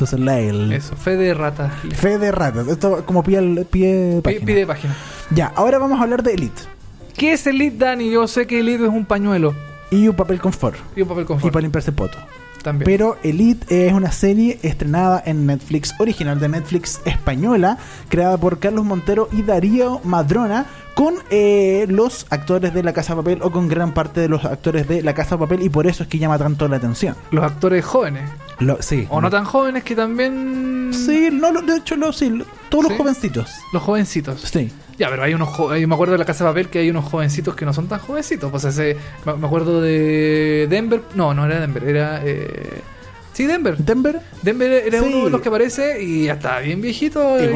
Du 0.00 0.06
Soleil. 0.06 0.72
Eso, 0.72 0.96
fe 0.96 1.16
de 1.16 1.34
rata. 1.34 1.68
Fe 1.92 2.18
de 2.18 2.32
ratas. 2.32 2.66
Esto 2.68 3.04
como 3.04 3.22
pie, 3.22 3.36
al- 3.38 3.66
pie 3.70 4.14
Pi- 4.16 4.22
página. 4.22 4.46
Pide 4.46 4.66
página. 4.66 4.96
Ya, 5.30 5.52
ahora 5.54 5.78
vamos 5.78 6.00
a 6.00 6.04
hablar 6.04 6.22
de 6.22 6.32
Elite. 6.34 6.62
¿Qué 7.16 7.32
es 7.34 7.46
Elite, 7.46 7.76
Dani? 7.76 8.10
Yo 8.10 8.26
sé 8.26 8.46
que 8.46 8.60
Elite 8.60 8.84
es 8.84 8.88
un 8.90 9.04
pañuelo 9.04 9.54
Y 9.90 10.08
un 10.08 10.16
papel 10.16 10.40
confort. 10.40 10.76
y 10.96 11.02
un 11.02 11.08
papel 11.08 11.24
Y 11.24 11.26
confort. 11.26 11.52
para 11.52 11.60
limpiarse 11.62 11.90
el 11.90 11.96
poto. 11.96 12.16
También. 12.62 12.84
Pero 12.86 13.16
Elite 13.22 13.86
es 13.88 13.92
una 13.92 14.12
serie 14.12 14.58
estrenada 14.62 15.22
en 15.24 15.46
Netflix, 15.46 15.94
original 15.98 16.38
de 16.40 16.48
Netflix 16.48 17.00
española, 17.04 17.78
creada 18.08 18.36
por 18.38 18.58
Carlos 18.58 18.84
Montero 18.84 19.28
y 19.32 19.42
Darío 19.42 20.00
Madrona, 20.04 20.66
con 20.94 21.14
eh, 21.30 21.86
los 21.88 22.26
actores 22.30 22.74
de 22.74 22.82
La 22.82 22.92
Casa 22.92 23.14
de 23.14 23.22
Papel 23.22 23.42
o 23.42 23.50
con 23.50 23.68
gran 23.68 23.94
parte 23.94 24.20
de 24.20 24.28
los 24.28 24.44
actores 24.44 24.86
de 24.88 25.02
La 25.02 25.14
Casa 25.14 25.36
de 25.36 25.40
Papel, 25.40 25.62
y 25.62 25.68
por 25.68 25.86
eso 25.86 26.02
es 26.02 26.08
que 26.08 26.18
llama 26.18 26.36
tanto 26.38 26.68
la 26.68 26.76
atención. 26.76 27.14
Los 27.30 27.44
actores 27.44 27.84
jóvenes. 27.84 28.28
Lo- 28.58 28.82
sí. 28.82 29.06
O 29.08 29.20
no 29.20 29.30
tan 29.30 29.44
jóvenes 29.44 29.84
que 29.84 29.94
también. 29.96 30.90
Sí, 30.92 31.28
no, 31.32 31.52
de 31.62 31.76
hecho, 31.76 31.96
lo, 31.96 32.12
sí, 32.12 32.42
todos 32.68 32.84
los 32.84 32.92
jovencitos. 32.94 33.50
Los 33.72 33.82
jovencitos. 33.82 34.40
Sí. 34.42 34.70
Ya, 35.00 35.08
pero 35.08 35.22
hay 35.22 35.32
unos. 35.32 35.56
Yo 35.56 35.88
me 35.88 35.94
acuerdo 35.94 36.12
de 36.12 36.18
la 36.18 36.26
casa 36.26 36.44
de 36.44 36.50
papel 36.50 36.68
que 36.68 36.78
hay 36.80 36.90
unos 36.90 37.06
jovencitos 37.06 37.56
que 37.56 37.64
no 37.64 37.72
son 37.72 37.88
tan 37.88 38.00
jovencitos. 38.00 38.50
Pues 38.50 38.64
ese. 38.64 38.98
Me 39.24 39.46
acuerdo 39.46 39.80
de 39.80 40.66
Denver. 40.68 41.00
No, 41.14 41.32
no 41.32 41.46
era 41.46 41.58
Denver, 41.58 41.82
era. 41.84 42.20
Eh, 42.22 42.82
sí, 43.32 43.46
Denver. 43.46 43.78
Denver. 43.78 44.20
Denver 44.42 44.70
era 44.70 45.00
Sí. 45.00 45.06
uno 45.08 45.24
de 45.24 45.30
los 45.30 45.40
que 45.40 45.48
aparece 45.48 46.02
y 46.02 46.26
ya 46.26 46.34
está 46.34 46.58
bien 46.60 46.82
viejito. 46.82 47.42
Y- 47.42 47.48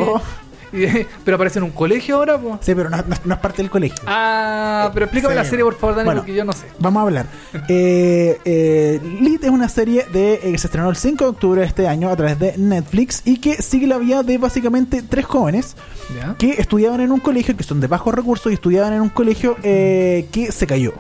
pero 1.25 1.35
aparece 1.37 1.59
en 1.59 1.65
un 1.65 1.71
colegio 1.71 2.17
ahora, 2.17 2.39
pues. 2.39 2.57
Sí, 2.61 2.75
pero 2.75 2.91
no, 2.91 2.97
no- 2.99 3.05
no 3.25 3.35
es 3.35 3.41
parte 3.41 3.63
del 3.63 3.71
colegio. 3.71 3.99
Ah, 4.07 4.91
pero 4.93 5.07
explícame 5.07 5.35
Sí. 5.35 5.39
la 5.39 5.45
serie, 5.45 5.65
por 5.65 5.75
favor, 5.75 5.97
Dani, 5.97 6.07
Bueno. 6.07 6.21
porque 6.21 6.35
yo 6.35 6.45
no 6.45 6.53
sé. 6.53 6.67
Vamos 6.79 7.01
a 7.01 7.03
hablar. 7.05 7.27
Eh, 7.69 8.39
eh, 8.45 9.01
Elite 9.21 9.47
es 9.47 9.53
una 9.53 9.69
serie 9.69 10.07
de, 10.13 10.35
eh, 10.35 10.53
que 10.53 10.59
se 10.59 10.67
estrenó 10.67 10.91
el 10.91 10.97
5 10.97 11.25
de 11.25 11.31
octubre 11.31 11.61
de 11.61 11.67
este 11.67 11.87
año 11.89 12.09
a 12.11 12.17
través 12.17 12.39
de 12.39 12.55
Netflix 12.59 13.23
y 13.25 13.39
que 13.39 13.63
sigue 13.63 13.87
la 13.87 13.99
vida 13.99 14.23
de 14.23 14.39
básicamente 14.39 15.03
tres 15.03 15.25
jóvenes 15.25 15.77
¿Ya? 16.17 16.35
que 16.39 16.51
estudiaban 16.53 17.01
en 17.01 17.13
un 17.13 17.21
colegio, 17.21 17.57
que 17.57 17.63
son 17.65 17.81
de 17.81 17.87
bajos 17.87 18.15
recursos 18.15 18.51
y 18.51 18.55
estudiaban 18.55 18.93
en 18.93 19.01
un 19.01 19.09
colegio 19.09 19.57
eh, 19.63 20.29
que 20.33 20.53
se 20.53 20.67
cayó. 20.67 20.93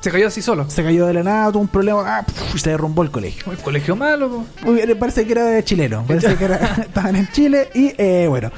Se 0.00 0.10
cayó 0.10 0.28
así 0.28 0.40
solo. 0.40 0.68
Se 0.70 0.82
cayó 0.82 1.06
de 1.06 1.12
la 1.14 1.22
nada, 1.22 1.52
tuvo 1.52 1.60
un 1.62 1.68
problema, 1.68 2.02
ah, 2.06 2.24
se 2.56 2.70
derrumbó 2.70 3.02
el 3.02 3.10
colegio. 3.10 3.52
El 3.52 3.58
colegio 3.58 3.96
malo. 3.96 4.44
Uy, 4.64 4.80
parece 4.98 5.26
que 5.26 5.32
era 5.32 5.62
chileno, 5.62 6.04
parece 6.06 6.36
que 6.36 6.44
era- 6.44 6.56
estaban 6.80 7.16
en 7.16 7.28
Chile 7.32 7.68
y 7.74 7.92
eh, 7.98 8.26
bueno, 8.28 8.50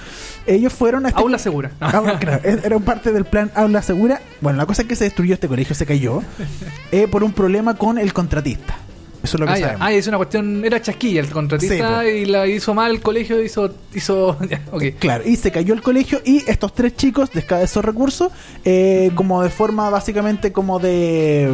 ellos 0.47 0.72
fueron 0.72 1.05
a 1.05 1.09
este 1.09 1.20
Aula 1.20 1.38
segura. 1.38 1.72
No. 1.80 1.88
Aula- 1.88 2.18
claro, 2.20 2.40
es- 2.45 2.64
era 2.64 2.78
parte 2.78 3.11
del 3.12 3.24
plan 3.24 3.51
Aula 3.57 3.82
Segura. 3.82 4.20
Bueno, 4.40 4.57
la 4.59 4.66
cosa 4.66 4.82
es 4.82 4.88
que 4.88 4.95
se 4.97 5.05
destruyó 5.05 5.34
este 5.34 5.49
colegio, 5.49 5.74
se 5.74 5.84
cayó 5.84 6.22
eh, 6.93 7.09
por 7.09 7.24
un 7.24 7.32
problema 7.32 7.74
con 7.74 7.99
el 7.99 8.12
contratista. 8.12 8.76
Eso 9.22 9.36
es 9.36 9.40
lo 9.40 9.46
que 9.46 9.52
Ah, 9.52 9.56
sabemos. 9.58 9.80
Ah, 9.82 9.92
es 9.92 10.06
una 10.08 10.16
cuestión, 10.16 10.64
era 10.64 10.82
chasquilla 10.82 11.20
el 11.20 11.28
contratista 11.30 12.02
Sí, 12.02 12.08
y 12.08 12.24
la 12.26 12.46
hizo 12.46 12.74
mal 12.74 12.90
el 12.90 13.00
colegio, 13.00 13.42
hizo, 13.42 13.70
hizo. 13.94 14.36
Claro, 14.98 15.24
y 15.26 15.36
se 15.36 15.50
cayó 15.52 15.74
el 15.74 15.82
colegio 15.82 16.20
y 16.24 16.42
estos 16.50 16.74
tres 16.74 16.96
chicos 16.96 17.30
de 17.32 17.40
escasos 17.40 17.84
recursos, 17.84 18.32
eh, 18.64 19.10
como 19.14 19.42
de 19.42 19.50
forma 19.50 19.90
básicamente 19.90 20.52
como 20.52 20.78
de 20.78 21.52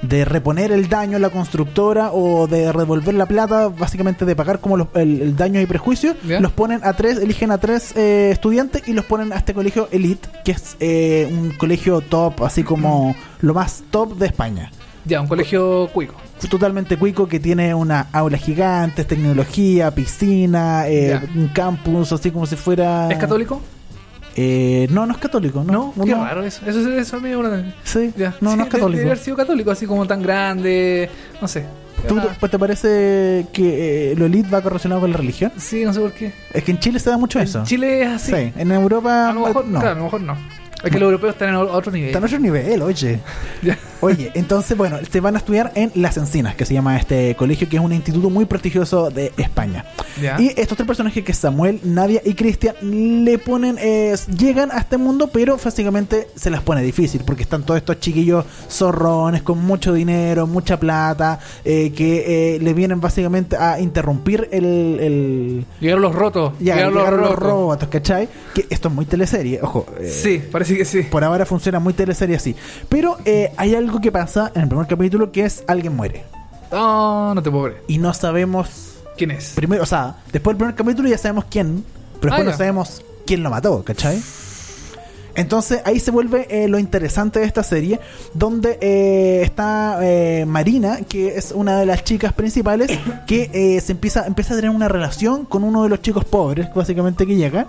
de 0.00 0.24
reponer 0.24 0.70
el 0.70 0.88
daño 0.88 1.16
a 1.16 1.20
la 1.20 1.28
constructora 1.30 2.12
o 2.12 2.46
de 2.46 2.72
revolver 2.72 3.14
la 3.14 3.26
plata, 3.26 3.66
básicamente 3.66 4.24
de 4.24 4.36
pagar 4.36 4.60
como 4.60 4.76
los- 4.76 4.86
el, 4.94 5.20
el 5.20 5.36
daño 5.36 5.60
y 5.60 5.66
prejuicio, 5.66 6.14
los 6.40 6.52
ponen 6.52 6.78
a 6.84 6.92
tres, 6.92 7.18
eligen 7.18 7.50
a 7.50 7.58
tres 7.58 7.96
eh, 7.96 8.30
estudiantes 8.32 8.86
y 8.86 8.92
los 8.92 9.04
ponen 9.06 9.32
a 9.32 9.36
este 9.38 9.54
colegio 9.54 9.88
Elite, 9.90 10.28
que 10.44 10.52
es 10.52 10.76
eh, 10.78 11.28
un 11.28 11.50
colegio 11.50 12.00
top, 12.00 12.44
así 12.44 12.62
como 12.62 13.16
lo 13.40 13.54
más 13.54 13.82
top 13.90 14.16
de 14.18 14.26
España. 14.26 14.70
Ya, 15.04 15.20
un 15.20 15.26
colegio 15.28 15.88
cuico. 15.92 16.14
totalmente 16.50 16.96
cuico 16.96 17.26
que 17.28 17.40
tiene 17.40 17.74
una 17.74 18.06
aula 18.12 18.36
gigante, 18.38 19.04
tecnología, 19.04 19.90
piscina, 19.92 20.86
eh, 20.88 21.20
un 21.34 21.48
campus, 21.48 22.12
así 22.12 22.30
como 22.30 22.46
si 22.46 22.56
fuera. 22.56 23.08
¿Es 23.10 23.18
católico? 23.18 23.60
Eh, 24.36 24.86
no, 24.90 25.04
no 25.06 25.12
es 25.14 25.18
católico, 25.18 25.64
¿no? 25.64 25.92
No, 25.96 26.04
qué 26.04 26.14
raro 26.14 26.44
eso. 26.44 26.60
Eso, 26.64 26.80
eso, 26.80 26.92
eso 26.92 27.16
a 27.16 27.20
mí 27.20 27.32
una- 27.34 27.74
Sí, 27.82 28.12
Ya. 28.16 28.34
no, 28.40 28.52
Sí, 28.52 28.56
no 28.56 28.62
es 28.64 28.68
Debe 28.68 28.68
católico. 28.70 29.04
haber 29.04 29.18
sido 29.18 29.36
católico, 29.36 29.70
así 29.72 29.86
como 29.86 30.06
tan 30.06 30.22
grande. 30.22 31.10
No 31.40 31.48
sé. 31.48 31.64
¿Tú, 32.06 32.16
pues, 32.38 32.52
¿Te 32.52 32.58
parece 32.60 33.46
que 33.52 34.12
eh, 34.12 34.14
lo 34.16 34.26
elite 34.26 34.48
va 34.48 34.60
correlacionado 34.62 35.00
con 35.00 35.10
la 35.10 35.16
religión? 35.16 35.50
Sí, 35.56 35.84
no 35.84 35.92
sé 35.92 35.98
por 35.98 36.12
qué. 36.12 36.32
Es 36.54 36.62
que 36.62 36.70
en 36.70 36.78
Chile 36.78 37.00
se 37.00 37.10
da 37.10 37.18
mucho 37.18 37.40
eso. 37.40 37.58
En 37.60 37.64
Chile 37.64 38.02
es 38.02 38.08
así. 38.08 38.32
Sí, 38.32 38.52
en 38.56 38.70
Europa 38.70 39.30
A 39.30 39.32
lo 39.32 39.46
mejor 39.46 39.66
no. 39.66 39.80
claro, 39.80 39.96
a 39.96 39.98
lo 39.98 40.04
mejor 40.04 40.20
no. 40.20 40.36
Es 40.84 40.90
que 40.92 40.98
los 40.98 41.06
europeos 41.08 41.32
están 41.34 41.48
en 41.50 41.56
otro 41.56 41.90
nivel. 41.92 42.08
Está 42.08 42.18
en 42.18 42.24
otro 42.24 42.38
nivel, 42.38 42.82
oye. 42.82 43.20
Oye, 44.00 44.30
entonces, 44.34 44.76
bueno, 44.78 44.98
se 45.10 45.18
van 45.20 45.34
a 45.34 45.38
estudiar 45.38 45.72
en 45.74 45.90
Las 45.96 46.16
Encinas, 46.16 46.54
que 46.54 46.64
se 46.64 46.72
llama 46.72 46.96
este 46.96 47.34
colegio, 47.34 47.68
que 47.68 47.78
es 47.78 47.82
un 47.82 47.92
instituto 47.92 48.30
muy 48.30 48.44
prestigioso 48.44 49.10
de 49.10 49.32
España. 49.36 49.84
Ya. 50.22 50.40
Y 50.40 50.52
estos 50.56 50.76
tres 50.76 50.86
personajes, 50.86 51.24
que 51.24 51.32
es 51.32 51.38
Samuel, 51.38 51.80
Nadia 51.82 52.22
y 52.24 52.34
Cristian, 52.34 52.76
le 53.24 53.38
ponen, 53.38 53.76
eh, 53.80 54.14
llegan 54.38 54.70
a 54.70 54.78
este 54.78 54.98
mundo, 54.98 55.28
pero 55.32 55.58
básicamente 55.62 56.28
se 56.36 56.48
las 56.48 56.62
pone 56.62 56.80
difícil, 56.82 57.22
porque 57.26 57.42
están 57.42 57.64
todos 57.64 57.78
estos 57.78 57.98
chiquillos 57.98 58.44
zorrones, 58.70 59.42
con 59.42 59.58
mucho 59.64 59.92
dinero, 59.92 60.46
mucha 60.46 60.78
plata, 60.78 61.40
eh, 61.64 61.90
que 61.92 62.54
eh, 62.54 62.60
le 62.60 62.72
vienen 62.74 63.00
básicamente 63.00 63.56
a 63.56 63.80
interrumpir 63.80 64.48
el... 64.52 64.64
el 65.00 65.66
Llegaron 65.80 66.02
los 66.02 66.14
rotos. 66.14 66.52
ya, 66.60 66.74
llegaron 66.76 66.94
llegaron 66.98 67.20
los 67.20 67.30
rotos. 67.30 67.48
robots, 67.48 67.86
¿cachai? 67.88 68.28
Que 68.54 68.66
esto 68.70 68.88
es 68.88 68.94
muy 68.94 69.06
teleserie, 69.06 69.58
ojo. 69.60 69.86
eh, 70.00 70.08
Sí, 70.08 70.40
parece 70.52 70.67
que 70.76 70.84
sí. 70.84 71.02
por 71.02 71.24
ahora 71.24 71.46
funciona 71.46 71.78
muy 71.78 71.92
teleserie 71.94 72.36
así. 72.36 72.54
Pero 72.88 73.16
eh, 73.24 73.52
hay 73.56 73.74
algo 73.74 74.00
que 74.00 74.12
pasa 74.12 74.52
en 74.54 74.62
el 74.62 74.68
primer 74.68 74.86
capítulo 74.86 75.30
que 75.32 75.44
es 75.44 75.62
alguien 75.66 75.94
muere. 75.96 76.24
No, 76.70 77.34
no 77.34 77.42
te 77.42 77.50
puedo 77.50 77.64
creer. 77.64 77.82
Y 77.88 77.98
no 77.98 78.12
sabemos. 78.14 78.68
¿Quién 79.16 79.30
es? 79.32 79.52
Primero, 79.54 79.82
o 79.82 79.86
sea, 79.86 80.16
después 80.32 80.54
del 80.54 80.58
primer 80.58 80.74
capítulo 80.74 81.08
ya 81.08 81.18
sabemos 81.18 81.44
quién. 81.50 81.84
Pero 82.20 82.32
Ah, 82.34 82.36
después 82.36 82.44
no 82.46 82.50
ya. 82.52 82.56
sabemos 82.58 83.02
quién 83.26 83.42
lo 83.42 83.50
mató, 83.50 83.82
¿cachai? 83.84 84.20
Entonces 85.34 85.80
ahí 85.84 86.00
se 86.00 86.10
vuelve 86.10 86.46
eh, 86.50 86.66
lo 86.66 86.80
interesante 86.80 87.38
de 87.38 87.46
esta 87.46 87.62
serie, 87.62 88.00
donde 88.34 88.76
eh, 88.80 89.42
está 89.44 89.98
eh, 90.02 90.44
Marina, 90.48 90.98
que 91.08 91.36
es 91.36 91.52
una 91.52 91.78
de 91.78 91.86
las 91.86 92.02
chicas 92.02 92.32
principales, 92.32 92.90
que 93.26 93.48
eh, 93.52 93.80
se 93.80 93.92
empieza, 93.92 94.26
empieza 94.26 94.54
a 94.54 94.56
tener 94.56 94.70
una 94.70 94.88
relación 94.88 95.44
con 95.44 95.62
uno 95.62 95.84
de 95.84 95.90
los 95.90 96.02
chicos 96.02 96.24
pobres, 96.24 96.66
básicamente 96.74 97.24
que 97.24 97.36
llega. 97.36 97.66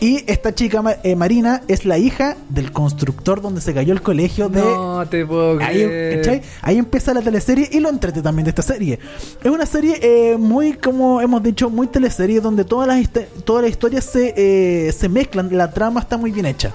Y 0.00 0.22
esta 0.26 0.54
chica 0.54 0.82
eh, 1.02 1.16
Marina 1.16 1.62
es 1.68 1.84
la 1.84 1.96
hija 1.98 2.36
del 2.48 2.72
constructor 2.72 3.40
donde 3.40 3.60
se 3.60 3.72
cayó 3.72 3.92
el 3.92 4.02
colegio 4.02 4.48
de 4.48 4.60
No 4.60 5.06
te 5.08 5.24
puedo 5.24 5.58
Ahí, 5.60 5.76
creer. 5.84 6.16
¿cachai? 6.16 6.42
Ahí 6.62 6.78
empieza 6.78 7.14
la 7.14 7.22
teleserie 7.22 7.68
y 7.72 7.80
lo 7.80 7.88
entrete 7.88 8.20
también 8.20 8.44
de 8.44 8.50
esta 8.50 8.62
serie. 8.62 8.98
Es 9.42 9.50
una 9.50 9.66
serie 9.66 9.98
eh, 10.02 10.36
muy, 10.36 10.74
como 10.74 11.20
hemos 11.20 11.42
dicho, 11.42 11.70
muy 11.70 11.86
teleserie, 11.86 12.40
donde 12.40 12.64
todas 12.64 12.86
las, 12.88 13.08
todas 13.44 13.62
las 13.62 13.70
historias 13.70 14.04
se, 14.04 14.34
eh, 14.36 14.92
se 14.92 15.08
mezclan, 15.08 15.48
la 15.56 15.70
trama 15.70 16.00
está 16.00 16.16
muy 16.16 16.30
bien 16.32 16.46
hecha. 16.46 16.72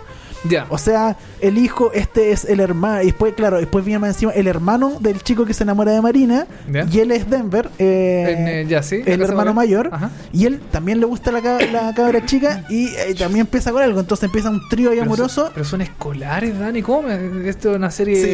Ya. 0.47 0.67
O 0.69 0.77
sea, 0.77 1.17
el 1.41 1.57
hijo, 1.57 1.91
este 1.93 2.31
es 2.31 2.45
el 2.45 2.59
hermano, 2.59 3.01
y 3.01 3.07
después, 3.07 3.33
claro, 3.33 3.57
después 3.57 3.83
viene 3.85 3.99
más 3.99 4.09
encima 4.15 4.31
el 4.33 4.47
hermano 4.47 4.97
del 4.99 5.21
chico 5.23 5.45
que 5.45 5.53
se 5.53 5.63
enamora 5.63 5.91
de 5.91 6.01
Marina, 6.01 6.47
y 6.91 6.99
él 6.99 7.11
es 7.11 7.29
Denver, 7.29 7.69
eh, 7.79 8.35
En, 8.37 8.47
eh, 8.47 8.65
ya, 8.67 8.83
sí, 8.83 9.03
la 9.03 9.13
el 9.13 9.21
hermano 9.21 9.53
mayor, 9.53 9.89
Ajá. 9.91 10.11
y 10.33 10.45
él 10.45 10.59
también 10.71 10.99
le 10.99 11.05
gusta 11.05 11.31
la, 11.31 11.39
la 11.41 11.93
cabra 11.95 12.25
chica, 12.25 12.65
y 12.69 12.87
eh, 12.87 13.15
también 13.17 13.41
empieza 13.41 13.71
con 13.71 13.81
algo, 13.81 13.99
entonces 13.99 14.23
empieza 14.25 14.49
un 14.49 14.61
trío 14.69 14.89
ahí 14.89 14.97
Pero 14.97 15.05
amoroso. 15.07 15.43
son- 15.45 15.51
Pero 15.53 15.65
son 15.65 15.81
escolares, 15.81 16.57
Dani. 16.59 16.81
¿Cómo? 16.81 17.07
Esto 17.09 17.71
es 17.71 17.75
una 17.77 17.91
serie. 17.91 18.15
Sí, 18.15 18.27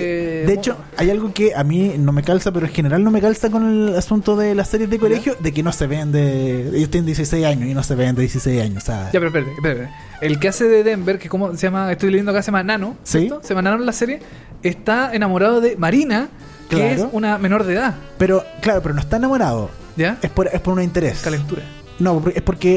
de 0.47 0.53
hecho, 0.53 0.77
hay 0.97 1.09
algo 1.09 1.33
que 1.33 1.53
a 1.55 1.63
mí 1.63 1.93
no 1.97 2.11
me 2.11 2.23
calza, 2.23 2.51
pero 2.51 2.65
en 2.65 2.71
general 2.73 3.03
no 3.03 3.11
me 3.11 3.21
calza 3.21 3.49
con 3.49 3.67
el 3.89 3.95
asunto 3.95 4.35
de 4.35 4.55
las 4.55 4.67
series 4.69 4.89
de 4.89 4.97
colegio, 4.99 5.35
de 5.39 5.51
que 5.53 5.63
no 5.63 5.71
se 5.71 5.87
ven 5.87 6.11
de... 6.11 6.69
Ellos 6.75 6.89
tienen 6.89 7.05
16 7.05 7.45
años 7.45 7.69
y 7.69 7.73
no 7.73 7.83
se 7.83 7.95
ven 7.95 8.15
de 8.15 8.21
16 8.21 8.61
años. 8.61 8.83
Ya, 8.85 9.09
pero 9.11 9.27
espérate, 9.27 9.51
espérate. 9.53 9.89
El 10.21 10.39
que 10.39 10.47
hace 10.47 10.63
de 10.65 10.83
Denver, 10.83 11.19
que 11.19 11.27
como 11.29 11.51
se 11.55 11.67
llama, 11.67 11.91
estoy 11.91 12.09
leyendo 12.09 12.31
acá, 12.31 12.41
se 12.41 12.47
llama 12.47 12.63
Nano, 12.63 12.94
Se 13.03 13.29
llama 13.29 13.61
Nano 13.61 13.77
en 13.77 13.85
la 13.85 13.93
serie, 13.93 14.19
está 14.63 15.13
enamorado 15.13 15.61
de 15.61 15.75
Marina, 15.77 16.29
que 16.69 16.77
Claro. 16.77 16.91
es 16.93 17.05
una 17.11 17.37
menor 17.37 17.63
de 17.65 17.73
edad. 17.75 17.95
Pero, 18.17 18.43
claro, 18.61 18.81
pero 18.81 18.93
no 18.95 19.01
está 19.01 19.17
enamorado, 19.17 19.69
¿Ya? 19.95 20.17
es 20.21 20.29
por, 20.31 20.47
es 20.47 20.59
por 20.61 20.73
un 20.73 20.81
interés. 20.81 21.19
Calentura. 21.21 21.61
No, 21.97 22.21
es 22.35 22.41
porque 22.41 22.73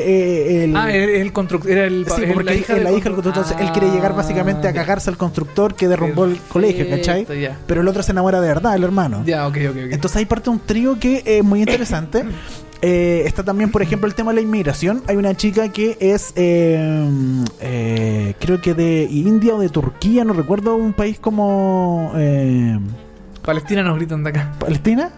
eh, 0.61 0.65
el... 0.65 0.77
Ah, 0.77 0.93
el, 0.95 1.09
el 1.11 1.33
constructor. 1.33 1.73
Era 1.73 1.87
el, 1.87 2.07
Sí, 2.07 2.23
el- 2.23 2.33
porque 2.35 2.45
la 2.45 2.55
hija, 2.55 2.75
la 2.75 2.79
hija 2.83 2.91
del 2.93 3.15
constructor, 3.15 3.33
entonces 3.35 3.57
él 3.59 3.73
quiere 3.73 3.91
llegar 3.91 4.15
básicamente 4.15 4.69
a 4.69 4.71
Ah, 4.71 4.75
cagarse 4.75 5.11
al 5.11 5.17
constructor 5.17 5.75
que 5.75 5.89
derrumbó 5.89 6.25
el 6.27 6.39
colegio, 6.49 6.89
¿cachai? 6.89 7.27
Pero 7.67 7.81
el 7.81 7.89
otro 7.89 8.05
se 8.05 8.13
enamora 8.13 8.41
de 8.41 8.47
verdad, 8.47 8.77
el 8.77 8.85
hermano. 8.85 9.25
Ya, 9.27 9.49
ok, 9.49 9.57
ok, 9.71 9.77
ok. 9.77 9.77
Entonces 9.91 10.17
ahí 10.19 10.25
parte 10.25 10.51
un 10.51 10.61
trío 10.61 11.01
que 11.01 11.23
es 11.27 11.43
muy 11.43 11.59
interesante. 11.61 12.25
Eh, 12.81 13.23
está 13.27 13.43
también, 13.43 13.71
por 13.71 13.83
ejemplo, 13.83 14.07
el 14.07 14.15
tema 14.15 14.31
de 14.31 14.37
la 14.37 14.41
inmigración. 14.43 15.03
Hay 15.09 15.17
una 15.17 15.35
chica 15.35 15.73
que 15.73 15.97
es, 16.01 16.33
eh, 16.37 17.09
eh, 17.61 18.35
creo 18.39 18.61
que 18.61 18.75
de 18.75 19.05
India 19.11 19.55
o 19.55 19.59
de 19.59 19.69
Turquía, 19.69 20.25
no 20.25 20.33
recuerdo, 20.33 20.77
un 20.77 20.93
país 20.93 21.19
como 21.19 22.13
eh, 22.17 22.79
Palestina 23.49 23.83
nos 23.83 23.97
gritan 23.97 24.23
de 24.23 24.31
acá. 24.31 24.53
Palestina. 24.59 25.11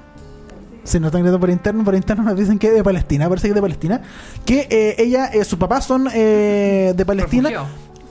Se 0.84 0.98
nos 0.98 1.08
están 1.08 1.22
gritando 1.22 1.40
por 1.40 1.50
interno, 1.50 1.84
por 1.84 1.94
interno 1.94 2.22
nos 2.22 2.36
dicen 2.36 2.58
que 2.58 2.68
es 2.68 2.74
de 2.74 2.82
Palestina, 2.82 3.28
parece 3.28 3.48
que 3.48 3.50
es 3.50 3.54
de 3.54 3.60
Palestina. 3.60 4.02
Que 4.46 4.66
eh, 4.70 4.94
ella, 4.98 5.26
eh, 5.26 5.44
sus 5.44 5.58
papás 5.58 5.84
son 5.84 6.08
eh, 6.14 6.94
de 6.96 7.04
Palestina. 7.04 7.50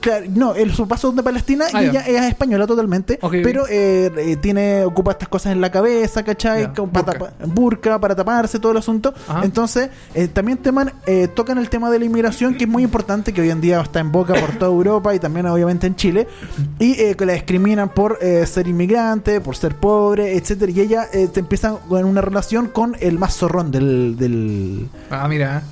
Claro, 0.00 0.26
no, 0.30 0.54
el, 0.54 0.70
sus 0.70 0.80
papás 0.80 1.00
son 1.00 1.14
de 1.16 1.22
Palestina 1.22 1.66
Ah, 1.72 1.82
y 1.82 1.88
ella 1.88 2.00
es 2.06 2.22
española 2.28 2.66
totalmente. 2.66 3.18
Pero 3.42 3.64
eh, 3.68 4.10
eh, 4.16 4.36
tiene, 4.36 4.84
ocupa 4.84 5.12
estas 5.12 5.28
cosas 5.28 5.52
en 5.52 5.60
la 5.60 5.70
cabeza, 5.70 6.22
¿cachai? 6.22 6.72
Para 6.72 6.82
burka. 6.82 7.02
tapa- 7.12 7.32
burka, 7.46 7.98
para 8.00 8.14
taparse, 8.16 8.58
todo 8.58 8.72
el 8.72 8.78
asunto. 8.78 9.12
Ajá. 9.28 9.42
Entonces, 9.44 9.90
eh, 10.14 10.28
también 10.28 10.58
teman, 10.58 10.92
eh, 11.06 11.28
tocan 11.28 11.58
el 11.58 11.68
tema 11.68 11.90
de 11.90 11.98
la 11.98 12.04
inmigración, 12.06 12.54
que 12.56 12.64
es 12.64 12.70
muy 12.70 12.82
importante, 12.82 13.32
que 13.32 13.40
hoy 13.42 13.50
en 13.50 13.60
día 13.60 13.80
está 13.80 14.00
en 14.00 14.10
boca 14.10 14.34
por 14.34 14.50
toda 14.58 14.70
Europa 14.70 15.14
y 15.14 15.18
también 15.18 15.46
obviamente 15.46 15.86
en 15.86 15.96
Chile. 15.96 16.26
Y 16.78 16.92
eh, 17.00 17.14
que 17.14 17.26
la 17.26 17.34
discriminan 17.34 17.90
por 17.90 18.18
eh, 18.20 18.46
ser 18.46 18.66
inmigrante, 18.68 19.40
por 19.40 19.56
ser 19.56 19.74
pobre, 19.76 20.36
etcétera 20.36 20.72
Y 20.72 20.80
ella 20.80 21.08
te 21.10 21.40
empieza 21.40 21.76
en 21.90 22.04
una 22.04 22.20
relación 22.20 22.68
con 22.68 22.96
el 23.00 23.18
más 23.18 23.36
zorrón 23.36 23.70
del, 23.70 24.16
del, 24.16 24.88
Ah, 25.10 25.26
mira. 25.28 25.62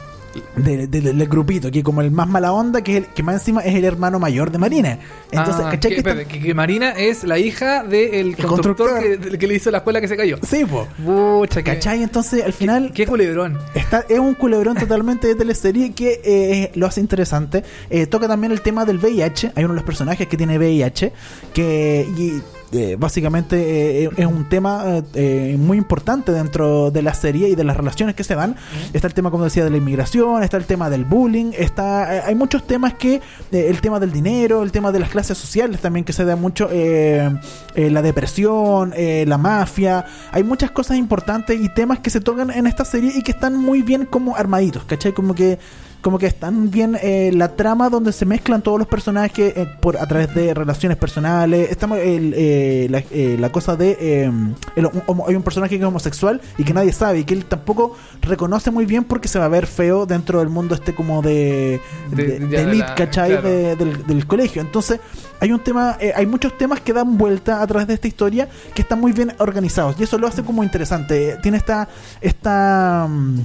De- 0.57 0.87
de- 0.87 1.01
del 1.01 1.29
grupito, 1.29 1.71
que 1.71 1.83
como 1.83 2.01
el 2.03 2.11
más 2.11 2.29
mala 2.29 2.53
onda, 2.53 2.83
que, 2.83 2.97
es 2.99 3.05
el, 3.05 3.07
que 3.13 3.23
más 3.23 3.35
encima 3.37 3.61
es 3.63 3.75
el 3.75 3.85
hermano 3.85 4.19
mayor 4.19 4.51
de 4.51 4.59
Marina. 4.59 4.99
Entonces, 5.31 5.65
Ah, 5.67 5.71
¿cachai? 5.71 5.79
que, 5.81 5.89
Que 5.89 5.95
está- 5.97 6.11
espérate, 6.11 6.33
que- 6.39 6.41
que 6.47 6.55
Marina 6.55 6.91
es 6.93 7.25
la 7.25 7.39
hija 7.39 7.83
del 7.85 8.37
constructor, 8.37 8.89
constructor. 8.91 9.39
que, 9.39 9.47
le 9.47 9.55
hizo 9.55 9.71
la 9.71 9.79
escuela 9.79 10.01
que 10.01 10.09
se 10.09 10.17
cayó. 10.17 10.39
Sí, 10.47 10.65
po. 10.65 10.87
Pucha, 11.05 11.63
que. 11.63 11.73
¿Cachai? 11.75 12.03
Entonces, 12.03 12.45
al 12.45 12.53
final, 12.53 12.93
Qué 12.95 13.07
culebrón. 13.07 13.59
Está, 13.75 14.05
es 14.09 14.19
un 14.19 14.35
culebrón 14.35 14.77
totalmente 14.77 15.27
de 15.27 15.35
teleserie 15.35 15.93
que 15.93 16.21
eh, 16.25 16.71
lo 16.75 16.87
hace 16.87 17.01
interesante. 17.01 17.63
Eh, 17.91 18.07
toca 18.07 18.27
también 18.29 18.53
el 18.53 18.61
tema 18.63 18.85
del 18.85 18.99
VIH. 18.99 19.53
Hay 19.55 19.65
uno 19.65 19.75
de 19.75 19.79
los 19.81 19.85
personajes 19.87 20.27
que 20.29 20.37
tiene 20.37 20.59
VIH. 20.59 21.13
Que 21.55 22.07
y, 22.17 22.41
eh, 22.73 22.97
básicamente 22.99 24.05
eh, 24.05 24.11
es 24.17 24.27
un 24.27 24.49
tema 24.49 24.83
eh, 24.87 25.03
eh, 25.15 25.57
muy 25.59 25.79
importante 25.79 26.33
dentro 26.33 26.91
de 26.91 27.03
la 27.03 27.15
serie 27.15 27.49
y 27.49 27.55
de 27.55 27.65
las 27.65 27.77
relaciones 27.77 28.15
que 28.15 28.25
se 28.25 28.35
dan. 28.35 28.57
Está 28.93 29.07
el 29.07 29.15
tema, 29.15 29.31
como 29.31 29.45
decía, 29.45 29.65
de 29.65 29.71
la 29.71 29.79
inmigración. 29.79 30.43
Está 30.43 30.57
el 30.59 30.67
tema 30.67 30.91
del 30.91 31.05
bullying. 31.05 31.53
Está, 31.57 32.17
eh, 32.17 32.23
hay 32.27 32.35
muchos 32.35 32.67
temas 32.67 32.95
que. 32.95 33.15
eh, 33.17 33.21
el 33.69 33.81
tema 33.81 33.99
del 34.01 34.13
dinero. 34.13 34.63
El 34.63 34.73
tema 34.73 34.93
de 34.93 34.99
las 35.01 35.09
clases 35.11 35.39
sociales 35.39 35.81
también 35.81 36.05
que 36.05 36.13
se 36.13 36.25
da 36.25 36.37
mucho. 36.37 36.69
eh, 36.71 37.31
eh, 37.75 37.91
la 37.91 38.03
depresión. 38.03 38.93
eh, 38.97 39.25
la 39.27 39.39
mafia. 39.39 40.05
Hay 40.33 40.45
muchas 40.45 40.71
cosas 40.71 40.97
importantes 40.99 41.59
y 41.61 41.69
temas 41.71 42.01
que 42.01 42.11
se 42.11 42.21
tocan 42.21 42.51
en 42.51 42.67
esta 42.67 42.85
serie 42.85 43.13
y 43.15 43.23
que 43.23 43.31
están 43.33 43.57
muy 43.57 43.83
bien 43.83 44.05
como 44.05 44.37
armaditos, 44.37 44.85
¿cachai? 44.85 45.13
Como 45.13 45.35
que 45.35 45.59
como 46.01 46.17
que 46.19 46.27
están 46.27 46.71
bien 46.71 46.97
eh, 47.03 47.31
la 47.35 47.57
trama 47.57 47.91
donde 47.91 48.13
se 48.13 48.25
mezclan 48.25 48.63
todos 48.63 48.79
los 48.79 48.87
personajes 48.87 49.53
eh, 49.57 49.67
por 49.81 49.97
a 49.97 50.07
través 50.07 50.33
de 50.35 50.55
relaciones 50.55 50.97
personales 50.97 51.71
estamos 51.71 51.99
el, 51.99 52.35
eh, 52.37 52.87
la, 52.89 52.99
eh, 53.11 53.37
la 53.39 53.51
cosa 53.51 53.75
de 53.77 53.97
eh, 54.01 54.31
el 54.77 54.87
homo- 55.07 55.25
hay 55.27 55.35
un 55.35 55.43
personaje 55.43 55.77
que 55.77 55.83
es 55.83 55.89
homosexual 55.89 56.41
y 56.57 56.63
que 56.65 56.73
nadie 56.73 56.93
sabe 56.93 57.19
y 57.21 57.25
que 57.25 57.35
él 57.35 57.45
tampoco 57.47 57.97
reconoce 58.23 58.71
muy 58.71 58.87
bien 58.87 59.03
porque 59.05 59.27
se 59.29 59.39
va 59.41 59.47
a 59.47 59.49
ver 59.49 59.67
feo 59.67 60.07
dentro 60.07 60.39
del 60.39 60.49
mundo 60.49 60.75
este 60.77 60.95
como 60.95 61.21
de 61.21 61.81
De- 62.13 62.25
de, 62.25 62.39
ya 62.39 62.47
de 62.47 62.47
de 62.49 62.63
elite, 62.63 62.89
la- 62.89 62.95
¿cachai? 62.95 63.31
claro. 63.31 63.49
De- 63.49 63.77
del, 63.77 64.07
del 64.07 64.27
colegio 64.27 64.63
entonces 64.63 65.01
hay 65.41 65.51
un 65.53 65.61
tema 65.61 65.97
eh, 66.01 66.13
hay 66.15 66.27
muchos 66.27 66.57
temas 66.57 66.81
que 66.81 66.93
dan 66.93 67.19
vuelta 67.19 67.61
a 67.61 67.67
través 67.67 67.89
de 67.89 67.95
esta 67.95 68.07
historia 68.07 68.49
que 68.75 68.83
están 68.83 69.01
muy 69.01 69.13
bien 69.13 69.35
organizados 69.39 69.97
y 69.99 70.05
eso 70.05 70.17
lo 70.19 70.29
hace 70.29 70.43
como 70.45 70.63
interesante 70.63 71.37
tiene 71.43 71.57
esta 71.59 71.89
esta 72.21 73.07
mm, 73.09 73.39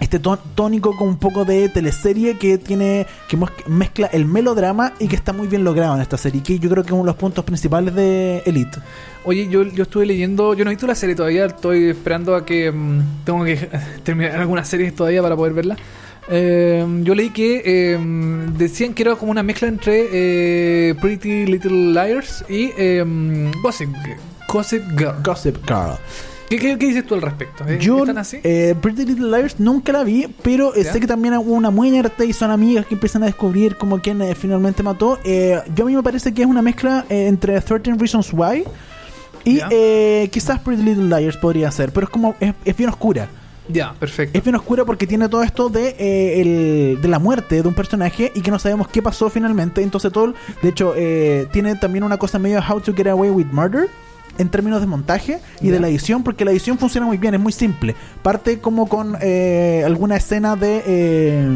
este 0.00 0.18
tó- 0.18 0.38
tónico 0.54 0.94
con 0.96 1.08
un 1.08 1.18
poco 1.18 1.44
de 1.44 1.68
teleserie 1.68 2.36
que 2.36 2.58
tiene 2.58 3.06
que 3.28 3.38
mezcla 3.66 4.06
el 4.08 4.26
melodrama 4.26 4.92
y 4.98 5.08
que 5.08 5.16
está 5.16 5.32
muy 5.32 5.46
bien 5.48 5.64
logrado 5.64 5.94
en 5.94 6.02
esta 6.02 6.16
serie 6.18 6.42
que 6.42 6.58
yo 6.58 6.68
creo 6.68 6.82
que 6.82 6.88
es 6.88 6.92
uno 6.92 7.02
de 7.02 7.06
los 7.06 7.16
puntos 7.16 7.44
principales 7.44 7.94
de 7.94 8.42
Elite 8.44 8.78
Oye, 9.24 9.48
yo, 9.48 9.64
yo 9.64 9.82
estuve 9.82 10.06
leyendo, 10.06 10.54
yo 10.54 10.64
no 10.64 10.70
he 10.70 10.74
visto 10.74 10.86
la 10.86 10.94
serie 10.94 11.16
todavía, 11.16 11.46
estoy 11.46 11.88
esperando 11.90 12.36
a 12.36 12.44
que 12.46 12.70
mm, 12.70 13.24
tengo 13.24 13.42
que 13.44 13.56
terminar 14.04 14.36
algunas 14.38 14.68
series 14.68 14.94
todavía 14.94 15.20
para 15.20 15.34
poder 15.34 15.52
verla. 15.52 15.76
Eh, 16.28 16.84
yo 17.02 17.14
leí 17.14 17.30
que 17.30 17.62
eh, 17.64 17.98
decían 18.56 18.94
que 18.94 19.02
era 19.02 19.16
como 19.16 19.30
una 19.32 19.42
mezcla 19.42 19.66
entre 19.68 20.06
eh, 20.12 20.94
Pretty 21.00 21.46
Little 21.46 21.92
Liars 21.92 22.44
y 22.48 22.70
eh, 22.76 23.04
Gossip, 23.62 23.90
Gossip 24.48 24.82
Girl. 24.96 25.14
Gossip 25.24 25.56
Girl 25.66 25.96
¿Qué, 26.48 26.58
qué, 26.58 26.78
qué 26.78 26.86
dices 26.86 27.06
tú 27.06 27.14
al 27.14 27.22
respecto? 27.22 27.64
¿Eh? 27.66 27.78
yo 27.80 27.98
¿Están 28.00 28.18
así? 28.18 28.38
eh, 28.44 28.74
Pretty 28.80 29.04
Little 29.04 29.28
Liars 29.36 29.58
nunca 29.58 29.92
la 29.92 30.04
vi 30.04 30.26
pero 30.42 30.74
eh, 30.74 30.84
sé 30.84 31.00
que 31.00 31.06
también 31.06 31.34
hubo 31.34 31.52
una 31.52 31.70
muerte 31.70 32.24
y 32.24 32.32
son 32.32 32.50
amigas 32.50 32.86
que 32.86 32.94
empiezan 32.94 33.22
a 33.24 33.26
descubrir 33.26 33.76
como 33.76 33.98
quién 34.00 34.22
eh, 34.22 34.34
finalmente 34.34 34.82
mató 34.82 35.18
Eh, 35.24 35.60
yo 35.74 35.84
a 35.84 35.86
mí 35.88 35.96
me 35.96 36.02
parece 36.02 36.32
que 36.32 36.42
es 36.42 36.48
una 36.48 36.62
mezcla 36.62 37.04
entre 37.08 37.60
13 37.60 37.94
Reasons 37.98 38.32
Why 38.32 38.64
y 39.44 39.60
eh, 39.70 40.28
quizás 40.32 40.60
Pretty 40.60 40.82
Little 40.82 41.04
Liars 41.18 41.36
podría 41.36 41.70
ser 41.70 41.90
pero 41.92 42.04
es 42.06 42.10
como 42.10 42.34
es, 42.40 42.54
es 42.64 42.76
bien 42.76 42.90
oscura 42.90 43.28
ya, 43.68 43.94
perfecto. 43.94 44.38
Es 44.38 44.44
bien 44.44 44.54
oscura 44.54 44.84
porque 44.84 45.08
tiene 45.08 45.28
todo 45.28 45.42
esto 45.42 45.68
de, 45.68 45.96
eh, 45.98 46.40
el- 46.40 47.00
de 47.02 47.08
la 47.08 47.18
muerte 47.18 47.60
de 47.60 47.66
un 47.66 47.74
personaje 47.74 48.30
y 48.32 48.40
que 48.40 48.52
no 48.52 48.60
sabemos 48.60 48.86
qué 48.86 49.02
pasó 49.02 49.28
finalmente. 49.28 49.82
Entonces 49.82 50.12
todo, 50.12 50.34
de 50.62 50.68
hecho, 50.68 50.94
eh, 50.96 51.48
tiene 51.52 51.74
también 51.74 52.04
una 52.04 52.16
cosa 52.16 52.38
medio 52.38 52.60
How 52.60 52.78
to 52.80 52.94
Get 52.94 53.08
Away 53.08 53.30
with 53.30 53.46
Murder 53.50 53.88
en 54.38 54.48
términos 54.48 54.80
de 54.80 54.86
montaje 54.86 55.38
y 55.60 55.68
de 55.68 55.80
la 55.80 55.88
edición, 55.88 56.22
porque 56.22 56.44
la 56.44 56.50
edición 56.50 56.78
funciona 56.78 57.06
muy 57.06 57.16
bien, 57.18 57.34
es 57.34 57.40
muy 57.40 57.52
simple. 57.52 57.94
Parte 58.22 58.58
como 58.60 58.88
con 58.88 59.16
eh, 59.20 59.82
alguna 59.84 60.16
escena 60.16 60.56
de... 60.56 60.82
eh, 60.86 61.48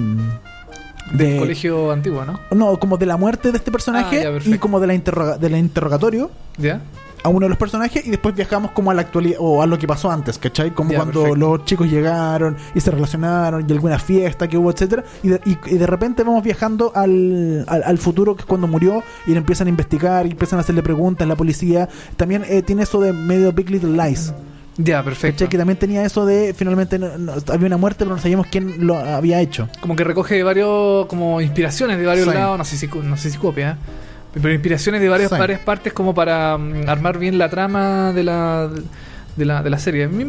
Del 1.13 1.39
colegio 1.39 1.91
antiguo, 1.91 2.25
¿no? 2.25 2.39
No, 2.53 2.79
como 2.79 2.97
de 2.97 3.07
la 3.07 3.17
muerte 3.17 3.51
de 3.51 3.59
este 3.59 3.71
Ah, 3.71 3.73
personaje 3.73 4.17
ya, 4.23 4.31
perfecto. 4.31 4.55
y 4.55 4.59
como 4.59 4.79
de 4.81 4.87
la 4.87 4.95
interroga, 4.95 5.39
del 5.39 5.57
interrogatorio 5.57 6.31
¿Ya? 6.57 6.81
A 7.23 7.29
uno 7.29 7.45
de 7.47 7.49
los 7.51 7.59
personajes 7.59 8.07
y 8.07 8.11
después 8.11 8.35
viajamos 8.35 8.71
como 8.73 8.91
a 8.91 8.95
la 8.95 9.03
actualidad 9.03 9.39
o 9.41 9.63
a 9.63 9.67
lo 9.67 9.79
que 9.79 9.87
pasó 9.87 10.11
antes, 10.11 10.39
¿cachai? 10.39 10.71
Como 10.71 10.91
Ya, 10.91 10.97
cuando 10.99 11.23
perfecto. 11.23 11.37
los 11.39 11.65
chicos 11.65 11.91
llegaron 11.91 12.57
y 12.75 12.81
se 12.81 12.91
relacionaron 12.91 13.65
y 13.69 13.73
alguna 13.73 13.99
fiesta 13.99 14.49
que 14.49 14.57
hubo, 14.57 14.71
etcétera 14.71 15.05
y 15.23 15.29
de, 15.29 15.41
y- 15.45 15.59
y 15.75 15.79
de 15.79 15.87
repente 15.87 16.23
vamos 16.23 16.43
viajando 16.43 16.93
al, 16.95 17.65
al, 17.69 17.83
al 17.83 17.99
futuro 17.99 18.35
que 18.37 18.41
es 18.43 18.47
cuando 18.47 18.67
murió 18.67 19.03
y 19.27 19.33
le 19.33 19.39
empiezan 19.39 19.67
a 19.67 19.71
investigar 19.71 20.27
y 20.27 20.31
empiezan 20.31 20.59
a 20.59 20.63
hacerle 20.63 20.83
preguntas 20.83 21.27
la 21.29 21.37
policía. 21.37 21.89
También 22.17 22.45
eh, 22.49 22.63
tiene 22.63 22.85
eso 22.85 23.01
de 23.01 23.13
medio 23.13 23.53
Big 23.53 23.71
Little 23.71 23.91
Lies, 24.03 24.33
Ya, 24.79 25.03
perfecto. 25.03 25.35
¿cachai? 25.37 25.49
Que 25.51 25.59
también 25.59 25.79
tenía 25.79 26.03
eso 26.05 26.25
de 26.25 26.55
finalmente 26.55 26.99
no- 26.99 27.19
no- 27.19 27.33
había 27.53 27.67
una 27.67 27.77
muerte 27.77 28.05
pero 28.05 28.17
no 28.17 28.23
sabíamos 28.23 28.47
quién 28.51 28.87
lo 28.87 28.97
había 28.97 29.41
hecho. 29.41 29.69
Como 29.81 29.95
que 29.95 30.05
recoge 30.05 30.43
varios, 30.43 31.07
como 31.07 31.41
inspiraciones 31.43 31.99
de 31.99 32.07
varios 32.07 32.29
Sí. 32.29 32.35
lados, 32.35 32.57
no 32.57 32.65
sé 32.65 32.77
si, 32.79 32.87
no 32.87 33.17
sé 33.19 33.31
si 33.31 33.37
copia, 33.39 33.73
¿eh? 33.73 33.77
Pero 34.33 34.53
inspiraciones 34.53 35.01
de 35.01 35.09
varias, 35.09 35.31
Sí. 35.31 35.37
varias 35.39 35.61
partes 35.61 35.93
como 35.93 36.15
para 36.15 36.57
mm, 36.57 36.89
armar 36.89 37.19
bien 37.19 37.37
la 37.39 37.49
trama 37.49 38.13
de 38.13 38.23
la, 38.25 38.69
de 39.37 39.45
la, 39.45 39.63
de 39.63 39.71
la 39.71 39.79
serie. 39.79 40.05
A 40.05 40.09
mí, 40.09 40.25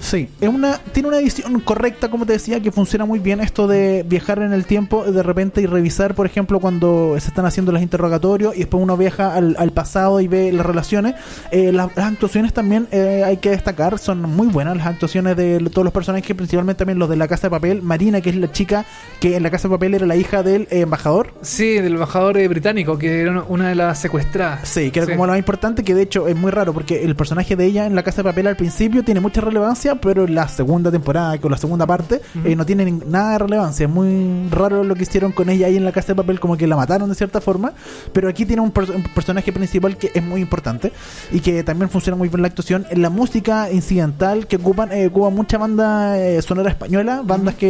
Sí, 0.00 0.28
es 0.40 0.48
una, 0.48 0.78
tiene 0.92 1.08
una 1.08 1.18
edición 1.18 1.60
correcta, 1.60 2.10
como 2.10 2.26
te 2.26 2.34
decía, 2.34 2.60
que 2.60 2.72
funciona 2.72 3.04
muy 3.04 3.18
bien 3.18 3.40
esto 3.40 3.66
de 3.66 4.04
viajar 4.06 4.40
en 4.40 4.52
el 4.52 4.64
tiempo 4.66 5.04
de 5.04 5.22
repente 5.22 5.60
y 5.60 5.66
revisar, 5.66 6.14
por 6.14 6.26
ejemplo, 6.26 6.60
cuando 6.60 7.16
se 7.18 7.28
están 7.28 7.46
haciendo 7.46 7.72
los 7.72 7.82
interrogatorios 7.82 8.54
y 8.54 8.60
después 8.60 8.82
uno 8.82 8.96
viaja 8.96 9.34
al, 9.34 9.56
al 9.58 9.72
pasado 9.72 10.20
y 10.20 10.28
ve 10.28 10.52
las 10.52 10.66
relaciones. 10.66 11.14
Eh, 11.50 11.72
las, 11.72 11.94
las 11.96 12.12
actuaciones 12.12 12.52
también 12.52 12.88
eh, 12.90 13.22
hay 13.24 13.38
que 13.38 13.50
destacar, 13.50 13.98
son 13.98 14.22
muy 14.22 14.48
buenas 14.48 14.76
las 14.76 14.86
actuaciones 14.86 15.36
de 15.36 15.58
todos 15.70 15.84
los 15.84 15.92
personajes, 15.92 16.34
principalmente 16.36 16.78
también 16.78 16.98
los 16.98 17.08
de 17.08 17.16
la 17.16 17.28
Casa 17.28 17.48
de 17.48 17.50
Papel. 17.50 17.82
Marina, 17.82 18.20
que 18.20 18.30
es 18.30 18.36
la 18.36 18.50
chica 18.52 18.84
que 19.20 19.36
en 19.36 19.42
la 19.42 19.50
Casa 19.50 19.68
de 19.68 19.74
Papel 19.74 19.94
era 19.94 20.06
la 20.06 20.16
hija 20.16 20.42
del 20.42 20.62
eh, 20.70 20.80
embajador. 20.80 21.34
sí, 21.42 21.74
del 21.74 21.94
embajador 21.94 22.38
eh, 22.38 22.48
británico, 22.48 22.98
que 22.98 23.20
era 23.20 23.42
una 23.48 23.68
de 23.68 23.74
las 23.74 23.98
secuestradas. 23.98 24.68
Sí, 24.68 24.90
que 24.90 25.00
era 25.00 25.08
como 25.12 25.26
lo 25.26 25.32
más 25.32 25.38
importante, 25.38 25.84
que 25.84 25.94
de 25.94 26.02
hecho 26.02 26.28
es 26.28 26.36
muy 26.36 26.50
raro 26.50 26.72
porque 26.72 27.04
el 27.04 27.16
personaje 27.16 27.56
de 27.56 27.64
ella 27.64 27.86
en 27.86 27.94
La 27.94 28.02
Casa 28.02 28.18
de 28.18 28.24
Papel 28.24 28.46
al 28.46 28.56
principio 28.56 29.04
tiene 29.04 29.20
mucha 29.20 29.40
relevancia, 29.40 29.85
pero 29.94 30.24
en 30.24 30.34
la 30.34 30.48
segunda 30.48 30.90
temporada, 30.90 31.38
con 31.38 31.50
la 31.52 31.56
segunda 31.56 31.86
parte, 31.86 32.20
Ujú. 32.34 32.48
eh, 32.48 32.56
no 32.56 32.66
tiene 32.66 32.90
nada 33.06 33.32
de 33.32 33.38
relevancia. 33.38 33.86
Es 33.86 33.90
muy 33.92 34.48
raro 34.50 34.82
lo 34.84 34.94
que 34.96 35.04
hicieron 35.04 35.32
con 35.32 35.48
ella 35.48 35.68
ahí 35.68 35.76
en 35.76 35.84
La 35.84 35.92
Casa 35.92 36.08
de 36.08 36.16
Papel, 36.16 36.40
como 36.40 36.56
que 36.56 36.66
la 36.66 36.76
mataron 36.76 37.08
de 37.08 37.14
cierta 37.14 37.40
forma, 37.40 37.72
pero 38.12 38.28
aquí 38.28 38.44
tiene 38.44 38.60
un, 38.62 38.70
per- 38.72 38.90
un 38.90 39.02
personaje 39.14 39.52
principal 39.52 39.96
que 39.96 40.10
es 40.12 40.22
muy 40.22 40.40
importante 40.40 40.92
y 41.32 41.40
que 41.40 41.62
también 41.62 41.88
funciona 41.88 42.16
muy 42.16 42.28
bien 42.28 42.42
la 42.42 42.48
actuación. 42.48 42.86
En 42.90 43.00
la 43.02 43.10
música 43.10 43.70
incidental 43.70 44.46
que 44.46 44.56
ocupan, 44.56 44.90
eh, 44.92 45.06
ocupa 45.06 45.30
mucha 45.30 45.58
banda 45.58 46.18
eh, 46.18 46.42
sonora 46.42 46.70
española, 46.70 47.22
bandas 47.24 47.54
que, 47.54 47.68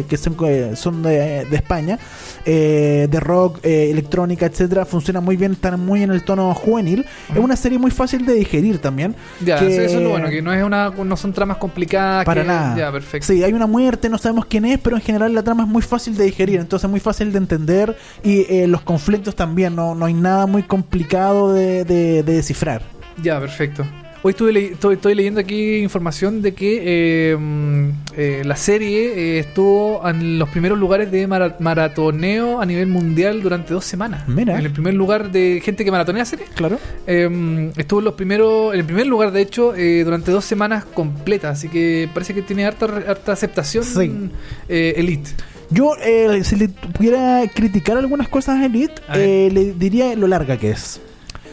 eh, 0.00 0.04
que 0.08 0.16
son, 0.16 0.36
eh, 0.44 0.72
son 0.74 1.02
de, 1.02 1.44
de 1.44 1.56
España, 1.56 1.98
eh, 2.44 3.06
de 3.10 3.20
rock, 3.20 3.60
electrónica, 3.62 4.46
etcétera, 4.46 4.84
funciona 4.84 5.20
muy 5.20 5.36
bien, 5.36 5.52
están 5.52 5.78
muy 5.84 6.02
en 6.02 6.10
el 6.10 6.22
tono 6.24 6.52
juvenil. 6.54 7.04
Es 7.32 7.38
una 7.38 7.56
serie 7.56 7.78
muy 7.78 7.90
fácil 7.90 8.24
de 8.26 8.34
digerir 8.34 8.78
también. 8.78 9.14
Ya, 9.44 9.58
que- 9.58 9.84
eso 9.84 9.96
es 9.98 10.02
lo 10.02 10.10
bueno, 10.10 10.28
que 10.28 10.42
no 10.42 10.52
es 10.52 10.62
una 10.62 10.90
no 10.90 11.16
son 11.16 11.27
tramas 11.32 11.56
complicadas. 11.58 12.24
Para 12.24 12.42
que- 12.42 12.48
nada. 12.48 12.76
Ya, 12.76 12.92
perfecto. 12.92 13.26
Sí, 13.26 13.42
hay 13.44 13.52
una 13.52 13.66
muerte, 13.66 14.08
no 14.08 14.18
sabemos 14.18 14.46
quién 14.46 14.64
es, 14.64 14.78
pero 14.78 14.96
en 14.96 15.02
general 15.02 15.34
la 15.34 15.42
trama 15.42 15.64
es 15.64 15.68
muy 15.68 15.82
fácil 15.82 16.16
de 16.16 16.24
digerir, 16.24 16.60
entonces 16.60 16.84
es 16.84 16.90
muy 16.90 17.00
fácil 17.00 17.32
de 17.32 17.38
entender 17.38 17.96
y 18.22 18.46
eh, 18.48 18.66
los 18.66 18.82
conflictos 18.82 19.34
también, 19.36 19.74
no, 19.76 19.94
no 19.94 20.06
hay 20.06 20.14
nada 20.14 20.46
muy 20.46 20.62
complicado 20.62 21.52
de, 21.52 21.84
de- 21.84 22.22
de 22.22 22.32
descifrar. 22.34 22.82
Ya, 23.22 23.40
perfecto. 23.40 23.84
Hoy 24.22 24.30
estuve 24.30 24.52
le- 24.52 24.72
estoy, 24.72 24.94
estoy 24.96 25.14
leyendo 25.14 25.38
aquí 25.40 25.76
información 25.76 26.42
de 26.42 26.52
que 26.52 26.80
eh, 27.32 27.36
mm, 27.36 27.88
eh, 28.16 28.42
la 28.44 28.56
serie 28.56 29.12
eh, 29.14 29.38
estuvo 29.38 30.06
en 30.08 30.40
los 30.40 30.48
primeros 30.48 30.76
lugares 30.76 31.10
de 31.12 31.26
mara- 31.28 31.56
maratoneo 31.60 32.60
a 32.60 32.66
nivel 32.66 32.88
mundial 32.88 33.40
durante 33.42 33.72
dos 33.72 33.84
semanas. 33.84 34.26
Mira. 34.26 34.58
En 34.58 34.66
el 34.66 34.72
primer 34.72 34.94
lugar 34.94 35.30
de 35.30 35.60
gente 35.64 35.84
que 35.84 35.92
maratonea 35.92 36.24
serie. 36.24 36.46
Claro. 36.56 36.80
Eh, 37.06 37.70
estuvo 37.76 38.00
en 38.00 38.04
los 38.06 38.14
primeros, 38.14 38.74
en 38.74 38.80
el 38.80 38.86
primer 38.86 39.06
lugar 39.06 39.30
de 39.30 39.40
hecho 39.40 39.74
eh, 39.76 40.02
durante 40.02 40.32
dos 40.32 40.44
semanas 40.44 40.84
completas, 40.84 41.58
así 41.58 41.68
que 41.68 42.08
parece 42.12 42.34
que 42.34 42.42
tiene 42.42 42.64
harta, 42.66 42.86
harta 42.86 43.32
aceptación 43.32 43.84
Sí. 43.84 44.30
eh, 44.68 44.94
Elite. 44.96 45.30
Yo, 45.70 45.92
eh, 46.02 46.42
si 46.44 46.56
le 46.56 46.68
pudiera 46.70 47.42
criticar 47.54 47.96
algunas 47.98 48.28
cosas 48.28 48.56
a 48.56 48.66
Elite, 48.66 48.94
A 49.06 49.16
eh, 49.18 49.48
le 49.52 49.74
diría 49.74 50.14
lo 50.16 50.26
larga 50.26 50.56
que 50.56 50.70
es. 50.70 51.00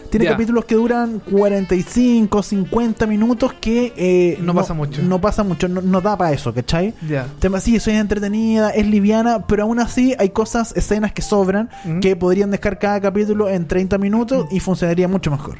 Tiene 0.09 0.25
capítulos 0.27 0.65
que 0.65 0.75
duran 0.75 1.19
45, 1.19 2.43
50 2.43 3.05
minutos 3.07 3.53
que 3.53 3.93
eh, 3.97 4.37
No 4.41 4.53
pasa 4.53 4.73
mucho. 4.73 5.01
No 5.01 5.19
pasa 5.21 5.43
mucho, 5.43 5.67
no, 5.67 5.81
no 5.81 6.01
da 6.01 6.17
para 6.17 6.31
eso, 6.33 6.53
¿cachai? 6.53 6.93
Ya. 7.07 7.27
Tema, 7.39 7.59
sí, 7.59 7.75
eso 7.75 7.91
es 7.91 7.97
entretenida, 7.97 8.69
es 8.69 8.87
liviana, 8.87 9.45
pero 9.47 9.63
aún 9.63 9.79
así 9.79 10.15
hay 10.17 10.29
cosas, 10.29 10.73
escenas 10.75 11.11
que 11.13 11.21
sobran 11.21 11.69
Ujú. 11.85 11.99
que 11.99 12.15
podrían 12.15 12.51
dejar 12.51 12.79
cada 12.79 12.99
capítulo 13.01 13.49
en 13.49 13.67
30 13.67 13.97
minutos 13.97 14.45
y 14.51 14.59
funcionaría 14.59 15.07
mucho 15.07 15.31
mejor. 15.31 15.59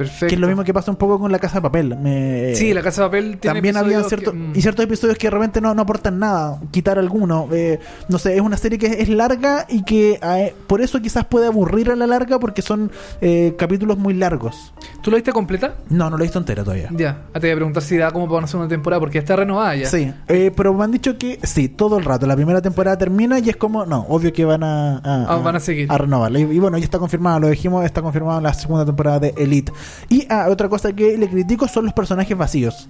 Perfecto. 0.00 0.28
Que 0.28 0.34
es 0.34 0.40
lo 0.40 0.46
mismo 0.46 0.64
que 0.64 0.72
pasa 0.72 0.90
un 0.90 0.96
poco 0.96 1.18
con 1.18 1.30
la 1.30 1.38
casa 1.38 1.56
de 1.56 1.60
papel. 1.60 1.94
Me- 1.98 2.54
Sí, 2.54 2.72
la 2.72 2.80
casa 2.82 3.02
de 3.02 3.08
papel 3.08 3.38
tiene 3.38 3.54
también 3.54 3.76
había 3.76 4.02
ciertos 4.04 4.32
que, 4.32 4.38
mm, 4.38 4.52
y 4.54 4.62
ciertos 4.62 4.82
episodios 4.86 5.18
que 5.18 5.26
de 5.26 5.30
repente 5.32 5.60
no, 5.60 5.74
no 5.74 5.82
aportan 5.82 6.18
nada, 6.18 6.58
quitar 6.70 6.98
alguno. 6.98 7.48
eh, 7.52 7.78
no 8.08 8.18
sé, 8.18 8.34
es 8.36 8.40
una 8.40 8.56
serie 8.56 8.78
que 8.78 8.86
es 9.02 9.10
larga 9.10 9.66
y 9.68 9.82
que 9.84 10.18
eh, 10.22 10.54
por 10.66 10.80
eso 10.80 11.02
quizás 11.02 11.26
puede 11.26 11.46
aburrir 11.48 11.90
a 11.90 11.96
la 11.96 12.06
larga 12.06 12.38
porque 12.38 12.62
son 12.62 12.90
eh, 13.20 13.54
capítulos 13.58 13.98
muy 13.98 14.14
largos. 14.14 14.72
¿Tú 15.02 15.10
la 15.10 15.16
viste 15.16 15.32
completa? 15.32 15.74
No, 15.90 16.08
no 16.08 16.16
lo 16.16 16.22
he 16.24 16.26
visto 16.26 16.38
entera 16.38 16.64
todavía. 16.64 16.88
Ya, 16.96 17.24
ah, 17.34 17.40
te 17.40 17.46
voy 17.48 17.50
a 17.50 17.56
preguntar 17.56 17.82
si 17.82 17.96
da 17.98 18.10
como 18.10 18.26
para 18.26 18.44
hacer 18.46 18.58
una 18.58 18.68
temporada, 18.68 19.00
porque 19.00 19.18
está 19.18 19.36
renovada 19.36 19.76
ya. 19.76 19.86
Sí, 19.86 20.10
eh, 20.28 20.50
pero 20.56 20.72
me 20.72 20.84
han 20.84 20.90
dicho 20.92 21.18
que 21.18 21.38
sí, 21.42 21.68
todo 21.68 21.98
el 21.98 22.04
rato. 22.06 22.26
La 22.26 22.36
primera 22.36 22.62
temporada 22.62 22.96
termina 22.96 23.38
y 23.38 23.50
es 23.50 23.56
como, 23.56 23.84
no, 23.84 24.06
obvio 24.08 24.32
que 24.32 24.44
van 24.46 24.62
a, 24.62 24.96
a- 24.98 25.26
Ah, 25.28 25.36
van 25.36 25.56
a 25.56 25.60
seguir. 25.60 25.90
a 25.92 25.98
renovarla. 25.98 26.38
Y, 26.38 26.42
y 26.42 26.58
bueno, 26.58 26.78
ya 26.78 26.84
está 26.84 26.98
confirmado, 26.98 27.40
lo 27.40 27.48
dijimos, 27.48 27.84
está 27.84 28.00
confirmado 28.00 28.40
la 28.40 28.54
segunda 28.54 28.84
temporada 28.86 29.18
de 29.20 29.34
Elite. 29.36 29.72
Y 30.08 30.26
ah, 30.28 30.46
otra 30.48 30.68
cosa 30.68 30.92
que 30.92 31.16
le 31.16 31.28
critico 31.28 31.68
son 31.68 31.84
los 31.84 31.94
personajes 31.94 32.36
vacíos. 32.36 32.88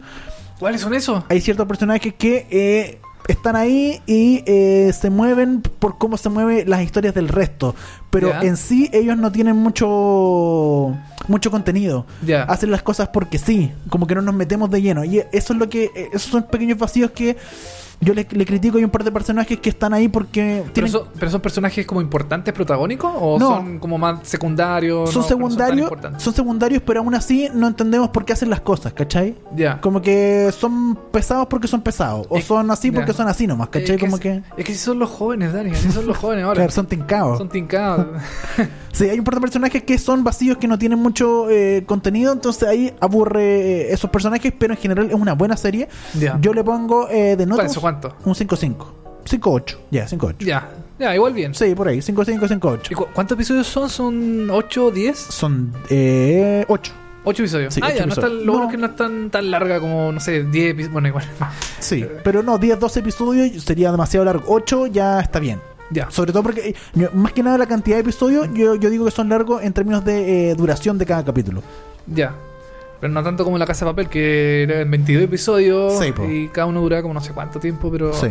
¿Cuáles 0.58 0.80
son 0.82 0.94
esos? 0.94 1.24
hay 1.28 1.40
ciertos 1.40 1.66
personajes 1.66 2.12
que 2.14 2.46
eh, 2.50 3.00
están 3.28 3.56
ahí 3.56 4.02
y 4.06 4.42
eh, 4.46 4.92
se 4.92 5.08
mueven 5.08 5.62
por 5.62 5.96
cómo 5.98 6.16
se 6.16 6.28
mueven 6.28 6.68
las 6.68 6.82
historias 6.82 7.14
del 7.14 7.28
resto. 7.28 7.74
Pero 8.10 8.42
en 8.42 8.56
sí 8.56 8.90
ellos 8.92 9.16
no 9.16 9.30
tienen 9.32 9.56
mucho 9.56 10.94
mucho 11.28 11.50
contenido. 11.50 12.06
Ya. 12.26 12.42
Hacen 12.42 12.70
las 12.70 12.82
cosas 12.82 13.08
porque 13.08 13.38
sí, 13.38 13.72
como 13.88 14.06
que 14.06 14.14
no 14.14 14.22
nos 14.22 14.34
metemos 14.34 14.70
de 14.70 14.82
lleno. 14.82 15.04
Y 15.04 15.18
eso 15.32 15.52
es 15.52 15.58
lo 15.58 15.68
que, 15.68 15.84
eh, 15.94 16.08
esos 16.12 16.30
son 16.30 16.42
pequeños 16.42 16.78
vacíos 16.78 17.12
que 17.12 17.36
yo 18.00 18.14
le, 18.14 18.26
le 18.30 18.46
critico. 18.46 18.78
Hay 18.78 18.84
un 18.84 18.90
par 18.90 19.04
de 19.04 19.12
personajes 19.12 19.58
que 19.60 19.68
están 19.70 19.92
ahí 19.94 20.08
porque 20.08 20.60
¿Pero, 20.62 20.72
tienen, 20.72 20.92
son, 20.92 21.02
pero 21.18 21.30
son 21.30 21.40
personajes 21.40 21.86
como 21.86 22.00
importantes, 22.00 22.52
protagónicos? 22.54 23.12
¿O 23.16 23.38
No. 23.38 23.48
son 23.56 23.78
como 23.78 23.98
más 23.98 24.20
secundarios? 24.26 25.10
son 25.10 25.22
no, 25.22 25.28
pero 25.28 25.38
no 25.38 25.48
tan 25.56 25.58
secundarios, 25.80 26.22
son 26.22 26.34
secundarios, 26.34 26.82
pero 26.86 27.00
aún 27.00 27.14
así 27.14 27.48
no 27.54 27.66
entendemos 27.68 28.08
por 28.10 28.24
qué 28.24 28.32
hacen 28.32 28.50
las 28.50 28.60
cosas, 28.60 28.92
¿cachai? 28.92 29.36
Ya. 29.54 29.80
Como 29.80 30.00
que 30.00 30.50
son 30.56 30.98
pesados 31.12 31.46
porque 31.48 31.68
son 31.68 31.82
pesados. 31.82 32.26
O 32.30 32.38
Es- 32.38 32.44
son 32.44 32.70
así 32.70 32.90
porque 32.90 33.12
son 33.12 33.28
así 33.28 33.46
nomás, 33.46 33.68
¿cachai? 33.68 33.96
Es 33.96 33.96
que, 33.96 34.06
como 34.06 34.16
es- 34.16 34.22
que... 34.22 34.42
es 34.56 34.64
que 34.64 34.72
si 34.72 34.78
son 34.78 34.98
los 34.98 35.10
jóvenes, 35.10 35.52
Dani. 35.52 35.74
Si 35.74 35.90
son 35.92 36.06
los 36.06 36.16
jóvenes 36.16 36.44
ahora. 36.44 36.54
Claro, 36.60 36.72
son 36.72 36.86
tincados. 36.86 37.38
Son 37.38 37.48
tincados. 37.48 38.06
Sí, 38.92 39.08
hay 39.08 39.18
un 39.18 39.24
par 39.24 39.34
de 39.36 39.40
personajes 39.40 39.82
que 39.84 39.98
son 39.98 40.24
vacíos, 40.24 40.58
que 40.58 40.66
no 40.66 40.78
tienen 40.78 40.98
mucho 40.98 41.48
eh, 41.48 41.84
contenido, 41.86 42.32
entonces 42.32 42.68
ahí 42.68 42.92
aburre 43.00 43.42
eh, 43.88 43.92
esos 43.92 44.10
personajes, 44.10 44.52
pero 44.58 44.74
en 44.74 44.80
general 44.80 45.06
es 45.08 45.14
una 45.14 45.34
buena 45.34 45.56
serie. 45.56 45.88
Ya. 46.18 46.38
Yo 46.40 46.52
le 46.52 46.64
pongo 46.64 47.08
eh, 47.08 47.36
de 47.36 47.46
¿Cuál 47.46 47.48
notas 47.48 47.66
es 47.66 47.72
su 47.72 47.80
cuánto? 47.80 48.16
un 48.24 48.34
5-5. 48.34 48.76
5-8, 49.24 49.76
ya, 49.90 50.06
5-8. 50.08 50.36
Ya. 50.40 50.70
Ya, 50.98 51.14
igual 51.14 51.32
bien. 51.34 51.54
Sí, 51.54 51.74
por 51.74 51.86
ahí, 51.88 51.98
5-5, 51.98 52.44
¿Y 52.44 52.54
5-8. 52.90 52.94
cu- 52.96 53.06
¿Cuántos 53.14 53.36
episodios 53.36 53.66
son? 53.66 53.88
¿Son 53.88 54.50
8, 54.50 54.90
10? 54.90 55.18
Son 55.18 55.72
eh, 55.88 56.64
8. 56.68 56.92
8 57.22 57.42
episodios. 57.42 57.74
Sí, 57.74 57.80
ah, 57.84 57.86
ocho 57.88 57.96
ya, 57.98 58.06
no 58.06 58.12
episodios. 58.12 58.32
están, 58.32 58.46
lo 58.46 58.52
bueno 58.52 58.64
No. 58.64 58.70
es 58.70 58.74
que 58.76 58.80
no 58.80 58.86
es 58.88 58.96
tan, 58.96 59.30
tan 59.30 59.50
larga 59.50 59.78
como, 59.78 60.10
no 60.10 60.20
sé, 60.20 60.42
10 60.44 60.70
episodios. 60.70 60.92
Bueno, 60.92 61.08
igual. 61.08 61.24
Sí, 61.78 62.04
pero 62.24 62.42
no, 62.42 62.58
10, 62.58 62.80
12 62.80 63.00
episodios 63.00 63.62
sería 63.62 63.90
demasiado 63.92 64.24
largo. 64.24 64.44
8 64.48 64.86
ya 64.86 65.20
está 65.20 65.38
bien. 65.38 65.60
Ya. 65.90 66.10
Sobre 66.10 66.32
todo 66.32 66.42
porque, 66.42 66.74
eh, 66.94 67.08
más 67.14 67.32
que 67.32 67.42
nada 67.42 67.58
la 67.58 67.66
cantidad 67.66 67.96
de 67.96 68.02
episodios, 68.02 68.48
yo, 68.54 68.76
yo 68.76 68.90
digo 68.90 69.04
que 69.04 69.10
son 69.10 69.28
largos 69.28 69.62
en 69.62 69.72
términos 69.72 70.04
de 70.04 70.50
eh, 70.50 70.54
duración 70.54 70.98
de 70.98 71.06
cada 71.06 71.24
capítulo. 71.24 71.62
Ya. 72.06 72.34
Pero 73.00 73.12
no 73.12 73.22
tanto 73.22 73.44
como 73.44 73.56
La 73.58 73.66
Casa 73.66 73.84
de 73.86 73.90
Papel, 73.92 74.08
que 74.08 74.62
eran 74.64 74.90
22 74.90 75.24
episodios 75.24 75.98
Sí, 75.98 76.12
po. 76.12 76.24
y 76.24 76.48
cada 76.48 76.66
uno 76.66 76.80
duraba 76.82 77.02
como 77.02 77.14
no 77.14 77.20
sé 77.20 77.32
cuánto 77.32 77.58
tiempo, 77.58 77.90
pero... 77.90 78.12
Sí. 78.12 78.28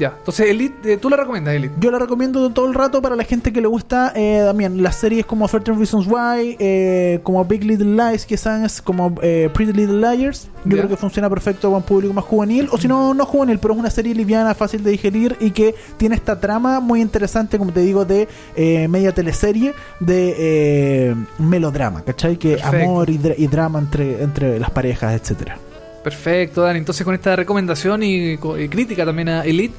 Ya. 0.00 0.14
Entonces, 0.18 0.48
Elite, 0.48 0.94
eh, 0.94 0.96
¿tú 0.96 1.10
la 1.10 1.16
recomiendas, 1.18 1.54
Elite? 1.54 1.74
Yo 1.78 1.90
la 1.90 1.98
recomiendo 1.98 2.48
todo 2.50 2.66
el 2.66 2.74
rato 2.74 3.02
para 3.02 3.14
la 3.16 3.24
gente 3.24 3.52
que 3.52 3.60
le 3.60 3.68
gusta 3.68 4.12
eh, 4.16 4.42
también 4.46 4.82
las 4.82 4.96
series 4.96 5.26
como 5.26 5.46
13 5.46 5.72
Reasons 5.74 6.06
Why, 6.06 6.56
eh, 6.58 7.20
como 7.22 7.44
Big 7.44 7.62
Little 7.64 7.94
Lies, 7.94 8.24
que 8.24 8.34
es 8.36 8.80
como 8.82 9.14
eh, 9.22 9.50
Pretty 9.52 9.72
Little 9.74 10.00
Liars. 10.00 10.48
Yo 10.64 10.76
creo 10.78 10.88
que 10.88 10.96
funciona 10.96 11.28
perfecto 11.28 11.68
para 11.68 11.76
un 11.78 11.82
público 11.82 12.12
más 12.14 12.24
juvenil, 12.24 12.68
o 12.72 12.78
si 12.78 12.88
no, 12.88 13.12
no 13.14 13.24
juvenil, 13.26 13.58
pero 13.58 13.74
es 13.74 13.80
una 13.80 13.90
serie 13.90 14.14
liviana, 14.14 14.54
fácil 14.54 14.82
de 14.82 14.90
digerir 14.90 15.36
y 15.38 15.50
que 15.52 15.74
tiene 15.98 16.14
esta 16.14 16.40
trama 16.40 16.80
muy 16.80 17.00
interesante, 17.02 17.58
como 17.58 17.70
te 17.72 17.80
digo, 17.80 18.04
de 18.06 18.26
eh, 18.56 18.88
media 18.88 19.12
teleserie, 19.12 19.74
de 20.00 21.14
melodrama, 21.38 22.02
¿cachai? 22.02 22.36
Que 22.38 22.56
Perfecto. 22.56 22.76
amor 22.90 23.10
y, 23.10 23.18
dra- 23.18 23.34
y 23.36 23.46
drama 23.46 23.78
entre, 23.78 24.22
entre 24.22 24.58
las 24.58 24.70
parejas, 24.70 25.14
etcétera. 25.20 25.58
Perfecto, 26.02 26.62
Dani. 26.62 26.78
Entonces, 26.78 27.04
con 27.04 27.14
esta 27.14 27.36
recomendación 27.36 28.02
y, 28.02 28.32
y 28.34 28.68
crítica 28.68 29.04
también 29.04 29.28
a 29.28 29.44
Elite, 29.44 29.74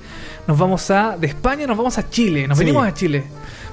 nos 0.47 0.57
vamos 0.57 0.89
a. 0.91 1.17
De 1.17 1.27
España 1.27 1.65
nos 1.67 1.77
vamos 1.77 1.97
a 1.97 2.09
Chile. 2.09 2.47
Nos 2.47 2.57
Sí. 2.57 2.63
venimos 2.65 2.85
a 2.85 2.93
Chile. 2.93 3.23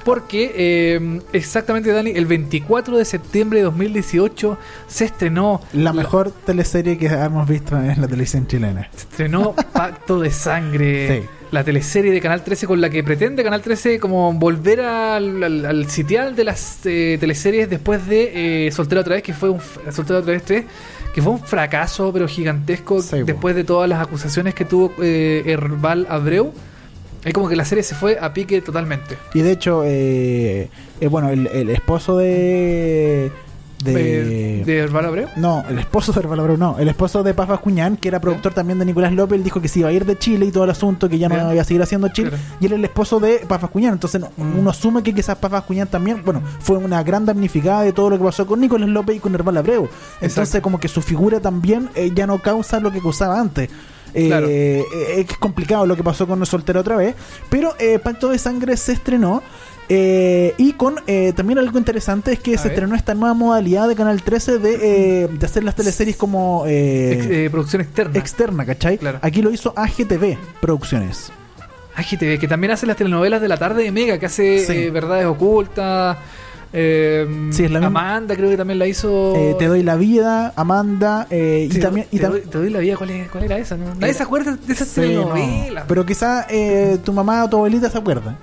Porque 0.03 0.53
eh, 0.55 1.19
exactamente, 1.33 1.91
Dani, 1.91 2.11
el 2.11 2.25
24 2.25 2.97
de 2.97 3.05
septiembre 3.05 3.59
de 3.59 3.65
2018 3.65 4.57
se 4.87 5.05
estrenó. 5.05 5.61
La 5.73 5.93
mejor 5.93 6.31
teleserie 6.31 6.97
que 6.97 7.07
hemos 7.07 7.47
visto 7.47 7.77
en 7.77 7.99
la 8.01 8.07
televisión 8.07 8.47
chilena. 8.47 8.89
Se 8.95 9.01
estrenó 9.01 9.53
Pacto 9.53 10.19
de 10.21 10.31
Sangre. 10.31 11.21
Sí. 11.21 11.27
La 11.51 11.63
teleserie 11.63 12.11
de 12.11 12.21
Canal 12.21 12.43
13 12.43 12.65
con 12.67 12.79
la 12.79 12.89
que 12.91 13.03
pretende 13.03 13.43
Canal 13.43 13.61
13 13.61 13.99
como 13.99 14.31
volver 14.33 14.81
al, 14.81 15.43
al- 15.43 15.65
al 15.65 15.89
sitial 15.89 16.35
de 16.35 16.43
las 16.43 16.79
eh, 16.85 17.17
teleseries 17.19 17.69
después 17.69 18.05
de 18.07 18.67
eh, 18.67 18.71
Soltero 18.71 19.01
otra 19.01 19.15
vez, 19.15 19.23
que 19.23 19.33
fue 19.33 19.49
un 19.49 19.59
Soltero 19.91 20.19
otra 20.19 20.33
vez 20.33 20.43
3, 20.43 20.63
que 21.13 21.21
fue 21.21 21.33
un 21.33 21.39
fracaso 21.39 22.11
pero 22.13 22.27
gigantesco 22.27 23.01
Sí, 23.01 23.23
después 23.23 23.55
de 23.55 23.63
todas 23.63 23.89
las 23.89 24.01
acusaciones 24.01 24.53
que 24.53 24.65
tuvo 24.65 24.91
eh, 25.01 25.43
Herbal 25.45 26.05
Abreu 26.09 26.53
Es 27.23 27.33
como 27.33 27.49
que 27.49 27.55
la 27.55 27.65
serie 27.65 27.83
se 27.83 27.95
fue 27.95 28.17
a 28.19 28.33
pique 28.33 28.61
totalmente. 28.61 29.17
Y 29.33 29.41
de 29.41 29.51
hecho, 29.51 29.83
eh, 29.85 30.69
eh, 31.01 31.07
bueno, 31.07 31.29
el, 31.29 31.47
el 31.47 31.69
esposo 31.69 32.17
de. 32.17 33.31
De, 33.83 33.93
De, 33.93 34.63
de 34.65 34.77
Herbal 34.79 35.05
Abreu. 35.05 35.27
No, 35.37 35.63
el 35.69 35.79
esposo 35.79 36.11
de 36.11 36.19
Herval 36.19 36.39
Abreu, 36.41 36.57
no. 36.57 36.77
El 36.79 36.89
esposo 36.89 37.23
de 37.23 37.33
Paz 37.33 37.47
Bascuñán, 37.47 37.95
que 37.95 38.09
era 38.09 38.19
productor 38.19 38.53
también 38.53 38.77
de 38.77 38.83
Nicolás 38.85 39.13
López, 39.13 39.37
él 39.37 39.43
dijo 39.43 39.61
que 39.61 39.69
se 39.69 39.79
iba 39.79 39.87
a 39.89 39.91
ir 39.93 40.05
de 40.05 40.17
Chile 40.17 40.45
y 40.45 40.51
todo 40.51 40.65
el 40.65 40.69
asunto, 40.69 41.07
que 41.07 41.17
ya 41.17 41.29
no 41.29 41.35
iba 41.53 41.61
a 41.61 41.63
seguir 41.63 41.81
haciendo 41.81 42.09
Chile. 42.09 42.29
Claro. 42.31 42.43
Y 42.59 42.65
él 42.65 42.71
es 42.73 42.79
el 42.79 42.85
esposo 42.85 43.19
de 43.21 43.37
Paz 43.47 43.61
Bascuñán. 43.61 43.93
Entonces 43.93 44.21
Mm. 44.35 44.59
uno 44.59 44.69
asume 44.69 45.01
que 45.01 45.13
quizás 45.13 45.37
Paz 45.37 45.51
Bascuñán 45.51 45.87
también, 45.87 46.21
bueno, 46.25 46.41
fue 46.59 46.77
una 46.77 47.01
gran 47.03 47.25
damnificada 47.25 47.83
de 47.83 47.93
todo 47.93 48.09
lo 48.09 48.17
que 48.17 48.23
pasó 48.25 48.45
con 48.45 48.59
Nicolás 48.59 48.89
López 48.89 49.15
y 49.15 49.19
con 49.19 49.33
Herval 49.33 49.55
Abreu. 49.57 49.87
Entonces, 50.15 50.37
Exacto. 50.37 50.61
como 50.63 50.79
que 50.79 50.87
su 50.89 51.01
figura 51.01 51.39
también 51.39 51.89
eh, 51.95 52.11
ya 52.13 52.27
no 52.27 52.39
causa 52.39 52.79
lo 52.81 52.91
que 52.91 52.99
causaba 53.01 53.39
antes. 53.39 53.69
Eh, 54.13 54.25
Claro. 54.27 54.47
eh, 54.49 54.83
es 55.17 55.37
complicado 55.37 55.85
lo 55.85 55.95
que 55.95 56.03
pasó 56.03 56.27
con 56.27 56.43
Soltero 56.45 56.79
otra 56.79 56.95
vez. 56.97 57.15
Pero 57.49 57.75
eh, 57.79 57.99
Pacto 57.99 58.29
de 58.29 58.39
Sangre 58.39 58.75
se 58.75 58.93
estrenó. 58.93 59.43
Eh, 59.89 60.53
y 60.57 60.73
con 60.73 60.95
eh, 61.07 61.33
también 61.35 61.57
algo 61.59 61.77
interesante 61.77 62.31
es 62.31 62.39
que 62.39 62.55
A 62.55 62.57
se 62.57 62.65
ver. 62.69 62.73
estrenó 62.73 62.95
esta 62.95 63.15
nueva 63.15 63.33
modalidad 63.33 63.87
de 63.87 63.95
Canal 63.95 64.21
13 64.21 64.59
de, 64.59 65.23
eh, 65.23 65.27
de 65.27 65.45
hacer 65.45 65.63
las 65.63 65.75
teleseries 65.75 66.15
como 66.15 66.63
eh, 66.67 67.13
Ex- 67.13 67.25
eh, 67.29 67.49
producción 67.51 67.81
externa. 67.81 68.17
externa, 68.19 68.65
¿cachai? 68.65 68.97
Claro. 68.99 69.19
Aquí 69.21 69.41
lo 69.41 69.49
hizo 69.51 69.73
AGTV 69.75 70.37
Producciones. 70.61 71.31
AGTV, 71.95 72.39
que 72.39 72.47
también 72.47 72.71
hace 72.71 72.85
las 72.85 72.95
telenovelas 72.97 73.41
de 73.41 73.47
la 73.49 73.57
tarde 73.57 73.83
de 73.83 73.91
Mega, 73.91 74.17
que 74.19 74.27
hace 74.27 74.65
Sí. 74.65 74.89
Verdades 74.89 75.25
Ocultas. 75.25 76.17
eh, 76.71 77.27
Sí, 77.51 77.65
es 77.65 77.71
la 77.71 77.79
misma. 77.79 77.99
Amanda 77.99 78.35
creo 78.35 78.49
que 78.49 78.55
también 78.57 78.77
la 78.79 78.85
hizo. 78.87 79.33
Te 79.57 79.65
doy 79.65 79.81
la 79.83 79.95
vida, 79.95 80.53
Amanda, 80.55 81.25
y 81.31 81.67
Te 81.67 81.79
también... 81.79 82.05
doy- 82.11 82.15
y 82.17 82.21
te, 82.21 82.27
tam- 82.27 82.31
doy, 82.31 82.41
te 82.41 82.57
doy 82.59 82.69
la 82.69 82.79
vida, 82.79 82.95
¿cuál, 82.95 83.09
es- 83.09 83.29
cuál 83.29 83.43
era 83.45 83.57
esa? 83.57 83.75
no? 83.75 83.95
Nadie 83.95 84.13
se 84.13 84.21
acuerda 84.23 84.55
de 84.55 84.71
esas 84.73 84.87
Sí, 84.87 85.01
no. 85.01 85.07
telenovelas. 85.33 85.85
Pero 85.87 86.05
quizá 86.05 86.45
eh, 86.49 86.99
tu 87.03 87.11
mamá 87.11 87.43
o 87.43 87.49
tu 87.49 87.57
abuelita 87.57 87.89
se 87.89 87.97
acuerdan. 87.97 88.37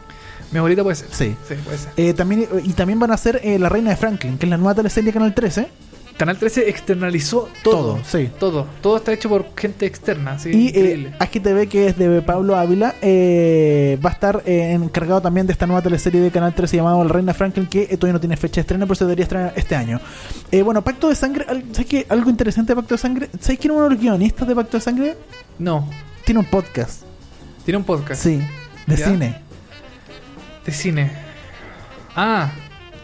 Mi 0.57 0.59
abuelita 0.61 0.83
puede 0.83 0.97
ser. 0.97 1.09
Sí. 1.13 1.37
Sí, 1.47 1.55
puede 1.63 1.77
ser. 1.77 1.93
Eh, 1.99 2.15
también, 2.15 2.49
y 2.65 2.73
también 2.73 2.99
van 2.99 3.11
a 3.11 3.15
hacer 3.15 3.43
eh, 3.45 3.59
La 3.59 3.69
Reina 3.69 3.91
de 3.91 3.97
Franklin, 3.97 4.39
que 4.39 4.47
es 4.47 4.51
la 4.51 4.57
nueva 4.57 4.75
teleserie 4.75 5.09
de 5.09 5.13
Canal 5.13 5.35
13. 5.35 5.69
Canal 6.17 6.39
13 6.39 6.71
externalizó 6.71 7.47
todo. 7.63 7.77
Todo, 7.77 7.99
sí. 8.07 8.31
Todo. 8.41 8.67
Todo 8.81 8.97
está 8.97 9.13
hecho 9.13 9.29
por 9.29 9.51
gente 9.55 9.85
externa. 9.85 10.39
Sí, 10.39 10.49
Y 10.51 10.69
eh, 10.75 11.13
AGTV, 11.19 11.69
que 11.69 11.89
es 11.89 11.99
de 11.99 12.23
Pablo 12.23 12.57
Ávila, 12.57 12.95
eh, 13.03 13.99
va 14.03 14.09
a 14.09 14.13
estar 14.15 14.43
eh, 14.47 14.73
encargado 14.73 15.21
también 15.21 15.47
de 15.47 15.53
esta 15.53 15.67
nueva 15.67 15.83
teleserie 15.83 16.23
de 16.23 16.31
Canal 16.31 16.55
13 16.55 16.79
llamado 16.79 17.05
La 17.05 17.13
Reina 17.13 17.35
Franklin, 17.35 17.67
que 17.67 17.85
todavía 17.99 18.15
no 18.15 18.21
tiene 18.21 18.39
fecha 18.39 18.55
de 18.55 18.61
estreno, 18.63 18.87
pero 18.87 18.95
se 18.95 19.05
debería 19.05 19.25
estrenar 19.25 19.53
este 19.57 19.77
año. 19.77 20.01
Bueno, 20.65 20.83
Pacto 20.83 21.11
de 21.11 21.17
Sangre, 21.17 21.45
¿sabes 21.73 21.87
qué? 21.87 22.07
Algo 22.09 22.31
interesante 22.31 22.73
de 22.73 22.77
Pacto 22.77 22.95
de 22.95 22.99
Sangre. 22.99 23.29
¿Sabes 23.39 23.59
quién 23.59 23.73
es 23.73 23.77
uno 23.77 23.85
de 23.85 23.91
los 23.91 24.01
guionistas 24.01 24.49
de 24.49 24.55
Pacto 24.55 24.79
de 24.79 24.81
Sangre? 24.81 25.17
No, 25.59 25.87
Tiene 26.25 26.41
un 26.41 26.47
podcast, 26.47 27.03
tiene 27.67 27.77
un 27.77 27.85
podcast 27.85 28.23
sí, 28.23 28.41
de 28.87 28.97
¿Ya? 28.97 29.07
cine. 29.11 29.46
De 30.67 30.73
cine. 30.73 31.11
Ah, 32.15 32.51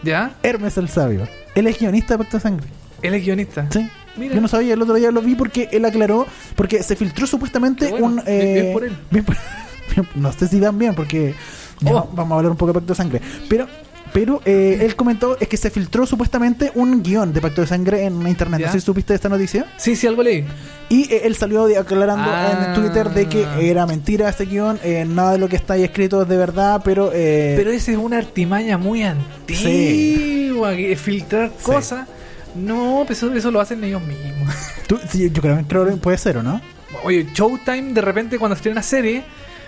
¿ya? 0.03 0.31
Hermes 0.43 0.77
el 0.77 0.89
Sabio. 0.89 1.27
Él 1.55 1.67
es 1.67 1.79
guionista 1.79 2.13
de 2.15 2.17
Pacto 2.19 2.37
de 2.37 2.41
Sangre. 2.41 2.67
Él 3.01 3.13
es 3.13 3.23
guionista. 3.23 3.67
Sí. 3.71 3.87
Mira. 4.15 4.35
Yo 4.35 4.41
no 4.41 4.47
sabía, 4.47 4.75
el 4.75 4.81
otro 4.81 4.93
día 4.95 5.09
lo 5.11 5.21
vi 5.21 5.33
porque 5.35 5.69
él 5.71 5.85
aclaró, 5.85 6.27
porque 6.55 6.83
se 6.83 6.95
filtró 6.95 7.25
supuestamente 7.25 7.89
bueno, 7.89 8.05
un... 8.07 8.15
bien- 8.17 8.27
eh, 8.27 8.53
bien 8.61 8.73
por 8.73 8.83
él. 8.83 8.95
bien 9.09 9.25
por- 9.25 9.35
bien- 9.95 10.07
no 10.15 10.31
sé 10.31 10.47
si 10.47 10.59
dan 10.59 10.77
bien, 10.77 10.93
porque 10.93 11.33
Oh. 11.85 12.07
vamos 12.13 12.31
a 12.31 12.35
hablar 12.37 12.51
un 12.51 12.57
poco 12.57 12.71
de 12.71 12.79
Pacto 12.79 12.93
de 12.93 12.97
Sangre. 12.97 13.21
Pero, 13.49 13.67
pero 14.13 14.41
eh, 14.45 14.77
él 14.81 14.95
comentó 14.95 15.37
es 15.39 15.47
que 15.47 15.57
se 15.57 15.69
filtró 15.69 16.05
supuestamente 16.05 16.71
un 16.75 17.01
guion 17.01 17.33
de 17.33 17.41
Pacto 17.41 17.61
de 17.61 17.67
Sangre 17.67 18.03
en 18.05 18.25
internet. 18.27 18.59
Ya. 18.61 18.67
No 18.67 18.71
sé 18.73 18.79
si 18.79 18.85
supiste 18.85 19.13
esta 19.15 19.27
noticia. 19.29 19.65
Sí, 19.77 19.95
sí, 19.95 20.05
algo 20.07 20.21
leí. 20.23 20.45
Y 20.89 21.11
eh, 21.11 21.21
él 21.25 21.35
salió 21.35 21.65
aclarando 21.79 22.29
Ah. 22.29 22.67
en 22.67 22.81
Twitter 22.81 23.09
de 23.09 23.27
que 23.27 23.45
era 23.59 23.85
mentira 23.87 24.29
este 24.29 24.45
guion, 24.45 24.79
eh, 24.83 25.03
nada 25.07 25.31
de 25.33 25.37
lo 25.39 25.49
que 25.49 25.55
está 25.55 25.73
ahí 25.73 25.83
escrito 25.83 26.21
es 26.21 26.27
de 26.29 26.37
verdad, 26.37 26.81
pero... 26.85 27.09
eh, 27.13 27.55
Pero 27.57 27.71
esa 27.71 27.91
es 27.91 27.97
una 27.97 28.17
artimaña 28.19 28.77
muy 28.77 29.01
antigua. 29.03 30.75
que 30.75 30.95
filtrar 30.95 31.51
cosas. 31.61 32.07
No, 32.55 33.03
pues 33.07 33.17
eso, 33.17 33.33
eso 33.33 33.49
lo 33.49 33.59
hacen 33.59 33.83
ellos 33.83 34.01
mismos. 34.03 34.53
tú- 34.87 34.99
sí, 35.09 35.29
yo 35.31 35.41
creo, 35.41 35.65
que 35.87 35.97
puede 35.97 36.17
ser, 36.19 36.37
¿o 36.37 36.43
no? 36.43 36.61
Oye, 37.03 37.27
Showtime 37.33 37.93
de 37.93 38.01
repente 38.01 38.37
cuando 38.37 38.55
estrena 38.55 38.83
serie, 38.83 39.23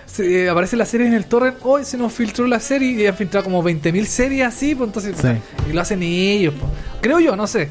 se, 0.06 0.43
eh, 0.45 0.49
aparece 0.49 0.76
la 0.78 0.86
serie 0.86 1.08
en 1.08 1.14
el 1.14 1.26
torrent, 1.26 1.58
hoy 1.64 1.84
se 1.86 1.97
nos 1.97 2.14
filtró 2.14 2.47
la 2.47 2.60
serie 2.60 2.91
y 2.91 3.06
han 3.08 3.16
filtrado 3.16 3.43
como 3.43 3.62
20.000 3.64 4.06
series 4.06 4.45
así, 4.47 4.76
pues 4.76 4.88
entonces 4.88 5.16
Sí. 5.20 5.28
y 5.70 5.74
lo 5.74 5.82
hacen 5.82 6.01
ellos, 6.03 6.53
pues. 6.60 6.72
creo 7.01 7.20
yo, 7.20 7.36
no 7.36 7.47
sé. 7.47 7.70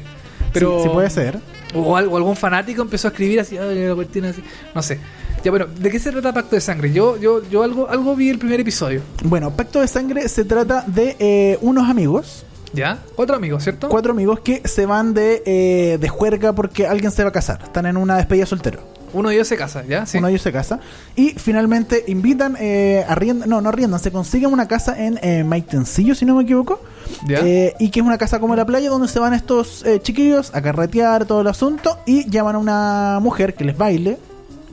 Pero 0.53 0.77
Sí, 0.77 0.83
sí 0.83 0.89
puede 0.89 1.09
ser. 1.09 1.39
O, 1.73 1.97
algo, 1.97 2.15
algún 2.15 2.35
fanático 2.37 2.81
empezó 2.81 3.07
a 3.09 3.11
escribir 3.11 3.39
así, 3.41 3.57
"Ay, 3.57 3.85
la 3.87 3.95
cuestión 3.95 4.25
así", 4.25 4.41
no 4.73 4.81
sé. 4.81 4.99
Ya 5.43 5.51
bueno, 5.51 5.65
¿de 5.67 5.89
qué 5.91 5.99
se 5.99 6.11
trata 6.11 6.33
Pacto 6.33 6.55
de 6.55 6.61
Sangre? 6.61 6.91
Yo 6.93 7.17
yo 7.17 7.43
yo 7.49 7.61
algo 7.63 7.89
algo 7.89 8.15
vi 8.15 8.29
el 8.29 8.39
primer 8.39 8.59
episodio, 8.61 9.01
Bueno, 9.23 9.51
Pacto 9.51 9.81
de 9.81 9.87
Sangre 9.87 10.27
se 10.29 10.45
trata 10.45 10.83
de 10.87 11.15
eh, 11.19 11.57
unos 11.61 11.87
amigos 11.89 12.45
¿ya? 12.73 12.99
Cuatro 13.15 13.35
amigos, 13.35 13.63
¿cierto? 13.63 13.87
cuatro 13.89 14.11
amigos 14.13 14.39
que 14.39 14.61
se 14.65 14.85
van 14.85 15.13
de, 15.13 15.43
eh, 15.45 15.97
de 15.99 16.09
juerga 16.09 16.53
porque 16.53 16.87
alguien 16.87 17.11
se 17.11 17.23
va 17.23 17.29
a 17.29 17.31
casar. 17.31 17.59
Están 17.63 17.85
en 17.85 17.95
una 17.97 18.17
despedida 18.17 18.45
soltero. 18.45 18.79
Uno 19.15 19.29
de 19.29 19.35
ellos 19.35 19.47
se 19.47 19.55
casa, 19.55 19.83
¿ya? 19.87 20.05
Sí. 20.05 20.17
Uno 20.17 20.27
de 20.27 20.33
ellos 20.33 20.41
se 20.41 20.51
casa. 20.51 20.79
Y 21.15 21.29
finalmente 21.31 22.03
invitan, 22.07 22.57
eh, 22.59 23.05
arriendan, 23.07 23.49
no, 23.49 23.61
no 23.61 23.69
arriendan, 23.69 23.99
se 23.99 24.11
consiguen 24.11 24.51
una 24.51 24.67
casa 24.67 25.01
en 25.01 25.17
eh, 25.21 25.43
Maitencillo, 25.45 26.13
si 26.15 26.25
no 26.25 26.35
me 26.35 26.43
equivoco. 26.43 26.81
¿Ya? 27.25 27.39
Eh, 27.39 27.73
y 27.79 27.89
que 27.89 28.01
es 28.01 28.05
una 28.05 28.17
casa 28.17 28.39
como 28.39 28.55
la 28.55 28.65
playa 28.65 28.89
donde 28.89 29.07
se 29.07 29.19
van 29.19 29.33
estos 29.33 29.85
eh, 29.85 30.01
chiquillos 30.01 30.53
a 30.53 30.61
carretear 30.61 31.25
todo 31.25 31.41
el 31.41 31.47
asunto 31.47 31.97
y 32.05 32.29
llaman 32.29 32.55
a 32.55 32.59
una 32.59 33.19
mujer 33.21 33.53
que 33.53 33.63
les 33.63 33.77
baile. 33.77 34.17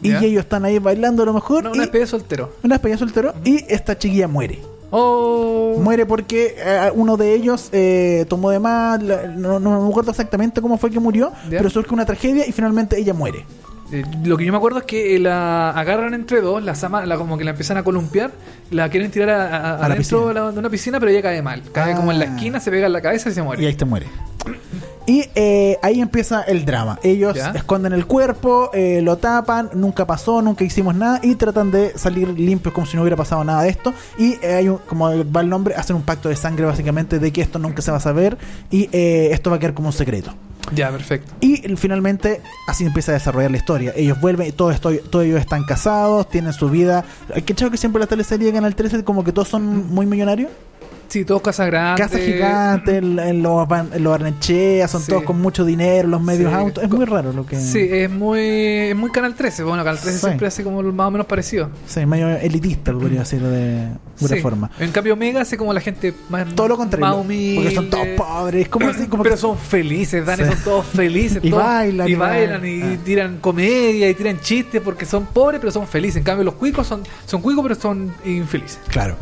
Y 0.02 0.12
ellos 0.12 0.42
están 0.42 0.64
ahí 0.64 0.80
bailando 0.80 1.22
a 1.22 1.26
lo 1.26 1.32
mejor. 1.32 1.62
No, 1.62 1.70
una 1.70 1.84
especie 1.84 2.00
de 2.00 2.06
soltero. 2.08 2.52
una 2.64 2.74
despedida 2.74 2.98
soltero. 2.98 3.34
Y 3.44 3.64
esta 3.72 3.96
chiquilla 3.96 4.26
muere. 4.26 4.58
Oh. 4.90 5.78
Muere 5.78 6.04
porque 6.04 6.54
eh, 6.58 6.90
uno 6.94 7.16
de 7.16 7.34
ellos 7.34 7.70
eh, 7.72 8.26
tomó 8.28 8.50
de 8.50 8.58
más, 8.58 9.00
no, 9.00 9.58
no 9.58 9.80
me 9.80 9.88
acuerdo 9.88 10.10
exactamente 10.10 10.60
cómo 10.60 10.76
fue 10.76 10.90
que 10.90 11.00
murió, 11.00 11.32
pero 11.48 11.70
surge 11.70 11.94
una 11.94 12.04
tragedia 12.04 12.46
y 12.46 12.52
finalmente 12.52 12.98
ella 12.98 13.14
muere. 13.14 13.46
Eh, 13.92 14.04
lo 14.24 14.38
que 14.38 14.44
yo 14.46 14.52
me 14.52 14.56
acuerdo 14.56 14.78
es 14.78 14.84
que 14.84 15.18
la 15.18 15.70
agarran 15.70 16.14
entre 16.14 16.40
dos, 16.40 16.62
la, 16.62 16.74
sama- 16.74 17.04
la 17.04 17.18
como 17.18 17.36
que 17.36 17.44
la 17.44 17.50
empiezan 17.50 17.76
a 17.76 17.82
columpiar, 17.84 18.30
la 18.70 18.88
quieren 18.88 19.10
tirar 19.10 19.28
a, 19.28 19.44
a- 19.44 19.74
A 19.84 19.88
la 19.88 19.94
adentro 19.94 20.32
de 20.52 20.58
una 20.58 20.70
piscina, 20.70 20.98
pero 20.98 21.12
ella 21.12 21.20
cae 21.20 21.42
mal. 21.42 21.62
Cae 21.72 21.94
como 21.94 22.10
en 22.10 22.18
la 22.18 22.24
Ah. 22.24 22.28
esquina, 22.34 22.58
se 22.58 22.70
pega 22.70 22.86
en 22.86 22.92
la 22.94 23.02
cabeza 23.02 23.28
y 23.28 23.32
se 23.32 23.42
muere. 23.42 23.62
Y 23.62 23.66
ahí 23.66 23.74
te 23.74 23.84
muere. 23.84 24.06
Y 25.06 25.24
eh, 25.34 25.78
ahí 25.82 26.00
empieza 26.00 26.42
el 26.42 26.64
drama. 26.64 26.98
Ellos 27.02 27.34
Ya. 27.36 27.50
esconden 27.50 27.92
el 27.92 28.06
cuerpo, 28.06 28.70
eh, 28.72 29.00
lo 29.02 29.18
tapan, 29.18 29.70
nunca 29.74 30.06
pasó, 30.06 30.42
nunca 30.42 30.64
hicimos 30.64 30.94
nada 30.94 31.20
y 31.22 31.34
tratan 31.34 31.70
de 31.70 31.96
salir 31.98 32.28
limpios 32.28 32.72
como 32.72 32.86
si 32.86 32.96
no 32.96 33.02
hubiera 33.02 33.16
pasado 33.16 33.42
nada 33.44 33.62
de 33.62 33.70
esto. 33.70 33.92
Y 34.18 34.34
eh, 34.42 34.54
hay 34.54 34.68
un, 34.68 34.78
como 34.78 35.10
va 35.24 35.40
el 35.40 35.48
nombre, 35.48 35.74
hacen 35.74 35.96
un 35.96 36.02
pacto 36.02 36.28
de 36.28 36.36
sangre 36.36 36.64
básicamente 36.66 37.18
de 37.18 37.32
que 37.32 37.42
esto 37.42 37.58
nunca 37.58 37.82
se 37.82 37.90
va 37.90 37.96
a 37.96 38.00
saber 38.00 38.38
y 38.70 38.88
eh, 38.92 39.30
esto 39.32 39.50
va 39.50 39.56
a 39.56 39.58
quedar 39.58 39.74
como 39.74 39.88
un 39.88 39.92
secreto. 39.92 40.32
Ya, 40.74 40.90
perfecto. 40.90 41.32
Y 41.40 41.56
finalmente 41.76 42.40
así 42.68 42.84
empieza 42.84 43.10
a 43.10 43.14
desarrollar 43.14 43.50
la 43.50 43.56
historia. 43.56 43.92
Ellos 43.96 44.20
vuelven 44.20 44.46
y 44.46 44.52
todos, 44.52 44.80
todos 44.80 45.24
ellos 45.24 45.40
están 45.40 45.64
casados, 45.64 46.28
tienen 46.28 46.52
su 46.52 46.70
vida. 46.70 47.04
Hay 47.34 47.42
que 47.42 47.54
que 47.54 47.76
siempre 47.76 48.00
la 48.00 48.06
teleserie 48.06 48.46
de 48.46 48.52
Canal 48.52 48.74
13 48.74 49.02
como 49.04 49.24
que 49.24 49.32
todos 49.32 49.48
son 49.48 49.92
muy 49.92 50.06
millonarios. 50.06 50.50
Sí, 51.08 51.24
todos 51.24 51.42
casas 51.42 51.66
grandes. 51.66 52.06
Casa 52.06 52.18
gigante, 52.18 52.96
en, 52.96 53.18
en 53.18 53.42
los, 53.42 53.68
en 53.70 54.02
los 54.02 54.10
Barnechea, 54.12 54.88
son 54.88 55.02
Sí. 55.02 55.10
todos 55.10 55.24
con 55.24 55.40
mucho 55.40 55.64
dinero, 55.64 56.08
los 56.08 56.22
medios 56.22 56.50
Sí. 56.50 56.56
autos. 56.58 56.84
Es 56.84 56.90
muy 56.90 57.04
raro 57.04 57.32
lo 57.32 57.44
que. 57.44 57.60
Sí, 57.60 57.86
es 57.90 58.10
muy, 58.10 58.40
es 58.40 58.96
muy 58.96 59.10
Canal 59.10 59.34
13. 59.34 59.62
Bueno, 59.64 59.84
Canal 59.84 59.98
13 60.00 60.18
Sí. 60.18 60.24
siempre 60.26 60.46
hace 60.46 60.64
como 60.64 60.82
más 60.82 61.08
o 61.08 61.10
menos 61.10 61.26
parecido. 61.26 61.68
Sí, 61.86 62.06
medio 62.06 62.28
elitista, 62.28 62.92
lo 62.92 63.00
podría 63.00 63.20
decir 63.20 63.42
de 63.42 63.88
alguna 64.22 64.36
Sí. 64.36 64.42
forma. 64.42 64.70
En 64.78 64.90
cambio, 64.92 65.16
Mega 65.16 65.40
hace 65.42 65.56
como 65.56 65.72
la 65.72 65.80
gente 65.80 66.14
más. 66.28 66.54
Todo 66.54 66.68
lo 66.68 66.76
contrario. 66.76 67.06
Más 67.06 67.16
humilde. 67.16 67.56
Porque 67.56 67.74
son 67.74 67.90
todos 67.90 68.06
pobres. 68.16 68.68
Como 68.68 68.88
así, 68.88 69.06
como 69.06 69.22
pero 69.22 69.34
que- 69.34 69.40
son 69.40 69.58
felices, 69.58 70.24
Dani, 70.24 70.44
Sí. 70.44 70.50
son 70.50 70.58
todos 70.64 70.86
felices. 70.86 71.40
Y 71.42 71.50
todos- 71.50 71.62
bailan, 71.64 72.08
y 72.08 72.12
y 72.12 72.14
bailan, 72.14 72.60
bailan. 72.60 72.92
y 72.92 72.94
Ah. 72.94 72.98
tiran 73.04 73.38
comedia, 73.38 74.08
y 74.10 74.14
tiran 74.14 74.40
chistes, 74.40 74.80
porque 74.82 75.04
son 75.06 75.26
pobres, 75.26 75.60
pero 75.60 75.72
son 75.72 75.86
felices. 75.86 76.16
En 76.18 76.24
cambio, 76.24 76.44
los 76.44 76.54
cuicos 76.54 76.86
son, 76.86 77.02
son 77.26 77.40
cuicos, 77.42 77.62
pero 77.62 77.74
son 77.74 78.12
infelices. 78.24 78.78
Claro. 78.88 79.16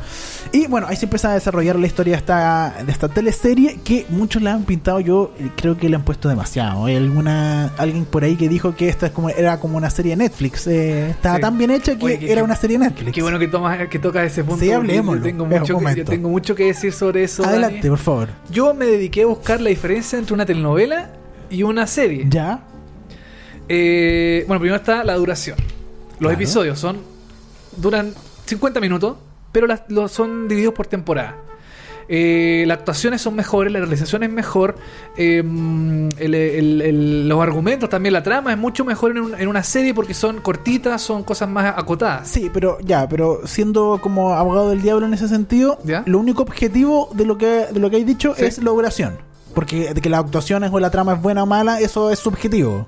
Y 0.53 0.66
bueno, 0.66 0.86
ahí 0.88 0.96
se 0.96 1.05
empieza 1.07 1.30
a 1.30 1.34
desarrollar 1.34 1.76
la 1.76 1.86
historia 1.86 2.14
de 2.14 2.18
esta, 2.18 2.74
de 2.84 2.90
esta 2.90 3.09
teleserie 3.09 3.78
que 3.84 4.07
muchos 4.09 4.42
la 4.42 4.53
han 4.55 4.64
pintado, 4.64 4.98
yo 4.98 5.32
eh, 5.38 5.48
creo 5.55 5.76
que 5.76 5.88
le 5.88 5.96
han 5.96 6.03
puesto 6.03 6.28
demasiado. 6.28 6.86
Hay 6.86 6.96
alguna 6.96 7.66
alguien 7.76 8.05
por 8.05 8.24
ahí 8.24 8.36
que 8.36 8.48
dijo 8.48 8.74
que 8.74 8.88
esta 8.88 9.07
es 9.07 9.12
como, 9.12 9.28
era 9.30 9.61
como 9.61 9.76
una 9.76 9.90
serie 9.90 10.12
de 10.12 10.24
Netflix. 10.24 10.66
eh, 10.66 11.11
estaba 11.11 11.36
Sí. 11.36 11.40
tan 11.42 11.57
bien 11.59 11.70
hecha 11.70 11.96
que 11.96 12.05
Oye, 12.05 12.18
era 12.24 12.36
que- 12.36 12.42
una 12.42 12.57
serie 12.57 12.78
de 12.78 12.86
Netflix. 12.86 13.12
Qué 13.12 13.22
bueno 13.22 13.38
que, 13.38 13.48
tomas, 13.48 13.88
que 13.88 13.98
tocas 13.98 14.24
ese 14.26 14.42
punto. 14.42 14.64
Sí, 14.64 14.70
Yo 14.97 15.20
tengo, 15.22 15.47
mucho 15.47 15.78
que, 15.78 15.95
yo 15.97 16.05
tengo 16.05 16.28
mucho 16.28 16.55
que 16.55 16.64
decir 16.66 16.93
sobre 16.93 17.24
eso. 17.24 17.43
Dani. 17.43 17.55
Adelante, 17.64 17.88
por 17.88 17.99
favor. 17.99 18.28
Yo 18.51 18.74
me 18.74 18.86
dediqué 18.86 19.22
a 19.22 19.26
buscar 19.26 19.61
la 19.61 19.70
diferencia 19.70 20.18
entre 20.18 20.34
una 20.34 20.45
telenovela 20.47 21.11
y 21.51 21.62
una 21.62 21.86
serie. 21.86 22.26
Ya. 22.28 22.64
Eh, 23.68 24.45
bueno, 24.47 24.61
primero 24.61 24.76
está 24.76 25.05
la 25.05 25.14
duración. 25.14 25.57
Los 25.59 26.18
Claro. 26.18 26.34
episodios 26.34 26.78
son 26.78 26.99
duran 27.76 28.12
50 28.47 28.80
minutos, 28.80 29.16
pero 29.53 29.66
las, 29.66 29.82
los 29.88 30.11
son 30.12 30.49
divididos 30.49 30.74
por 30.74 30.86
temporada. 30.86 31.36
Eh, 32.12 32.64
las 32.66 32.78
actuaciones 32.78 33.20
son 33.22 33.36
mejores, 33.36 33.72
la 33.72 33.78
realización 33.78 34.24
es 34.24 34.30
mejor, 34.32 34.74
eh, 35.16 35.38
el- 36.18 36.34
el- 36.34 36.82
el- 36.82 37.28
los 37.28 37.40
argumentos 37.40 37.88
también, 37.88 38.12
la 38.12 38.22
trama 38.24 38.50
es 38.52 38.58
mucho 38.58 38.84
mejor 38.84 39.12
en, 39.12 39.18
un- 39.18 39.34
en 39.40 39.46
una 39.48 39.62
serie 39.62 39.94
porque 39.94 40.12
son 40.12 40.40
cortitas, 40.40 41.00
son 41.00 41.22
cosas 41.22 41.48
más 41.48 41.72
acotadas. 41.78 42.26
Sí, 42.28 42.50
pero 42.52 42.78
ya, 42.80 43.08
pero 43.08 43.42
siendo 43.46 44.00
como 44.02 44.32
abogado 44.34 44.70
del 44.70 44.82
diablo 44.82 45.06
en 45.06 45.14
ese 45.14 45.28
sentido, 45.28 45.78
¿Ya? 45.84 46.02
lo 46.06 46.18
único 46.18 46.42
objetivo 46.42 47.08
de 47.14 47.24
lo 47.26 47.38
que 47.38 47.66
de 47.72 47.78
lo 47.78 47.88
que 47.90 47.96
hay 47.96 48.04
dicho 48.04 48.34
Sí. 48.36 48.44
es 48.44 48.58
la 48.58 48.70
duración. 48.72 49.14
Porque 49.54 49.94
de 49.94 50.00
que 50.00 50.08
las 50.08 50.20
actuaciones 50.20 50.70
o 50.72 50.78
la 50.80 50.90
trama 50.90 51.14
es 51.14 51.22
buena 51.22 51.42
o 51.42 51.46
mala, 51.46 51.80
eso 51.80 52.11
es 52.11 52.18
subjetivo. 52.18 52.86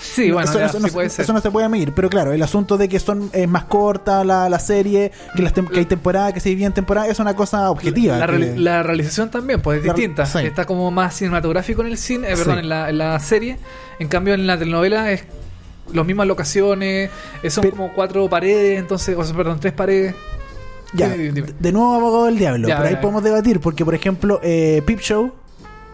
Sí, 0.00 0.30
bueno, 0.30 0.48
eso, 0.48 0.58
ya, 0.60 0.66
eso 0.66 0.78
sí 0.78 0.84
no, 0.86 0.92
puede 0.92 1.10
ser. 1.10 1.24
eso 1.24 1.32
no 1.32 1.40
se 1.40 1.50
puede 1.50 1.68
medir. 1.68 1.92
Pero 1.92 2.08
claro, 2.08 2.32
el 2.32 2.42
asunto 2.42 2.76
de 2.78 2.88
que 2.88 3.00
son 3.00 3.30
es 3.32 3.48
más 3.48 3.64
corta 3.64 4.22
la, 4.24 4.48
la 4.48 4.58
serie, 4.60 5.10
que, 5.34 5.42
las 5.42 5.52
que 5.52 5.62
hay 5.78 5.86
temporada, 5.86 6.32
que 6.32 6.38
se 6.40 6.50
divide 6.50 6.66
en 6.66 6.72
temporada, 6.72 7.08
es 7.08 7.18
una 7.18 7.34
cosa 7.34 7.68
objetiva. 7.70 8.16
La, 8.16 8.26
que- 8.26 8.32
reali- 8.32 8.56
la 8.56 8.82
realización 8.84 9.30
también, 9.30 9.60
pues 9.60 9.78
es 9.78 9.84
distinta. 9.84 10.24
sí. 10.24 10.38
Está 10.38 10.64
como 10.66 10.90
más 10.92 11.14
cinematográfico 11.16 11.82
en 11.82 11.88
el 11.88 11.98
cine, 11.98 12.28
eh, 12.32 12.36
perdón, 12.36 12.54
Sí. 12.56 12.60
en, 12.60 12.68
la, 12.68 12.90
en 12.90 12.98
la 12.98 13.18
serie. 13.18 13.58
En 13.98 14.06
cambio, 14.08 14.34
en 14.34 14.46
la 14.46 14.56
telenovela 14.58 15.10
es 15.10 15.24
las 15.92 16.06
mismas 16.06 16.26
locaciones, 16.28 17.10
eh, 17.42 17.50
son 17.50 17.62
Pero- 17.62 17.76
como 17.76 17.92
cuatro 17.92 18.28
paredes, 18.28 18.78
entonces, 18.78 19.16
o 19.16 19.24
sea, 19.24 19.34
perdón, 19.36 19.58
tres 19.58 19.72
paredes. 19.72 20.14
ya, 20.92 21.08
Dime, 21.10 21.32
dime. 21.32 21.48
de 21.58 21.72
nuevo 21.72 21.94
abogado 21.94 22.26
del 22.26 22.38
diablo. 22.38 22.68
Ya, 22.68 22.76
pero 22.76 22.88
ahí 22.88 22.94
ya. 22.94 23.00
podemos 23.00 23.22
debatir, 23.24 23.58
porque 23.60 23.84
por 23.84 23.94
ejemplo, 23.94 24.38
eh, 24.42 24.82
Peep 24.86 25.00
Show 25.00 25.32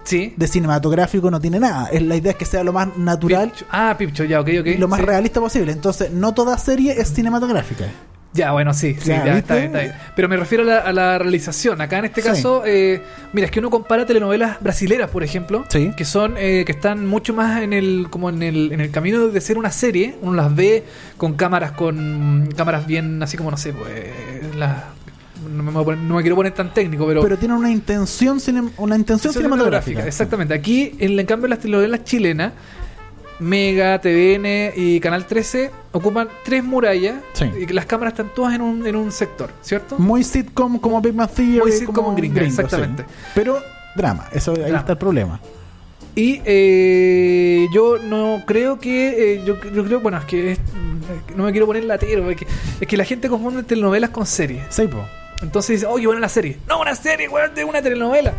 Sí. 0.04 0.34
de 0.36 0.46
cinematográfico 0.48 1.30
no 1.30 1.40
tiene 1.40 1.58
nada. 1.60 1.88
Es, 1.90 2.02
la 2.02 2.16
idea 2.16 2.32
es 2.32 2.38
que 2.38 2.44
sea 2.44 2.62
lo 2.64 2.72
más 2.72 2.96
natural 2.96 3.50
Pipcho. 3.50 3.66
Ah, 3.70 3.94
Pipcho, 3.98 4.24
ya, 4.24 4.40
ok, 4.40 4.48
ok. 4.60 4.66
y 4.66 4.76
lo 4.76 4.88
más 4.88 5.00
sí. 5.00 5.06
realista 5.06 5.40
posible. 5.40 5.72
Entonces, 5.72 6.10
no 6.10 6.34
toda 6.34 6.56
serie 6.58 6.94
es 7.00 7.12
cinematográfica. 7.12 7.86
Ya, 8.32 8.50
bueno, 8.50 8.74
sí, 8.74 8.96
sí, 9.00 9.10
Ya, 9.10 9.38
está 9.38 9.54
bien, 9.54 9.66
está 9.66 9.78
bien. 9.78 9.92
Pero 10.16 10.28
me 10.28 10.36
refiero 10.36 10.64
a 10.64 10.66
la, 10.66 10.78
a 10.80 10.92
la 10.92 11.18
realización. 11.18 11.80
Acá 11.80 12.00
en 12.00 12.06
este 12.06 12.20
Sí. 12.20 12.26
caso, 12.28 12.64
eh, 12.66 13.00
mira, 13.32 13.44
es 13.44 13.52
que 13.52 13.60
uno 13.60 13.70
compara 13.70 14.04
telenovelas 14.06 14.60
brasileras, 14.60 15.08
por 15.08 15.22
ejemplo, 15.22 15.64
Sí. 15.68 15.92
que 15.96 16.04
son, 16.04 16.34
eh, 16.36 16.64
que 16.66 16.72
están 16.72 17.06
mucho 17.06 17.32
más 17.32 17.62
en 17.62 17.72
el, 17.72 18.08
como 18.10 18.30
en 18.30 18.42
el, 18.42 18.72
en 18.72 18.80
el 18.80 18.90
camino 18.90 19.28
de 19.28 19.40
ser 19.40 19.56
una 19.56 19.70
serie. 19.70 20.16
Uno 20.20 20.34
las 20.34 20.52
ve 20.52 20.82
con 21.16 21.34
cámaras, 21.34 21.72
con 21.72 22.48
cámaras 22.56 22.88
bien, 22.88 23.22
así 23.22 23.36
como 23.36 23.52
no 23.52 23.56
sé, 23.56 23.72
pues, 23.72 24.56
las- 24.56 24.82
no, 25.48 25.62
me 25.62 25.70
voy 25.72 25.82
a 25.82 25.84
poner- 25.84 25.98
no 26.04 26.14
me 26.16 26.22
quiero 26.22 26.36
poner 26.36 26.52
tan 26.52 26.72
técnico, 26.74 27.06
pero, 27.06 27.22
Pero 27.22 27.36
tiene 27.36 27.54
una 27.54 27.70
intención, 27.70 28.38
cine- 28.40 28.70
una 28.78 28.96
intención 28.96 29.32
cinematográfica. 29.32 30.06
Exactamente. 30.06 30.54
Aquí, 30.54 30.94
en, 30.98 31.18
en 31.18 31.26
cambio, 31.26 31.48
las 31.48 31.58
telenovelas 31.60 32.04
chilenas, 32.04 32.52
Mega, 33.40 34.00
TVN 34.00 34.72
y 34.76 35.00
Canal 35.00 35.26
13 35.26 35.70
ocupan 35.90 36.28
tres 36.44 36.62
murallas 36.62 37.16
Sí. 37.32 37.50
y 37.60 37.66
las 37.72 37.84
cámaras 37.84 38.12
están 38.14 38.32
todas 38.32 38.54
en 38.54 38.62
un, 38.62 38.86
en 38.86 38.94
un 38.94 39.10
sector, 39.10 39.50
¿cierto? 39.60 39.98
Muy 39.98 40.22
sitcom 40.22 40.78
como 40.78 41.00
Big 41.00 41.14
Bang 41.14 41.28
Theory. 41.30 41.58
Muy 41.58 41.72
sitcom 41.72 41.94
como 41.94 42.14
gringa, 42.14 42.36
gringo, 42.36 42.50
exactamente. 42.62 43.02
sí. 43.02 43.08
Pero 43.34 43.58
drama, 43.96 44.28
eso 44.32 44.52
ahí 44.52 44.58
Drama. 44.58 44.78
está 44.78 44.92
el 44.92 44.98
problema. 44.98 45.40
Y 46.14 46.40
eh, 46.44 47.66
yo 47.72 47.98
no 47.98 48.42
creo 48.46 48.78
que. 48.78 49.34
eh, 49.34 49.42
yo, 49.44 49.56
yo 49.72 49.84
creo, 49.84 49.98
bueno, 49.98 50.18
es 50.18 50.24
que 50.26 50.52
es- 50.52 50.60
no 51.34 51.42
me 51.42 51.50
quiero 51.50 51.66
poner 51.66 51.82
latero. 51.84 52.30
Es 52.30 52.36
que, 52.36 52.46
es 52.80 52.86
que 52.86 52.96
la 52.96 53.04
gente 53.04 53.28
confunde 53.28 53.64
telenovelas 53.64 54.10
con 54.10 54.24
series. 54.24 54.62
Sí, 54.70 54.86
po. 54.86 54.98
Entonces 55.44 55.76
dice, 55.80 55.86
oye, 55.86 56.06
bueno, 56.06 56.20
la 56.20 56.28
serie. 56.28 56.58
No, 56.68 56.80
una 56.80 56.94
serie, 56.94 57.28
weón, 57.28 57.54
de 57.54 57.64
una 57.64 57.80
telenovela. 57.82 58.34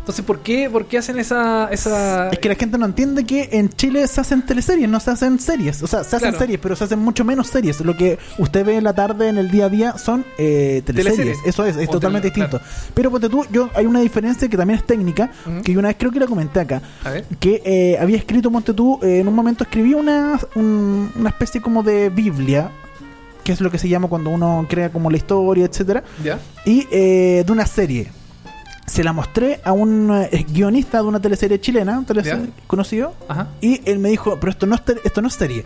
Entonces, 0.00 0.22
¿por 0.22 0.40
qué, 0.40 0.68
por 0.68 0.84
qué 0.84 0.98
hacen 0.98 1.18
esa. 1.18 1.68
esa 1.72 2.28
Es 2.28 2.38
que 2.38 2.50
la 2.50 2.56
gente 2.56 2.76
no 2.76 2.84
entiende 2.84 3.24
que 3.24 3.48
en 3.52 3.70
Chile 3.70 4.06
se 4.06 4.20
hacen 4.20 4.44
teleseries, 4.44 4.86
no 4.86 5.00
se 5.00 5.10
hacen 5.10 5.38
series. 5.40 5.82
O 5.82 5.86
sea, 5.86 6.04
se 6.04 6.16
hacen 6.16 6.28
Claro. 6.28 6.38
series, 6.40 6.60
pero 6.60 6.76
se 6.76 6.84
hacen 6.84 6.98
mucho 6.98 7.24
menos 7.24 7.46
series. 7.46 7.80
Lo 7.80 7.96
que 7.96 8.18
usted 8.36 8.66
ve 8.66 8.76
en 8.76 8.84
la 8.84 8.92
tarde, 8.92 9.28
en 9.30 9.38
el 9.38 9.50
día 9.50 9.64
a 9.64 9.68
día, 9.70 9.96
son 9.96 10.26
eh, 10.36 10.82
teleseries. 10.84 11.16
Teleseries. 11.16 11.38
Eso 11.46 11.64
es, 11.64 11.76
es 11.78 11.88
O 11.88 11.92
totalmente 11.92 12.30
tele- 12.30 12.48
distinto. 12.48 12.60
Pero 12.92 13.10
ponte 13.10 13.30
tú, 13.30 13.46
yo, 13.50 13.70
hay 13.74 13.86
una 13.86 14.00
diferencia 14.00 14.46
que 14.46 14.58
también 14.58 14.78
es 14.78 14.84
técnica, 14.86 15.30
que 15.64 15.72
yo 15.72 15.78
una 15.78 15.88
vez 15.88 15.96
creo 15.98 16.10
que 16.12 16.20
la 16.20 16.26
comenté 16.26 16.60
acá. 16.60 16.82
A 17.02 17.08
ver. 17.10 17.24
que 17.40 17.62
eh, 17.64 17.96
había 17.98 18.18
escrito 18.18 18.50
Monte 18.50 18.74
tú, 18.74 19.00
eh, 19.02 19.20
en 19.20 19.28
un 19.28 19.34
momento 19.34 19.64
escribí 19.64 19.94
una, 19.94 20.38
un- 20.54 21.10
una 21.16 21.30
especie 21.30 21.62
como 21.62 21.82
de 21.82 22.10
Biblia, 22.10 22.68
que 23.44 23.52
es 23.52 23.60
lo 23.60 23.70
que 23.70 23.78
se 23.78 23.88
llama 23.88 24.08
cuando 24.08 24.30
uno 24.30 24.66
crea 24.68 24.90
como 24.90 25.10
la 25.10 25.16
historia, 25.18 25.66
etcétera, 25.66 26.02
y 26.64 26.86
eh, 26.90 27.44
de 27.46 27.52
una 27.52 27.66
serie. 27.66 28.10
Se 28.86 29.02
la 29.02 29.12
mostré 29.14 29.60
a 29.64 29.72
un 29.72 30.10
eh, 30.12 30.44
guionista 30.50 30.98
de 30.98 31.04
una 31.04 31.20
teleserie 31.20 31.58
chilena, 31.60 31.98
un 31.98 32.04
teleserie 32.04 32.50
conocido, 32.66 33.14
Ajá. 33.28 33.48
y 33.60 33.80
él 33.88 33.98
me 33.98 34.10
dijo, 34.10 34.38
pero 34.40 34.50
esto 34.50 34.66
no 34.66 34.74
es, 34.74 34.82
esto 35.04 35.22
no 35.22 35.28
es 35.28 35.34
serie. 35.34 35.64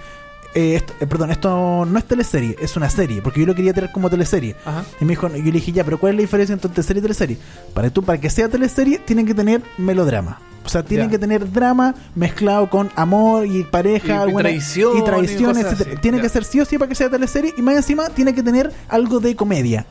Eh, 0.54 0.76
esto- 0.76 0.94
eh, 1.00 1.06
perdón, 1.06 1.30
esto 1.30 1.84
no 1.84 1.98
es 1.98 2.04
teleserie, 2.04 2.56
es 2.60 2.76
una 2.76 2.88
serie, 2.88 3.20
porque 3.20 3.40
yo 3.40 3.46
lo 3.46 3.54
quería 3.54 3.72
tener 3.74 3.90
como 3.92 4.08
teleserie. 4.08 4.54
Ajá. 4.64 4.84
Y 5.00 5.04
me 5.04 5.10
dijo, 5.10 5.28
yo 5.28 5.36
le 5.44 5.50
dije, 5.50 5.72
ya, 5.72 5.84
pero 5.84 5.98
¿cuál 5.98 6.12
es 6.12 6.16
la 6.16 6.20
diferencia 6.22 6.52
entre 6.54 6.70
teleserie 6.70 7.00
y 7.00 7.02
teleserie? 7.02 7.38
Para 7.74 7.90
tú, 7.90 8.02
para 8.02 8.18
que 8.20 8.30
sea 8.30 8.48
teleserie, 8.48 8.98
tiene 9.00 9.24
que 9.24 9.34
tener 9.34 9.62
melodrama. 9.76 10.40
O 10.68 10.70
sea, 10.70 10.82
tiene 10.82 11.04
Ya. 11.04 11.10
que 11.12 11.18
tener 11.18 11.50
drama 11.50 11.94
mezclado 12.14 12.68
con 12.68 12.90
amor 12.94 13.46
y 13.46 13.62
pareja, 13.64 14.06
Y- 14.06 14.10
y 14.10 14.12
alguna- 14.12 14.42
traición 14.42 14.98
y 14.98 15.02
traición, 15.02 15.56
etcétera. 15.56 15.90
así. 15.92 16.00
Tiene 16.02 16.18
Ya. 16.18 16.22
que 16.24 16.28
ser 16.28 16.44
sí 16.44 16.60
o 16.60 16.66
sí 16.66 16.76
para 16.76 16.90
que 16.90 16.94
sea 16.94 17.08
teleserie 17.08 17.54
y 17.56 17.62
más 17.62 17.74
encima 17.76 18.10
tiene 18.10 18.34
que 18.34 18.42
tener 18.42 18.70
algo 18.90 19.18
de 19.18 19.34
comedia. 19.34 19.86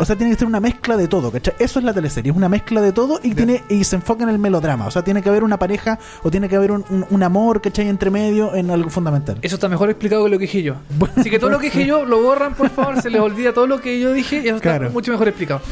O 0.00 0.04
sea, 0.04 0.16
tiene 0.16 0.32
que 0.32 0.38
ser 0.40 0.48
una 0.48 0.58
mezcla 0.58 0.96
de 0.96 1.06
todo, 1.06 1.30
¿cachai? 1.30 1.54
Eso 1.60 1.78
es 1.78 1.84
la 1.84 1.94
teleserie, 1.94 2.32
es 2.32 2.36
una 2.36 2.48
mezcla 2.48 2.80
de 2.82 2.90
todo 2.92 3.20
y 3.22 3.32
tiene 3.34 3.62
y 3.70 3.84
se 3.84 3.94
enfoca 3.96 4.24
en 4.24 4.28
el 4.30 4.38
melodrama. 4.40 4.86
O 4.86 4.90
sea, 4.90 5.02
tiene 5.02 5.22
que 5.22 5.28
haber 5.28 5.44
una 5.44 5.56
pareja 5.56 5.98
o 6.24 6.30
tiene 6.32 6.48
que 6.48 6.56
haber 6.56 6.72
un, 6.72 6.84
un- 6.90 7.06
un 7.08 7.22
amor, 7.22 7.62
¿cachai? 7.62 7.88
Entre 7.88 8.10
medio 8.10 8.54
en 8.56 8.70
algo 8.70 8.90
fundamental. 8.90 9.38
Eso 9.40 9.54
está 9.54 9.68
mejor 9.70 9.88
explicado 9.88 10.24
que 10.24 10.30
lo 10.30 10.36
que 10.38 10.42
dije 10.46 10.62
yo. 10.64 10.74
Así 11.16 11.30
que 11.30 11.38
todo 11.38 11.48
lo 11.48 11.58
que 11.60 11.66
dije 11.66 11.86
yo 11.86 12.04
lo 12.04 12.20
borran, 12.20 12.54
por 12.54 12.68
favor, 12.70 13.00
se 13.00 13.08
les 13.08 13.20
olvida 13.20 13.54
todo 13.54 13.66
lo 13.68 13.80
que 13.80 13.98
yo 14.00 14.12
dije 14.12 14.42
y 14.44 14.48
eso 14.48 14.58
Claro. 14.60 14.86
está 14.86 14.92
mucho 14.92 15.10
mejor 15.12 15.28
explicado. 15.28 15.62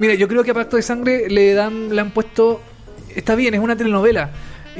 Mira, 0.00 0.14
yo 0.14 0.28
creo 0.28 0.44
que 0.44 0.50
a 0.50 0.54
Pacto 0.54 0.76
de 0.76 0.82
Sangre 0.82 1.28
le 1.30 1.54
dan, 1.54 1.94
le 1.94 2.00
han 2.02 2.10
puesto. 2.10 2.60
Está 3.18 3.34
bien, 3.34 3.52
es 3.54 3.60
una 3.60 3.76
telenovela. 3.76 4.30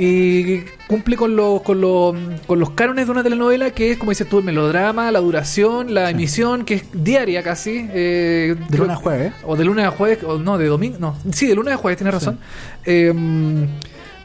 Y 0.00 0.60
cumple 0.86 1.16
con 1.16 1.34
los, 1.34 1.60
con 1.62 1.80
los, 1.80 2.14
con 2.46 2.60
los 2.60 2.70
cánones 2.70 3.06
de 3.06 3.10
una 3.10 3.24
telenovela 3.24 3.72
que 3.72 3.90
es, 3.90 3.98
como 3.98 4.12
dices 4.12 4.28
tú, 4.28 4.38
el 4.38 4.44
melodrama, 4.44 5.10
la 5.10 5.18
duración, 5.18 5.92
la 5.92 6.08
emisión, 6.10 6.64
que 6.64 6.74
es 6.74 6.84
diaria 6.92 7.42
casi. 7.42 7.88
eh, 7.92 8.54
De 8.56 8.66
creo- 8.68 8.82
lunes 8.84 8.96
a 8.96 9.00
jueves. 9.00 9.32
O 9.44 9.56
de 9.56 9.64
lunes 9.64 9.84
a 9.84 9.90
jueves, 9.90 10.22
o 10.22 10.38
no, 10.38 10.56
de 10.56 10.66
domingo, 10.66 10.98
no. 11.00 11.16
Sí, 11.32 11.46
de 11.48 11.56
lunes 11.56 11.74
a 11.74 11.78
jueves, 11.78 11.98
tienes 11.98 12.14
razón. 12.14 12.38
Eh, 12.84 13.12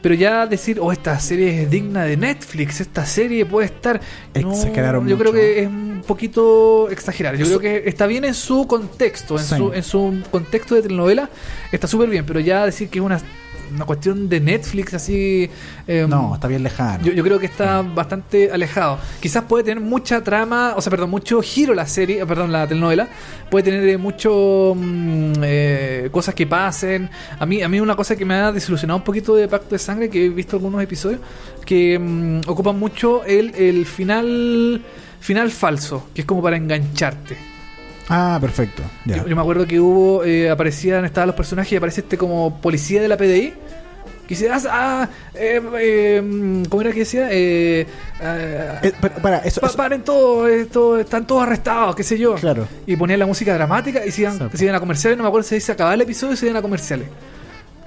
pero 0.00 0.14
ya 0.14 0.46
decir, 0.46 0.78
oh, 0.80 0.92
esta 0.92 1.18
serie 1.18 1.62
es 1.62 1.70
digna 1.70 2.04
de 2.04 2.18
Netflix, 2.18 2.80
esta 2.80 3.04
serie 3.06 3.44
puede 3.46 3.66
estar. 3.66 4.00
No, 4.40 4.52
Exageraron 4.52 5.08
Yo 5.08 5.16
creo 5.18 5.32
que 5.32 5.62
es 5.62 5.66
un 5.66 6.02
poquito 6.06 6.88
exagerar. 6.90 7.36
Yo 7.36 7.46
creo 7.46 7.58
que 7.58 7.82
está 7.88 8.06
bien 8.06 8.24
en 8.26 8.34
su 8.34 8.66
contexto, 8.68 9.38
en, 9.38 9.44
Sí. 9.44 9.56
su, 9.56 9.72
en 9.72 9.82
su 9.82 10.22
contexto 10.30 10.74
de 10.76 10.82
telenovela, 10.82 11.30
está 11.72 11.88
súper 11.88 12.10
bien. 12.10 12.24
Pero 12.26 12.38
ya 12.38 12.64
decir 12.66 12.90
que 12.90 12.98
es 13.00 13.04
una, 13.04 13.18
una 13.74 13.84
cuestión 13.84 14.28
de 14.28 14.40
Netflix 14.40 14.94
así. 14.94 15.50
eh, 15.86 16.06
No, 16.08 16.34
está 16.34 16.48
bien 16.48 16.62
lejano. 16.62 17.04
yo, 17.04 17.12
yo 17.12 17.22
creo 17.24 17.38
que 17.38 17.46
está 17.46 17.82
bastante 17.82 18.50
alejado. 18.50 18.98
Quizás 19.20 19.44
puede 19.44 19.64
tener 19.64 19.82
mucha 19.82 20.22
trama, 20.22 20.74
o 20.76 20.80
sea, 20.80 20.90
perdón, 20.90 21.10
mucho 21.10 21.40
giro 21.42 21.74
la 21.74 21.86
serie, 21.86 22.20
eh, 22.22 22.26
perdón, 22.26 22.52
la 22.52 22.66
telenovela. 22.66 23.08
Puede 23.50 23.64
tener 23.64 23.88
eh, 23.88 23.98
mucho 23.98 24.74
mm, 24.76 25.32
eh, 25.42 26.08
cosas 26.10 26.34
que 26.34 26.46
pasen. 26.46 27.10
A 27.38 27.46
mí, 27.46 27.62
a 27.62 27.68
mí 27.68 27.80
una 27.80 27.96
cosa 27.96 28.16
que 28.16 28.24
me 28.24 28.34
ha 28.34 28.52
desilusionado 28.52 28.98
un 28.98 29.04
poquito 29.04 29.34
de 29.34 29.48
Pacto 29.48 29.70
de 29.74 29.78
Sangre, 29.78 30.08
que 30.08 30.26
he 30.26 30.28
visto 30.28 30.56
algunos 30.56 30.82
episodios, 30.82 31.20
que 31.64 31.98
mm, 31.98 32.40
ocupan 32.48 32.78
mucho 32.78 33.24
el, 33.24 33.54
el 33.54 33.86
final 33.86 34.82
final 35.20 35.50
falso, 35.50 36.08
que 36.14 36.20
es 36.20 36.26
como 36.26 36.42
para 36.42 36.56
engancharte. 36.56 37.53
Ah, 38.08 38.38
perfecto. 38.40 38.82
Ya. 39.04 39.16
Yo, 39.16 39.26
yo 39.28 39.36
me 39.36 39.42
acuerdo 39.42 39.66
que 39.66 39.80
hubo, 39.80 40.24
eh, 40.24 40.50
aparecían, 40.50 41.04
estaban 41.04 41.26
los 41.28 41.36
personajes 41.36 41.72
y 41.72 41.76
aparece 41.76 42.02
este 42.02 42.18
como 42.18 42.60
policía 42.60 43.00
de 43.02 43.08
la 43.08 43.16
PDI. 43.16 43.54
Que 44.26 44.34
dice, 44.34 44.48
ah, 44.50 44.58
ah, 44.70 45.08
eh, 45.34 45.60
eh, 45.78 46.62
¿cómo 46.70 46.80
era 46.80 46.92
que 46.92 47.00
decía? 47.00 47.28
Eh, 47.30 47.86
ah, 48.22 48.78
Eh, 48.82 48.92
pero, 48.98 49.14
para, 49.16 49.38
eso, 49.40 49.60
pa- 49.60 49.66
eso- 49.66 49.76
paren 49.76 50.02
todos, 50.02 50.48
esto, 50.50 50.98
están 50.98 51.26
todos 51.26 51.42
arrestados, 51.42 51.94
qué 51.94 52.02
sé 52.02 52.16
yo. 52.18 52.34
Claro. 52.36 52.66
Y 52.86 52.96
ponían 52.96 53.18
la 53.18 53.26
música 53.26 53.52
dramática 53.52 54.04
y 54.06 54.10
se 54.10 54.22
iban, 54.22 54.50
se 54.54 54.64
iban 54.64 54.76
a 54.76 54.80
comerciales, 54.80 55.18
no 55.18 55.24
me 55.24 55.28
acuerdo 55.28 55.46
si 55.46 55.60
se 55.60 55.72
acababa 55.72 55.94
el 55.94 56.00
episodio 56.00 56.32
y 56.32 56.36
se 56.38 56.46
iban 56.46 56.56
a 56.56 56.62
comerciales. 56.62 57.06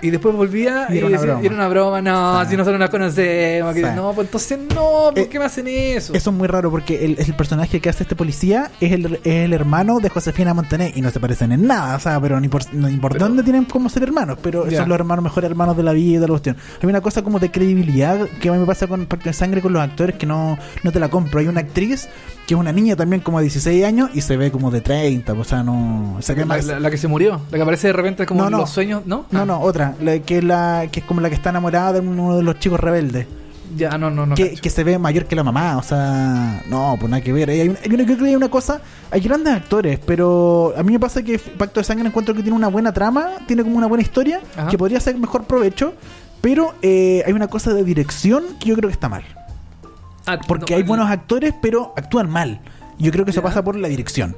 Y 0.02 0.12
después 0.12 0.36
volvía 0.36 0.88
Y 0.90 0.96
y, 0.96 0.98
era 1.00 1.08
una 1.08 1.18
decía, 1.18 1.32
broma. 1.34 1.46
era 1.46 1.56
una 1.56 1.68
broma, 1.70 2.02
no, 2.02 2.46
si 2.50 2.56
nosotros 2.56 2.80
nos 2.80 2.90
conocemos. 2.90 3.74
que-. 3.74 3.82
No, 3.94 4.14
pues 4.14 4.28
entonces 4.28 4.60
no, 4.76 5.10
¿por 5.10 5.20
Eh, 5.20 5.28
qué 5.28 5.40
me 5.40 5.46
hacen 5.46 5.68
eso? 5.68 6.14
Eso 6.14 6.30
es 6.30 6.36
muy 6.36 6.48
raro 6.48 6.70
porque 6.70 7.04
el, 7.04 7.16
el 7.20 7.34
personaje 7.36 7.80
que 7.80 7.90
hace 7.90 8.04
este 8.04 8.16
policía 8.16 8.70
es 8.80 8.92
el, 8.92 9.16
es 9.24 9.46
el 9.46 9.54
hermano 9.54 10.00
de 10.00 10.10
Josefina 10.10 10.54
Montané 10.54 10.92
y 10.96 11.02
no 11.02 11.10
se 11.10 11.20
parecen 11.20 11.52
en 11.52 11.66
nada, 11.66 11.96
o 11.96 12.00
sea, 12.00 12.20
pero 12.22 12.40
ni 12.40 12.48
por, 12.48 12.62
ni 12.74 12.98
por 12.98 13.14
Pero- 13.14 13.26
dónde 13.26 13.44
tienen 13.44 13.66
como 13.66 13.90
ser 13.90 14.04
hermanos, 14.04 14.38
pero 14.42 14.68
Ya. 14.68 14.80
son 14.80 14.90
los 14.90 14.98
hermanos 15.00 15.24
mejores 15.24 15.50
hermanos 15.50 15.76
de 15.76 15.84
la 15.84 15.94
vida 15.94 16.18
y 16.18 16.20
de 16.20 16.22
la 16.22 16.28
cuestión. 16.28 16.58
Hay 16.82 16.88
una 16.90 17.02
cosa 17.02 17.24
como 17.24 17.40
de 17.40 17.50
credibilidad 17.52 18.28
que 18.40 18.50
a 18.50 18.52
mí 18.52 18.60
me 18.60 18.66
pasa 18.66 18.88
con 18.88 19.06
Pacto 19.08 19.26
de 19.30 19.34
Sangre 19.34 19.62
con 19.62 19.74
los 19.74 19.82
actores 19.82 20.16
que 20.16 20.26
no, 20.26 20.58
no 20.84 20.92
te 20.92 21.00
la 21.00 21.10
compro. 21.10 21.40
Hay 21.40 21.48
una 21.48 21.62
actriz 21.62 22.08
que 22.48 22.54
es 22.54 22.60
una 22.60 22.72
niña 22.72 22.96
también 22.96 23.22
como 23.22 23.38
de 23.40 23.44
16 23.44 23.84
años 23.86 24.10
y 24.14 24.22
se 24.22 24.38
ve 24.38 24.50
como 24.52 24.72
de 24.72 24.82
30, 24.82 25.34
o 25.34 25.44
sea, 25.44 25.64
no... 25.64 26.18
La, 26.36 26.46
más- 26.46 26.66
la- 26.66 26.80
la 26.80 26.90
que 26.90 26.98
se 26.98 27.08
murió, 27.10 27.42
la 27.52 27.58
que 27.58 27.62
aparece 27.62 27.88
de 27.88 27.94
repente 27.94 28.26
como 28.26 28.50
No, 28.50 28.58
los 28.60 28.70
sueños, 28.70 29.04
¿no? 29.06 29.26
No, 29.32 29.42
Ah. 29.42 29.46
no, 29.46 29.60
otra, 29.60 29.96
la 30.02 30.18
que 30.20 30.38
es 30.40 30.44
la 30.46 30.88
que 30.92 31.02
es 31.02 31.06
como 31.06 31.20
la 31.22 31.30
que 31.30 31.36
está 31.36 31.50
enamorada 31.50 31.94
de 31.94 32.00
uno 32.00 32.38
de 32.38 32.44
los 32.44 32.58
chicos 32.58 32.80
rebeldes. 32.80 33.28
Ya, 33.76 33.98
no, 33.98 34.10
no, 34.10 34.26
no. 34.26 34.34
que, 34.36 34.70
se 34.70 34.84
ve 34.86 34.98
mayor 34.98 35.26
que 35.26 35.36
la 35.36 35.44
mamá, 35.44 35.78
o 35.78 35.84
sea, 35.84 36.64
no, 36.70 36.96
pues 36.98 37.10
nada 37.12 37.22
que 37.22 37.34
ver. 37.34 37.50
Hay, 37.50 37.68
una- 37.68 37.80
hay 37.84 37.94
una- 37.94 38.06
creo 38.06 38.18
que 38.18 38.26
hay 38.26 38.36
una 38.38 38.50
cosa, 38.50 38.80
hay 39.12 39.20
grandes 39.20 39.54
actores, 39.54 40.00
pero 40.06 40.74
a 40.78 40.84
mí 40.84 40.94
me 40.94 41.00
pasa 41.02 41.22
que 41.22 41.38
Pacto 41.38 41.82
de 41.82 41.84
Sangre 41.84 42.08
encuentro 42.08 42.34
que 42.34 42.42
tiene 42.44 42.56
una 42.56 42.70
buena 42.70 42.94
trama, 42.94 43.28
tiene 43.46 43.64
como 43.64 43.78
una 43.78 43.88
buena 43.88 44.04
historia, 44.04 44.40
Ajá. 44.56 44.70
que 44.70 44.78
podría 44.78 45.02
ser 45.02 45.18
mejor 45.18 45.44
provecho, 45.44 45.94
pero 46.40 46.76
eh, 46.82 47.24
hay 47.28 47.34
una 47.34 47.48
cosa 47.50 47.74
de 47.74 47.84
dirección 47.84 48.46
que 48.58 48.70
yo 48.70 48.76
creo 48.78 48.88
que 48.88 48.94
está 48.94 49.10
mal. 49.10 49.24
Ah, 50.28 50.40
Porque 50.48 50.74
no, 50.74 50.78
hay 50.78 50.84
buenos 50.84 51.10
actores, 51.10 51.54
pero 51.62 51.94
actúan 51.96 52.30
mal. 52.30 52.60
Yo 53.00 53.12
creo 53.12 53.26
que 53.26 53.32
eso 53.32 53.42
pasa 53.42 53.64
por 53.64 53.76
la 53.76 53.88
dirección. 53.88 54.36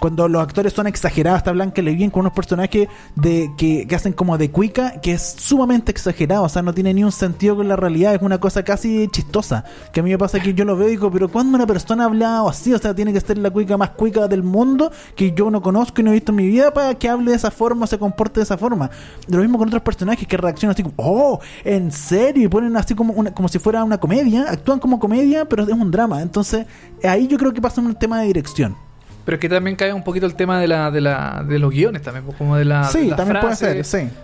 Cuando 0.00 0.28
los 0.28 0.42
actores 0.42 0.72
son 0.72 0.86
exagerados, 0.86 1.38
está 1.38 1.52
Blanca 1.52 1.82
Levin 1.82 2.08
con 2.08 2.20
unos 2.20 2.32
personajes 2.32 2.88
de 3.16 3.52
que, 3.58 3.86
que 3.86 3.94
hacen 3.94 4.14
como 4.14 4.38
de 4.38 4.50
cuica, 4.50 4.98
que 5.02 5.12
es 5.12 5.22
sumamente 5.38 5.92
exagerado, 5.92 6.44
o 6.44 6.48
sea, 6.48 6.62
no 6.62 6.72
tiene 6.72 6.94
ni 6.94 7.04
un 7.04 7.12
sentido 7.12 7.56
con 7.56 7.68
la 7.68 7.76
realidad, 7.76 8.14
es 8.14 8.22
una 8.22 8.38
cosa 8.40 8.64
casi 8.64 9.08
chistosa. 9.08 9.62
Que 9.92 10.00
a 10.00 10.02
mí 10.02 10.08
me 10.08 10.16
pasa 10.16 10.40
que 10.40 10.54
yo 10.54 10.64
lo 10.64 10.74
veo 10.74 10.88
y 10.88 10.92
digo, 10.92 11.10
pero 11.10 11.28
cuando 11.28 11.54
una 11.54 11.66
persona 11.66 12.06
habla 12.06 12.48
así, 12.48 12.72
o 12.72 12.78
sea, 12.78 12.94
tiene 12.94 13.12
que 13.12 13.20
ser 13.20 13.36
la 13.36 13.50
cuica 13.50 13.76
más 13.76 13.90
cuica 13.90 14.26
del 14.26 14.42
mundo 14.42 14.90
que 15.14 15.32
yo 15.32 15.50
no 15.50 15.60
conozco 15.60 16.00
y 16.00 16.04
no 16.04 16.12
he 16.12 16.14
visto 16.14 16.32
en 16.32 16.36
mi 16.36 16.46
vida 16.46 16.72
para 16.72 16.94
que 16.94 17.06
hable 17.06 17.32
de 17.32 17.36
esa 17.36 17.50
forma 17.50 17.84
o 17.84 17.86
se 17.86 17.98
comporte 17.98 18.40
de 18.40 18.44
esa 18.44 18.56
forma. 18.56 18.90
Lo 19.28 19.38
mismo 19.42 19.58
con 19.58 19.68
otros 19.68 19.82
personajes 19.82 20.26
que 20.26 20.38
reaccionan 20.38 20.72
así 20.72 20.82
como, 20.82 20.94
oh, 20.96 21.40
en 21.62 21.92
serio, 21.92 22.44
y 22.44 22.48
ponen 22.48 22.74
así 22.78 22.94
como, 22.94 23.12
una, 23.12 23.34
como 23.34 23.48
si 23.48 23.58
fuera 23.58 23.84
una 23.84 23.98
comedia, 23.98 24.46
actúan 24.48 24.78
como 24.78 24.98
comedia, 24.98 25.46
pero 25.46 25.64
es 25.64 25.68
un 25.68 25.90
drama. 25.90 26.22
Entonces, 26.22 26.64
ahí 27.04 27.26
yo 27.26 27.36
creo 27.36 27.52
que 27.52 27.60
pasa 27.60 27.82
un 27.82 27.94
tema 27.96 28.20
de 28.20 28.28
dirección. 28.28 28.89
Pero 29.24 29.36
es 29.36 29.40
que 29.40 29.48
también 29.48 29.76
cae 29.76 29.92
un 29.92 30.02
poquito 30.02 30.26
el 30.26 30.34
tema 30.34 30.58
de 30.60 30.66
la, 30.68 30.90
de 30.90 31.00
la, 31.00 31.44
de 31.46 31.58
los 31.58 31.70
guiones 31.70 32.02
también, 32.02 32.24
pues, 32.24 32.36
como 32.36 32.56
de 32.56 32.64
la. 32.64 32.84
sí, 32.84 33.00
de 33.02 33.06
la 33.08 33.16
también 33.16 33.40
frase. 33.40 33.66
puede 33.66 33.84
ser, 33.84 34.08
sí. 34.08 34.14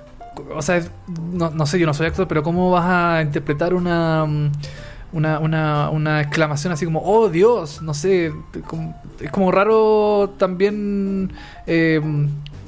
O 0.55 0.63
sea, 0.63 0.77
es- 0.77 0.91
no, 1.33 1.51
no 1.51 1.67
sé, 1.67 1.79
yo 1.79 1.87
no 1.87 1.95
soy 1.95 2.07
actor, 2.07 2.27
pero 2.29 2.43
¿cómo 2.43 2.71
vas 2.71 2.85
a 2.87 3.23
interpretar 3.23 3.75
una. 3.75 4.25
mm, 4.27 4.51
Una, 5.13 5.39
una, 5.39 5.89
una 5.91 6.21
exclamación 6.21 6.73
así 6.73 6.85
como, 6.85 7.01
oh 7.01 7.29
Dios, 7.31 7.81
no 7.81 7.95
sé, 7.95 8.33
como- 8.67 8.95
es 9.21 9.31
como 9.31 9.51
raro 9.53 10.35
también, 10.37 11.33
eh, 11.67 12.01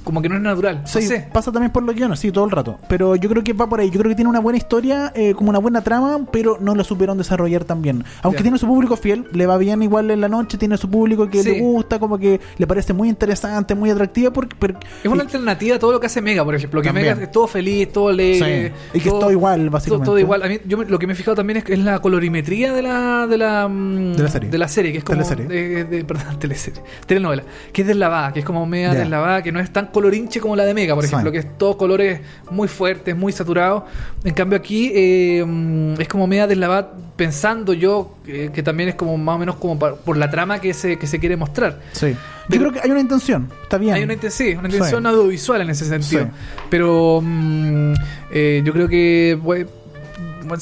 como 0.09 0.22
que 0.22 0.28
no 0.30 0.36
es 0.36 0.40
natural, 0.40 0.80
Sí, 0.86 1.00
no 1.02 1.06
sé. 1.06 1.28
pasa 1.30 1.52
también 1.52 1.70
por 1.70 1.82
los 1.82 1.94
guiones, 1.94 2.18
sí, 2.18 2.32
todo 2.32 2.46
el 2.46 2.50
rato. 2.50 2.78
Pero 2.88 3.14
yo 3.14 3.28
creo 3.28 3.44
que 3.44 3.52
va 3.52 3.68
por 3.68 3.78
ahí. 3.80 3.90
Yo 3.90 3.98
creo 3.98 4.09
que 4.09 4.14
tiene 4.16 4.30
una 4.30 4.40
buena 4.40 4.56
historia, 4.56 5.12
eh, 5.14 5.34
como 5.34 5.50
una 5.50 5.59
buena 5.59 5.82
trama, 5.82 6.20
pero 6.32 6.56
no 6.61 6.74
lo 6.74 6.82
supieron 6.82 7.18
desarrollar 7.18 7.64
tan 7.64 7.82
bien. 7.82 8.04
Aunque 8.22 8.40
tiene 8.42 8.56
su 8.56 8.66
público 8.66 8.96
fiel, 8.96 9.26
le 9.32 9.44
va 9.46 9.59
bien 9.59 9.82
igual 9.82 10.11
en 10.11 10.22
la 10.22 10.28
noche, 10.28 10.56
tiene 10.56 10.78
su 10.78 10.88
público 10.88 11.28
que 11.28 11.42
Sí. 11.42 11.50
le 11.50 11.61
gusta, 11.61 11.98
como 11.98 12.18
que 12.18 12.40
le 12.56 12.66
parece 12.66 12.94
muy 12.94 13.11
interesante, 13.11 13.74
muy 13.74 13.90
atractiva. 13.90 14.32
Porque, 14.32 14.56
Es 15.04 15.11
una 15.11 15.22
y- 15.22 15.26
alternativa 15.26 15.76
a 15.76 15.78
todo 15.78 15.92
lo 15.92 16.00
que 16.00 16.06
hace 16.06 16.22
Mega, 16.22 16.42
por 16.44 16.54
ejemplo. 16.54 16.80
Que 16.80 16.88
También. 16.88 17.09
Mega 17.09 17.22
es 17.22 17.30
todo 17.30 17.46
feliz, 17.46 17.92
todo 17.92 18.09
alegre. 18.09 18.72
Sí. 18.92 18.98
Y 18.98 19.00
que 19.00 19.09
es 19.09 19.18
todo 19.18 19.30
igual, 19.30 19.61
todo- 19.61 19.70
básicamente. 19.70 20.06
Todo, 20.06 20.18
igual. 20.18 20.42
A 20.42 20.48
mí, 20.48 20.59
yo 20.66 20.82
lo 20.84 20.98
que 20.98 21.06
me 21.06 21.12
he 21.12 21.16
fijado 21.16 21.34
también 21.36 21.59
es, 21.59 21.64
es 21.68 21.78
la 21.78 21.98
colorimetría 22.00 22.72
de 22.72 22.82
la, 22.82 23.26
de 23.26 23.36
la, 23.38 23.68
mm, 23.68 24.14
De 24.14 24.22
la 24.22 24.28
serie. 24.30 24.50
De 24.50 24.59
la 24.59 24.68
serie, 24.68 24.92
que 24.92 24.98
es 24.98 25.04
como. 25.04 25.18
Teleserie. 25.18 25.46
De, 25.46 25.84
de- 25.84 26.04
perdón, 26.04 26.38
teleserie. 26.38 26.80
Telenovela. 27.06 27.42
Que 27.72 27.82
es 27.82 27.88
deslavada, 27.88 28.32
que 28.32 28.40
es 28.40 28.44
como 28.46 28.64
media 28.66 28.92
Ya. 28.92 29.00
deslavada, 29.00 29.42
que 29.42 29.52
no 29.52 29.61
es 29.61 29.70
tan 29.72 29.90
colorinche 29.99 30.40
como 30.40 30.55
la 30.57 30.64
de 30.64 30.74
Mega, 30.74 30.94
por 30.94 31.05
Sí. 31.05 31.09
ejemplo, 31.09 31.32
que 31.32 31.38
es 31.38 31.59
todo 31.59 31.76
colores 31.76 32.20
muy 32.51 32.68
fuertes, 32.68 33.16
muy 33.16 33.32
saturados. 33.32 33.82
En 34.24 34.32
cambio, 34.34 34.57
aquí 34.59 34.92
eh, 34.94 35.44
mm, 35.46 36.01
es 36.01 36.09
como 36.09 36.26
media 36.26 36.46
deslavada, 36.46 36.92
pensando 37.16 37.72
yo 37.72 38.14
eh, 38.26 38.51
que 38.53 38.62
también 38.62 38.88
es 38.90 38.94
como 38.94 39.16
más 39.18 39.36
o 39.36 39.38
menos 39.38 39.57
como 39.57 39.78
por 39.78 40.16
la 40.16 40.30
trama 40.30 40.61
que 40.61 40.72
se, 40.72 40.99
que 40.99 41.07
se 41.07 41.18
quiere 41.18 41.36
mostrar. 41.36 41.80
sí. 41.92 42.14
Yo 42.51 42.59
creo 42.59 42.72
que 42.72 42.80
hay 42.80 42.90
una 42.90 43.01
intención, 43.01 43.51
está 43.62 43.76
bien. 43.76 43.92
Hay 43.92 44.03
una, 44.05 44.14
sí, 44.30 44.55
una 44.59 44.68
intención 44.68 45.03
Sí. 45.03 45.09
audiovisual 45.09 45.61
en 45.61 45.68
ese 45.68 45.84
sentido. 45.84 46.28
Pero 46.70 47.20
mm, 47.22 47.92
eh, 48.32 48.62
yo 48.64 48.72
creo 48.72 48.88
que 48.88 49.36
bueno, 49.42 49.68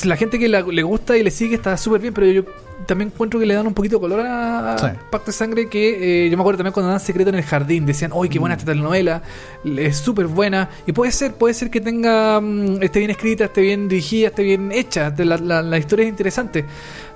la 0.04 0.16
gente 0.16 0.36
que 0.40 0.48
la- 0.48 0.62
le 0.62 0.82
gusta 0.82 1.16
y 1.16 1.22
le 1.22 1.30
sigue 1.30 1.54
está 1.54 1.76
súper 1.76 2.00
bien, 2.00 2.12
pero 2.12 2.26
yo 2.26 2.42
también 2.86 3.10
encuentro 3.12 3.38
que 3.40 3.46
le 3.46 3.54
dan 3.54 3.66
un 3.66 3.74
poquito 3.74 3.96
de 3.96 4.00
color 4.00 4.20
a, 4.26 4.76
Sí. 4.78 4.86
Pacto 5.10 5.26
de 5.26 5.32
Sangre 5.32 5.68
que 5.68 6.26
eh, 6.26 6.30
yo 6.30 6.36
me 6.36 6.42
acuerdo 6.42 6.58
también 6.58 6.72
cuando 6.72 6.90
dan 6.90 7.00
Secreto 7.00 7.30
en 7.30 7.36
el 7.36 7.42
Jardín, 7.44 7.84
decían, 7.86 8.12
¡ay, 8.20 8.28
qué 8.28 8.38
buena 8.38 8.54
Mm. 8.54 8.58
esta 8.58 8.70
telenovela! 8.72 9.22
Es 9.64 9.96
súper 9.96 10.26
buena. 10.26 10.68
Y 10.86 10.92
puede 10.92 11.10
ser, 11.12 11.34
puede 11.34 11.54
ser 11.54 11.70
que 11.70 11.80
tenga, 11.80 12.40
mm, 12.40 12.82
esté 12.82 12.98
bien 13.00 13.10
escrita, 13.10 13.44
esté 13.46 13.60
bien 13.62 13.88
dirigida, 13.88 14.28
esté 14.28 14.42
bien 14.42 14.70
hecha, 14.72 15.12
la, 15.18 15.36
la- 15.38 15.62
la 15.62 15.78
historia 15.78 16.04
es 16.04 16.10
interesante. 16.10 16.64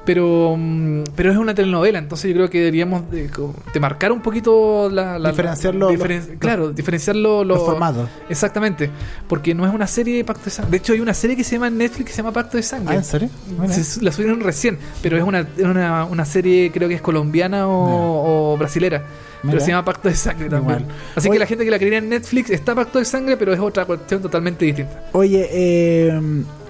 Pero, 0.05 0.55
mm, 0.57 1.03
pero 1.15 1.31
es 1.31 1.37
una 1.37 1.55
telenovela, 1.55 1.99
entonces 1.99 2.31
yo 2.31 2.35
creo 2.35 2.51
que 2.51 2.59
deberíamos 2.61 3.03
de, 3.11 3.29
marcar 3.81 4.13
un 4.13 4.23
poquito 4.23 4.89
la... 4.91 5.19
la- 5.19 5.29
Diferenciar 5.31 5.75
la- 5.75 5.81
los- 5.81 5.93
diferen- 5.93 6.27
los- 6.27 6.39
claro, 6.39 6.73
diferenciar 6.73 7.17
lo- 7.17 7.45
los 7.45 7.59
lo- 7.59 7.65
formatos. 7.67 8.09
Exactamente, 8.31 8.91
porque 9.29 9.55
no 9.55 9.67
es 9.67 9.75
una 9.75 9.87
serie 9.87 10.17
de 10.17 10.25
Pacto 10.25 10.45
de 10.47 10.51
Sangre. 10.51 10.71
De 10.71 10.77
hecho, 10.79 10.95
hay 10.95 11.01
una 11.01 11.13
serie 11.15 11.37
que 11.37 11.45
se 11.45 11.57
llama 11.57 11.69
Netflix 11.69 12.07
que 12.07 12.13
se 12.13 12.17
llama 12.19 12.33
Pacto 12.33 12.57
de 12.57 12.63
Sangre. 12.63 12.95
Ah, 12.95 12.97
¿en 12.97 13.05
serio? 13.05 13.29
Se- 13.69 14.03
la 14.03 14.11
subieron 14.11 14.41
recién, 14.41 14.79
pero 15.03 15.19
es 15.19 15.23
una, 15.23 15.41
es 15.41 15.65
una, 15.65 16.05
una 16.07 16.25
serie, 16.25 16.71
creo 16.73 16.89
que 16.89 16.95
es 16.95 17.03
colombiana 17.03 17.69
o, 17.69 18.53
o 18.55 18.57
brasilera. 18.57 19.05
Mira. 19.43 19.53
Pero 19.53 19.61
se 19.65 19.71
llama 19.71 19.85
Pacto 19.85 20.09
de 20.09 20.15
Sangre 20.17 20.49
también. 20.51 20.87
Así 21.15 21.29
Oye- 21.29 21.37
que 21.37 21.39
la 21.41 21.47
gente 21.47 21.65
que 21.65 21.71
la 21.71 21.79
quería 21.79 21.99
en 21.99 22.09
Netflix 22.09 22.51
está 22.51 22.75
Pacto 22.75 22.99
de 22.99 23.05
Sangre, 23.05 23.37
pero 23.37 23.53
es 23.53 23.61
otra 23.61 23.85
cuestión 23.85 24.21
totalmente 24.23 24.65
distinta. 24.65 25.05
Oye, 25.13 25.49
eh, 25.51 26.21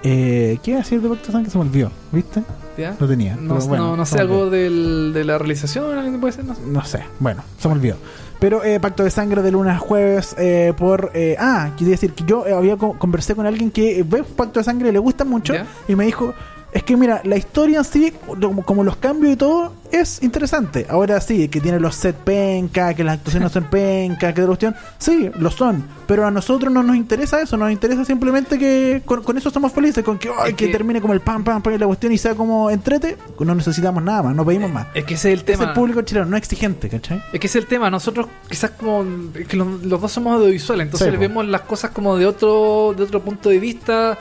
eh, 0.03 0.59
¿qué 0.63 0.71
iba 0.73 0.81
a 0.81 0.83
decir 0.83 1.01
de 1.01 1.09
Pacto 1.09 1.27
de 1.27 1.33
Sangre? 1.33 1.51
Se 1.51 1.59
me 1.59 1.65
olvidó, 1.65 1.91
¿viste? 2.13 2.43
¿Ya? 2.79 2.97
Lo 2.99 3.07
tenía. 3.09 3.37
No, 3.37 3.55
pero 3.57 3.67
bueno, 3.67 3.97
no, 3.97 4.07
sé, 4.07 4.19
algo 4.19 4.49
del, 4.49 5.13
de 5.13 5.25
la 5.25 5.37
realización, 5.39 5.97
¿alguien 5.99 6.21
puede 6.21 6.33
ser? 6.33 6.45
No 6.45 6.55
sé. 6.55 6.61
No 6.67 6.85
sé, 6.85 7.01
bueno, 7.19 7.43
se 7.59 7.69
me 7.69 7.75
olvidó. 7.75 7.97
Pero 8.39 8.65
eh, 8.65 8.81
Pacto 8.81 9.05
de 9.05 9.11
Sangre 9.11 9.43
de 9.43 9.51
lunes 9.51 9.75
a 9.75 9.79
jueves 9.79 10.35
eh, 10.39 10.73
por... 10.79 11.11
eh, 11.15 11.37
ah, 11.39 11.73
quería 11.77 11.93
decir 11.93 12.13
que 12.15 12.25
yo 12.25 12.47
eh, 12.47 12.55
había 12.55 12.77
co- 12.79 12.99
conversé 12.99 13.35
con 13.35 13.45
alguien 13.47 13.71
que 13.71 13.99
eh, 14.01 14.05
ve 14.07 14.23
Pacto 14.25 14.61
de 14.61 14.65
Sangre 14.65 14.93
le 14.93 14.99
gusta 14.99 15.25
mucho 15.25 15.53
¿Ya? 15.53 15.67
y 15.89 15.95
me 15.95 16.07
dijo, 16.07 16.33
es 16.73 16.83
que 16.85 16.97
mira, 16.97 17.21
la 17.25 17.37
historia 17.37 17.79
en 17.79 17.85
sí, 17.85 18.13
como, 18.27 18.63
como 18.65 18.85
los 18.85 18.97
cambios 18.97 19.33
y 19.33 19.37
todo, 19.37 19.73
es 19.91 20.23
interesante. 20.23 20.87
Ahora 20.89 21.21
sí, 21.21 21.49
que 21.49 21.61
tiene 21.61 21.81
los 21.81 21.97
set 21.97 22.15
penca, 22.17 22.95
que 22.95 23.03
las 23.03 23.15
actuaciones 23.19 23.51
son 23.51 23.65
penca, 23.71 24.33
que 24.33 24.41
de 24.41 24.43
la 24.43 24.47
cuestión, 24.47 24.77
sí, 24.99 25.31
lo 25.39 25.51
son. 25.51 25.85
Pero 26.07 26.27
a 26.27 26.31
nosotros 26.31 26.73
no 26.73 26.83
nos 26.83 26.95
interesa 26.97 27.41
eso, 27.41 27.57
nos 27.57 27.73
interesa 27.73 28.05
simplemente 28.05 28.59
que 28.59 29.03
con, 29.05 29.23
con 29.23 29.37
eso 29.37 29.51
somos 29.51 29.73
felices, 29.73 30.05
con 30.05 30.19
que, 30.19 30.29
ay, 30.29 30.51
Es 30.51 30.57
que, 30.57 30.67
que- 30.67 30.73
termine 30.73 31.01
como 31.01 31.13
el 31.13 31.21
pam, 31.21 31.43
pam, 31.43 31.61
pam 31.63 31.75
la 31.77 31.87
cuestión 31.87 32.13
y 32.13 32.19
sea 32.19 32.35
como 32.35 32.71
entrete, 32.71 33.17
no 33.41 33.55
necesitamos 33.55 34.03
nada 34.03 34.23
más, 34.23 34.35
no 34.37 34.45
pedimos 34.45 34.71
más. 34.73 34.87
Es 34.95 35.05
que 35.05 35.15
ese 35.15 35.33
es 35.33 35.35
el 35.35 35.41
Es 35.41 35.45
tema. 35.59 35.65
el 35.65 35.73
público 35.73 36.03
chileno, 36.03 36.27
no 36.27 36.37
exigente, 36.37 36.89
¿cachai? 36.89 37.23
Es 37.33 37.41
que 37.41 37.47
ese 37.49 37.59
es 37.59 37.65
el 37.65 37.69
tema, 37.69 37.91
nosotros 37.91 38.27
quizás 38.49 38.71
como 38.73 39.05
es 39.35 39.47
que 39.49 39.57
los, 39.57 39.83
los 39.83 40.01
dos 40.01 40.13
somos 40.13 40.35
audiovisuales, 40.37 40.87
entonces 40.87 41.11
Sí, 41.11 41.17
vemos 41.17 41.47
las 41.47 41.63
cosas 41.63 41.91
como 41.91 42.17
de 42.17 42.27
otro 42.27 42.95
de 42.97 43.03
otro 43.05 43.21
punto 43.23 43.49
de 43.49 43.59
vista, 43.59 44.19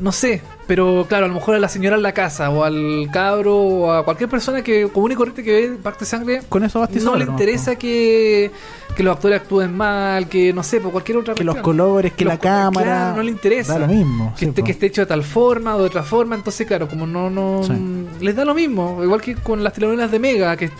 no 0.00 0.12
sé, 0.12 0.40
pero 0.66 1.04
claro, 1.08 1.24
a 1.24 1.28
lo 1.28 1.34
mejor 1.34 1.56
a 1.56 1.58
la 1.58 1.68
señora 1.68 1.96
en 1.96 2.02
la 2.02 2.12
casa 2.12 2.48
o 2.50 2.62
al 2.64 3.08
cabro 3.12 3.56
o 3.56 3.92
a 3.92 4.04
cualquier 4.04 4.28
persona 4.30 4.62
que 4.62 4.88
común 4.88 5.12
y 5.12 5.14
corriente 5.16 5.42
que 5.42 5.52
ve 5.52 5.76
Pacto 5.82 6.00
de 6.00 6.06
Sangre 6.06 6.42
Con 6.48 6.62
eso 6.64 6.78
basta 6.80 6.94
y 6.94 6.98
no 6.98 7.06
sobra, 7.06 7.18
le 7.18 7.24
nomás, 7.26 7.40
interesa 7.40 7.76
que, 7.76 8.50
que 8.96 9.02
los 9.02 9.16
actores 9.16 9.40
actúen 9.40 9.76
mal, 9.76 10.28
que 10.28 10.52
no 10.52 10.62
sé, 10.62 10.80
por 10.80 10.92
cualquier 10.92 11.18
otra 11.18 11.34
Que 11.34 11.42
los 11.44 11.56
cuestión. 11.56 11.76
colores, 11.76 12.12
que 12.12 12.24
Los 12.24 12.34
la 12.34 12.38
co- 12.38 12.42
cámara. 12.42 12.86
claro, 12.86 13.16
no 13.16 13.22
le 13.24 13.30
interesa. 13.32 13.72
Da 13.74 13.78
lo 13.80 13.86
mismo. 13.88 14.32
que, 14.34 14.38
sí, 14.38 14.44
esté, 14.46 14.60
po. 14.62 14.66
que 14.66 14.72
esté 14.72 14.86
hecho 14.86 15.00
de 15.02 15.06
tal 15.06 15.22
forma 15.24 15.74
o 15.74 15.80
de 15.80 15.86
otra 15.86 16.02
forma, 16.04 16.36
entonces 16.36 16.66
claro, 16.66 16.86
como 16.88 17.06
no, 17.06 17.28
no 17.28 17.62
Sí. 17.64 17.72
les 18.20 18.36
da 18.36 18.44
lo 18.44 18.54
mismo, 18.54 19.02
igual 19.02 19.20
que 19.20 19.34
con 19.34 19.64
las 19.64 19.72
telenovelas 19.72 20.10
de 20.10 20.18
Mega, 20.20 20.56
que 20.56 20.70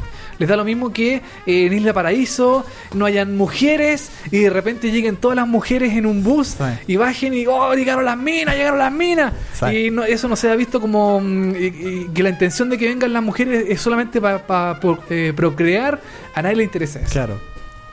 les 0.41 0.49
da 0.49 0.57
lo 0.57 0.65
mismo 0.65 0.93
que 0.93 1.15
eh, 1.47 1.67
en 1.67 1.73
Isla 1.73 1.93
Paraíso 1.93 2.65
no 2.95 3.05
hayan 3.07 3.37
mujeres 3.37 4.11
y 4.33 4.39
de 4.41 4.51
repente 4.51 4.91
lleguen 4.91 5.15
todas 5.17 5.37
las 5.37 5.47
mujeres 5.47 5.93
en 5.93 6.07
un 6.07 6.25
bus 6.25 6.57
Sí. 6.59 6.65
y 6.89 6.97
bajen 6.97 7.33
y 7.35 7.47
oh 7.47 7.73
llegaron 7.75 8.05
las 8.05 8.17
minas, 8.19 8.57
llegaron 8.57 8.81
las 8.81 8.91
minas 8.91 9.33
Sí. 9.55 9.67
y 9.87 9.91
no- 9.93 10.03
eso 10.03 10.27
no 10.27 10.35
se 10.35 10.51
ha 10.51 10.57
visto 10.57 10.81
como 10.81 11.21
mm, 11.21 11.55
y- 11.55 11.65
y 11.67 12.11
que 12.13 12.23
la 12.25 12.31
intención 12.31 12.69
de 12.69 12.77
que 12.79 12.89
vengan 12.89 13.13
las 13.13 13.23
mujeres 13.23 13.67
es 13.69 13.81
solamente 13.81 14.21
para 14.21 14.81
procrear, 15.37 16.01
a 16.35 16.43
nadie 16.43 16.57
le 16.57 16.65
interesa 16.65 17.01
eso. 17.01 17.13
Claro. 17.13 17.39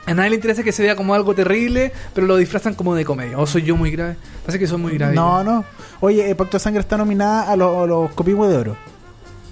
A 0.06 0.14
nadie 0.14 0.30
le 0.30 0.36
interesa 0.36 0.62
que 0.62 0.72
se 0.72 0.82
vea 0.82 0.96
como 0.96 1.14
algo 1.14 1.34
terrible, 1.34 1.92
pero 2.14 2.26
lo 2.26 2.36
disfrazan 2.38 2.74
como 2.74 2.94
de 2.94 3.04
comedia. 3.04 3.36
O 3.38 3.46
soy 3.46 3.60
yo 3.62 3.76
muy 3.76 3.90
grave. 3.90 4.16
Parece 4.40 4.58
que 4.58 4.66
soy 4.66 4.78
muy 4.78 4.94
grave. 4.94 5.14
No, 5.14 5.44
no. 5.44 5.66
Oye, 6.00 6.30
eh, 6.30 6.34
Pacto 6.34 6.56
de 6.56 6.60
Sangre 6.62 6.80
está 6.80 6.96
nominada 6.96 7.42
a, 7.52 7.56
los- 7.56 7.86
los 7.86 8.10
Copihue 8.12 8.48
de 8.48 8.56
Oro. 8.56 8.76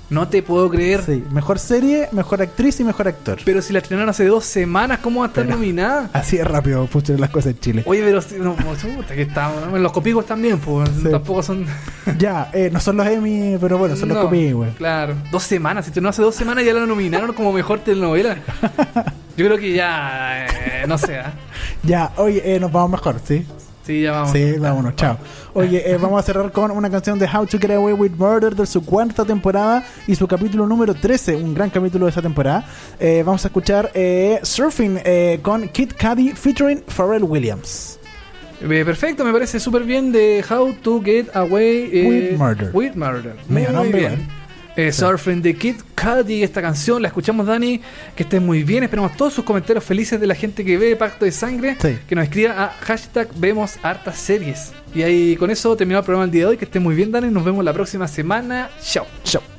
No 0.09 0.29
te 0.29 0.41
puedo 0.43 0.71
creer. 0.71 1.03
Sí. 1.05 1.25
Mejor 1.33 1.59
serie, 1.59 2.09
mejor 2.13 2.41
actriz 2.41 2.79
y 2.79 2.85
mejor 2.85 3.09
actor. 3.09 3.39
Pero 3.45 3.61
si 3.61 3.73
la 3.73 3.81
estrenaron 3.81 4.09
hace 4.09 4.25
dos 4.27 4.45
semanas, 4.45 5.01
¿cómo 5.03 5.21
va 5.21 5.27
a 5.27 5.29
estar 5.29 5.45
Pero- 5.45 5.57
nominada? 5.57 6.11
Así 6.15 6.37
es 6.37 6.47
rápido 6.47 6.87
funcionan 6.87 7.21
las 7.23 7.31
cosas 7.31 7.53
en 7.55 7.59
Chile. 7.61 7.83
Oye, 7.87 8.03
pero 8.05 8.23
si- 8.23 8.37
no, 8.37 8.55
pues, 8.55 8.85
puta, 8.85 9.15
que 9.15 9.23
está, 9.23 9.49
bueno, 9.49 9.79
los 9.79 9.93
copigos 9.93 10.25
también, 10.25 10.59
pues 10.61 10.89
Sí. 11.03 11.11
tampoco 11.11 11.43
son. 11.43 11.67
Ya, 12.19 12.51
eh, 12.53 12.71
no 12.73 12.79
son 12.81 12.97
los 12.99 13.07
Emmy, 13.09 13.57
pero 13.61 13.79
bueno, 13.79 13.97
son 13.97 14.09
los 14.09 14.17
No, 14.19 14.25
Copihue. 14.25 14.69
Claro, 14.79 15.15
dos 15.33 15.43
semanas. 15.43 15.85
Si 15.85 15.89
estrenó 15.91 16.09
hace 16.11 16.23
dos 16.23 16.35
semanas 16.37 16.65
ya 16.65 16.73
la 16.73 16.87
nominaron 16.87 17.33
como 17.35 17.53
mejor 17.53 17.81
telenovela. 17.81 18.37
Yo 19.37 19.45
creo 19.45 19.59
que 19.59 19.73
ya. 19.73 20.47
eh, 20.47 20.85
no 20.87 20.97
sé. 20.97 21.19
¿ah? 21.19 21.33
Ya, 21.83 22.13
oye, 22.17 22.41
eh, 22.55 22.61
nos 22.61 22.71
vamos 22.73 22.93
mejor, 22.93 23.17
¿sí? 23.27 23.45
Sí, 23.87 24.03
ya 24.03 24.13
vamos. 24.13 24.33
Sí, 24.33 24.53
vámonos, 24.59 24.97
chao. 24.97 25.17
Oye, 25.55 25.89
eh, 25.89 25.97
vamos 25.97 26.19
a 26.19 26.23
cerrar 26.27 26.51
con 26.51 26.73
una 26.73 26.91
canción 26.91 27.21
de 27.21 27.27
How 27.27 27.47
to 27.47 27.59
Get 27.59 27.71
Away 27.71 27.95
with 27.95 28.13
Murder 28.19 28.57
de 28.57 28.67
su 28.67 28.85
cuarta 28.85 29.25
temporada 29.25 29.85
y 30.09 30.17
su 30.17 30.27
capítulo 30.27 30.67
número 30.67 30.93
13, 30.93 31.37
un 31.37 31.55
gran 31.55 31.71
capítulo 31.71 32.07
de 32.07 32.11
esa 32.11 32.21
temporada. 32.21 32.65
Eh, 32.99 33.23
vamos 33.25 33.45
a 33.45 33.49
escuchar 33.49 33.93
eh, 33.95 34.41
Surfing 34.43 34.99
eh, 35.05 35.39
con 35.41 35.69
Kid 35.69 35.93
Cudi 35.93 36.33
featuring 36.33 36.83
Pharrell 36.89 37.23
Williams. 37.23 38.01
Perfecto, 38.59 39.25
me 39.25 39.33
parece 39.33 39.61
súper 39.61 39.85
bien 39.85 40.11
de 40.11 40.45
How 40.51 40.73
to 40.83 41.01
Get 41.05 41.29
Away 41.37 42.07
With 42.09 42.39
Murder. 42.39 42.71
With 42.73 42.95
Murder. 42.95 43.37
Medio 43.49 43.69
Muy 43.69 43.77
nombre, 43.77 44.01
bien. 44.01 44.29
¿Eh? 44.77 44.93
Surfing 44.93 45.43
the 45.43 45.55
Kid 45.55 45.77
Cudi, 45.95 46.43
esta 46.43 46.61
canción, 46.63 47.03
la 47.03 47.09
escuchamos 47.09 47.47
Dani, 47.47 47.81
que 48.15 48.23
estés 48.23 48.41
muy 48.43 48.63
bien, 48.63 48.85
esperamos 48.85 49.17
todos 49.17 49.33
sus 49.33 49.45
comentarios 49.45 49.85
felices 49.85 50.21
de 50.21 50.27
la 50.27 50.35
gente 50.35 50.65
que 50.65 50.77
ve 50.79 50.95
Pacto 50.97 51.25
de 51.25 51.33
Sangre, 51.33 51.77
Sí. 51.81 51.99
que 52.09 52.15
nos 52.15 52.25
escriba 52.25 52.65
a 52.65 52.69
hashtag 52.81 53.29
vemos 53.37 53.77
hartas 53.83 54.19
series. 54.19 54.73
Y 54.95 55.03
ahí 55.03 55.37
con 55.37 55.51
eso 55.51 55.77
terminó 55.77 55.99
el 55.99 56.05
programa 56.05 56.25
el 56.25 56.31
día 56.31 56.43
de 56.43 56.47
hoy, 56.47 56.57
que 56.57 56.65
estés 56.67 56.81
muy 56.83 56.95
bien 56.95 57.11
Dani, 57.11 57.29
nos 57.31 57.45
vemos 57.45 57.65
la 57.65 57.73
próxima 57.73 58.07
semana, 58.09 58.71
chao. 58.83 59.07
Chao. 59.25 59.56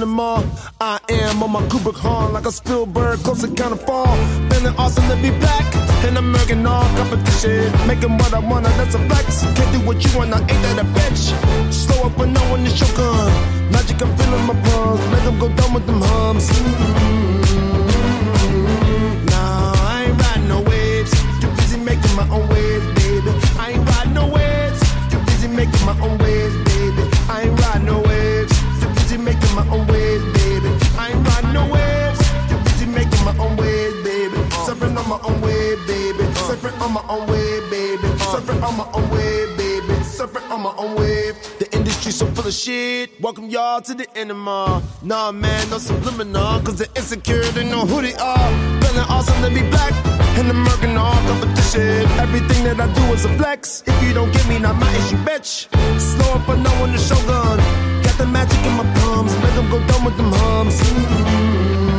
Cinema. 0.00 0.42
I 0.80 0.98
am 1.10 1.42
on 1.42 1.50
my 1.52 1.60
Kubrick 1.68 1.96
horn 1.96 2.32
like 2.32 2.46
a 2.46 2.52
Spielberg, 2.52 3.18
close 3.20 3.42
to 3.42 3.48
kind 3.48 3.72
of 3.72 3.82
fall. 3.82 4.16
Feeling 4.50 4.74
awesome 4.78 5.06
to 5.08 5.16
be 5.16 5.30
black. 5.38 5.66
And 6.06 6.16
I'm 6.16 6.32
making 6.32 6.64
all 6.66 6.84
competition. 6.96 7.70
Making 7.86 8.16
what 8.16 8.32
I 8.32 8.38
wanna, 8.38 8.70
that's 8.78 8.94
a 8.94 8.98
flex. 9.08 9.42
Can't 9.56 9.72
do 9.74 9.80
what 9.86 10.02
you 10.02 10.10
want, 10.16 10.32
I 10.32 10.38
ain't 10.38 10.48
that 10.48 10.78
a 10.78 10.84
bitch. 10.96 11.34
Slow 11.72 12.06
up 12.06 12.16
when 12.16 12.32
no 12.32 12.40
one 12.50 12.64
is 12.66 12.80
your 12.80 12.90
gun. 12.96 13.30
Magic, 13.72 14.00
I'm 14.00 14.16
feeling 14.16 14.46
my 14.46 14.54
palms. 14.64 15.00
Make 15.12 15.24
them 15.24 15.38
go 15.38 15.48
down 15.54 15.74
with 15.74 15.86
them 15.86 16.00
hums. 16.00 16.48
Mm-hmm. 16.48 17.50
Nah, 19.26 19.74
I 19.92 20.04
ain't 20.06 20.16
riding 20.22 20.48
no 20.48 20.60
waves. 20.62 21.12
Too 21.42 21.50
busy 21.58 21.78
making 21.78 22.14
my 22.16 22.26
own 22.30 22.48
waves, 22.48 22.86
baby. 22.96 23.30
I 23.58 23.72
ain't 23.72 23.84
riding 23.90 24.14
no 24.14 24.26
waves. 24.28 24.80
Too 25.10 25.20
busy 25.28 25.48
making 25.48 25.84
my 25.84 25.96
own 26.00 26.16
on 36.82 36.92
my 36.92 37.04
own 37.08 37.26
wave, 37.26 37.70
baby. 37.70 38.08
Surfing 38.30 38.62
on 38.62 38.76
my 38.76 38.88
own 38.92 39.08
wave, 39.10 39.56
baby. 39.56 39.94
Surfing 40.02 40.50
on 40.50 40.62
my 40.62 40.74
own 40.76 40.94
wave. 40.96 41.34
The 41.58 41.68
industry 41.76 42.12
so 42.12 42.26
full 42.26 42.46
of 42.46 42.52
shit. 42.52 43.20
Welcome 43.20 43.50
y'all 43.50 43.80
to 43.82 43.94
the 43.94 44.06
enema. 44.16 44.82
Nah, 45.02 45.32
man, 45.32 45.70
no 45.70 45.78
subliminal. 45.78 46.60
Cause 46.60 46.78
the 46.78 46.88
insecure, 46.96 47.42
they 47.52 47.68
know 47.68 47.84
who 47.86 48.02
they 48.02 48.14
are. 48.14 48.50
Feeling 48.82 49.06
awesome 49.08 49.42
to 49.42 49.50
be 49.50 49.62
black. 49.70 49.92
And 50.38 50.48
American 50.50 50.96
all 50.96 51.20
competition. 51.28 52.06
Everything 52.18 52.64
that 52.64 52.80
I 52.80 52.92
do 52.92 53.02
is 53.12 53.24
a 53.24 53.36
flex. 53.36 53.82
If 53.86 54.02
you 54.02 54.14
don't 54.14 54.32
get 54.32 54.46
me, 54.48 54.58
not 54.58 54.76
my 54.76 54.90
issue, 54.96 55.16
bitch. 55.18 55.68
Slow 56.00 56.34
up, 56.34 56.48
I 56.48 56.56
know 56.56 56.70
when 56.80 56.92
the 56.92 56.98
shogun. 56.98 57.58
Got 58.02 58.16
the 58.18 58.26
magic 58.26 58.64
in 58.64 58.74
my 58.76 58.86
palms. 59.00 59.32
Make 59.42 59.54
them 59.54 59.68
go 59.70 59.78
down 59.86 60.04
with 60.04 60.16
them 60.16 60.32
hums. 60.32 60.80
Nah, 60.80 61.89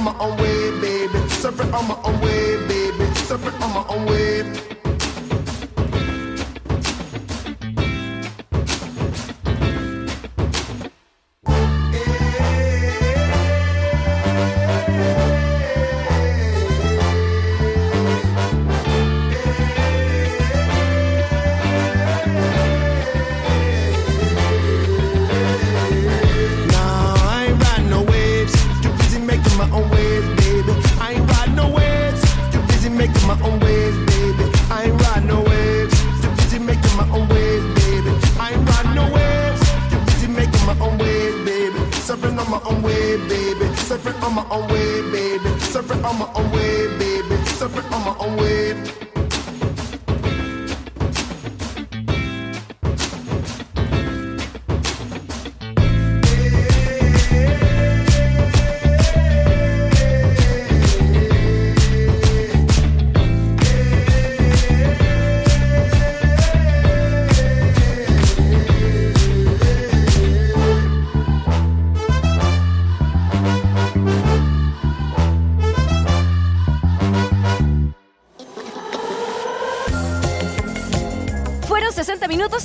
on 0.00 0.04
my 0.04 0.24
own 0.24 0.36
way, 0.38 0.80
baby. 0.80 1.18
Surfing 1.28 1.72
on 1.72 1.88
my 1.88 1.98
own 2.04 2.20
way, 2.20 2.56
baby. 2.68 3.04
Surfing 3.28 3.60
on 3.60 3.74
my 3.74 3.84
own 3.88 4.06
wave. 4.06 4.69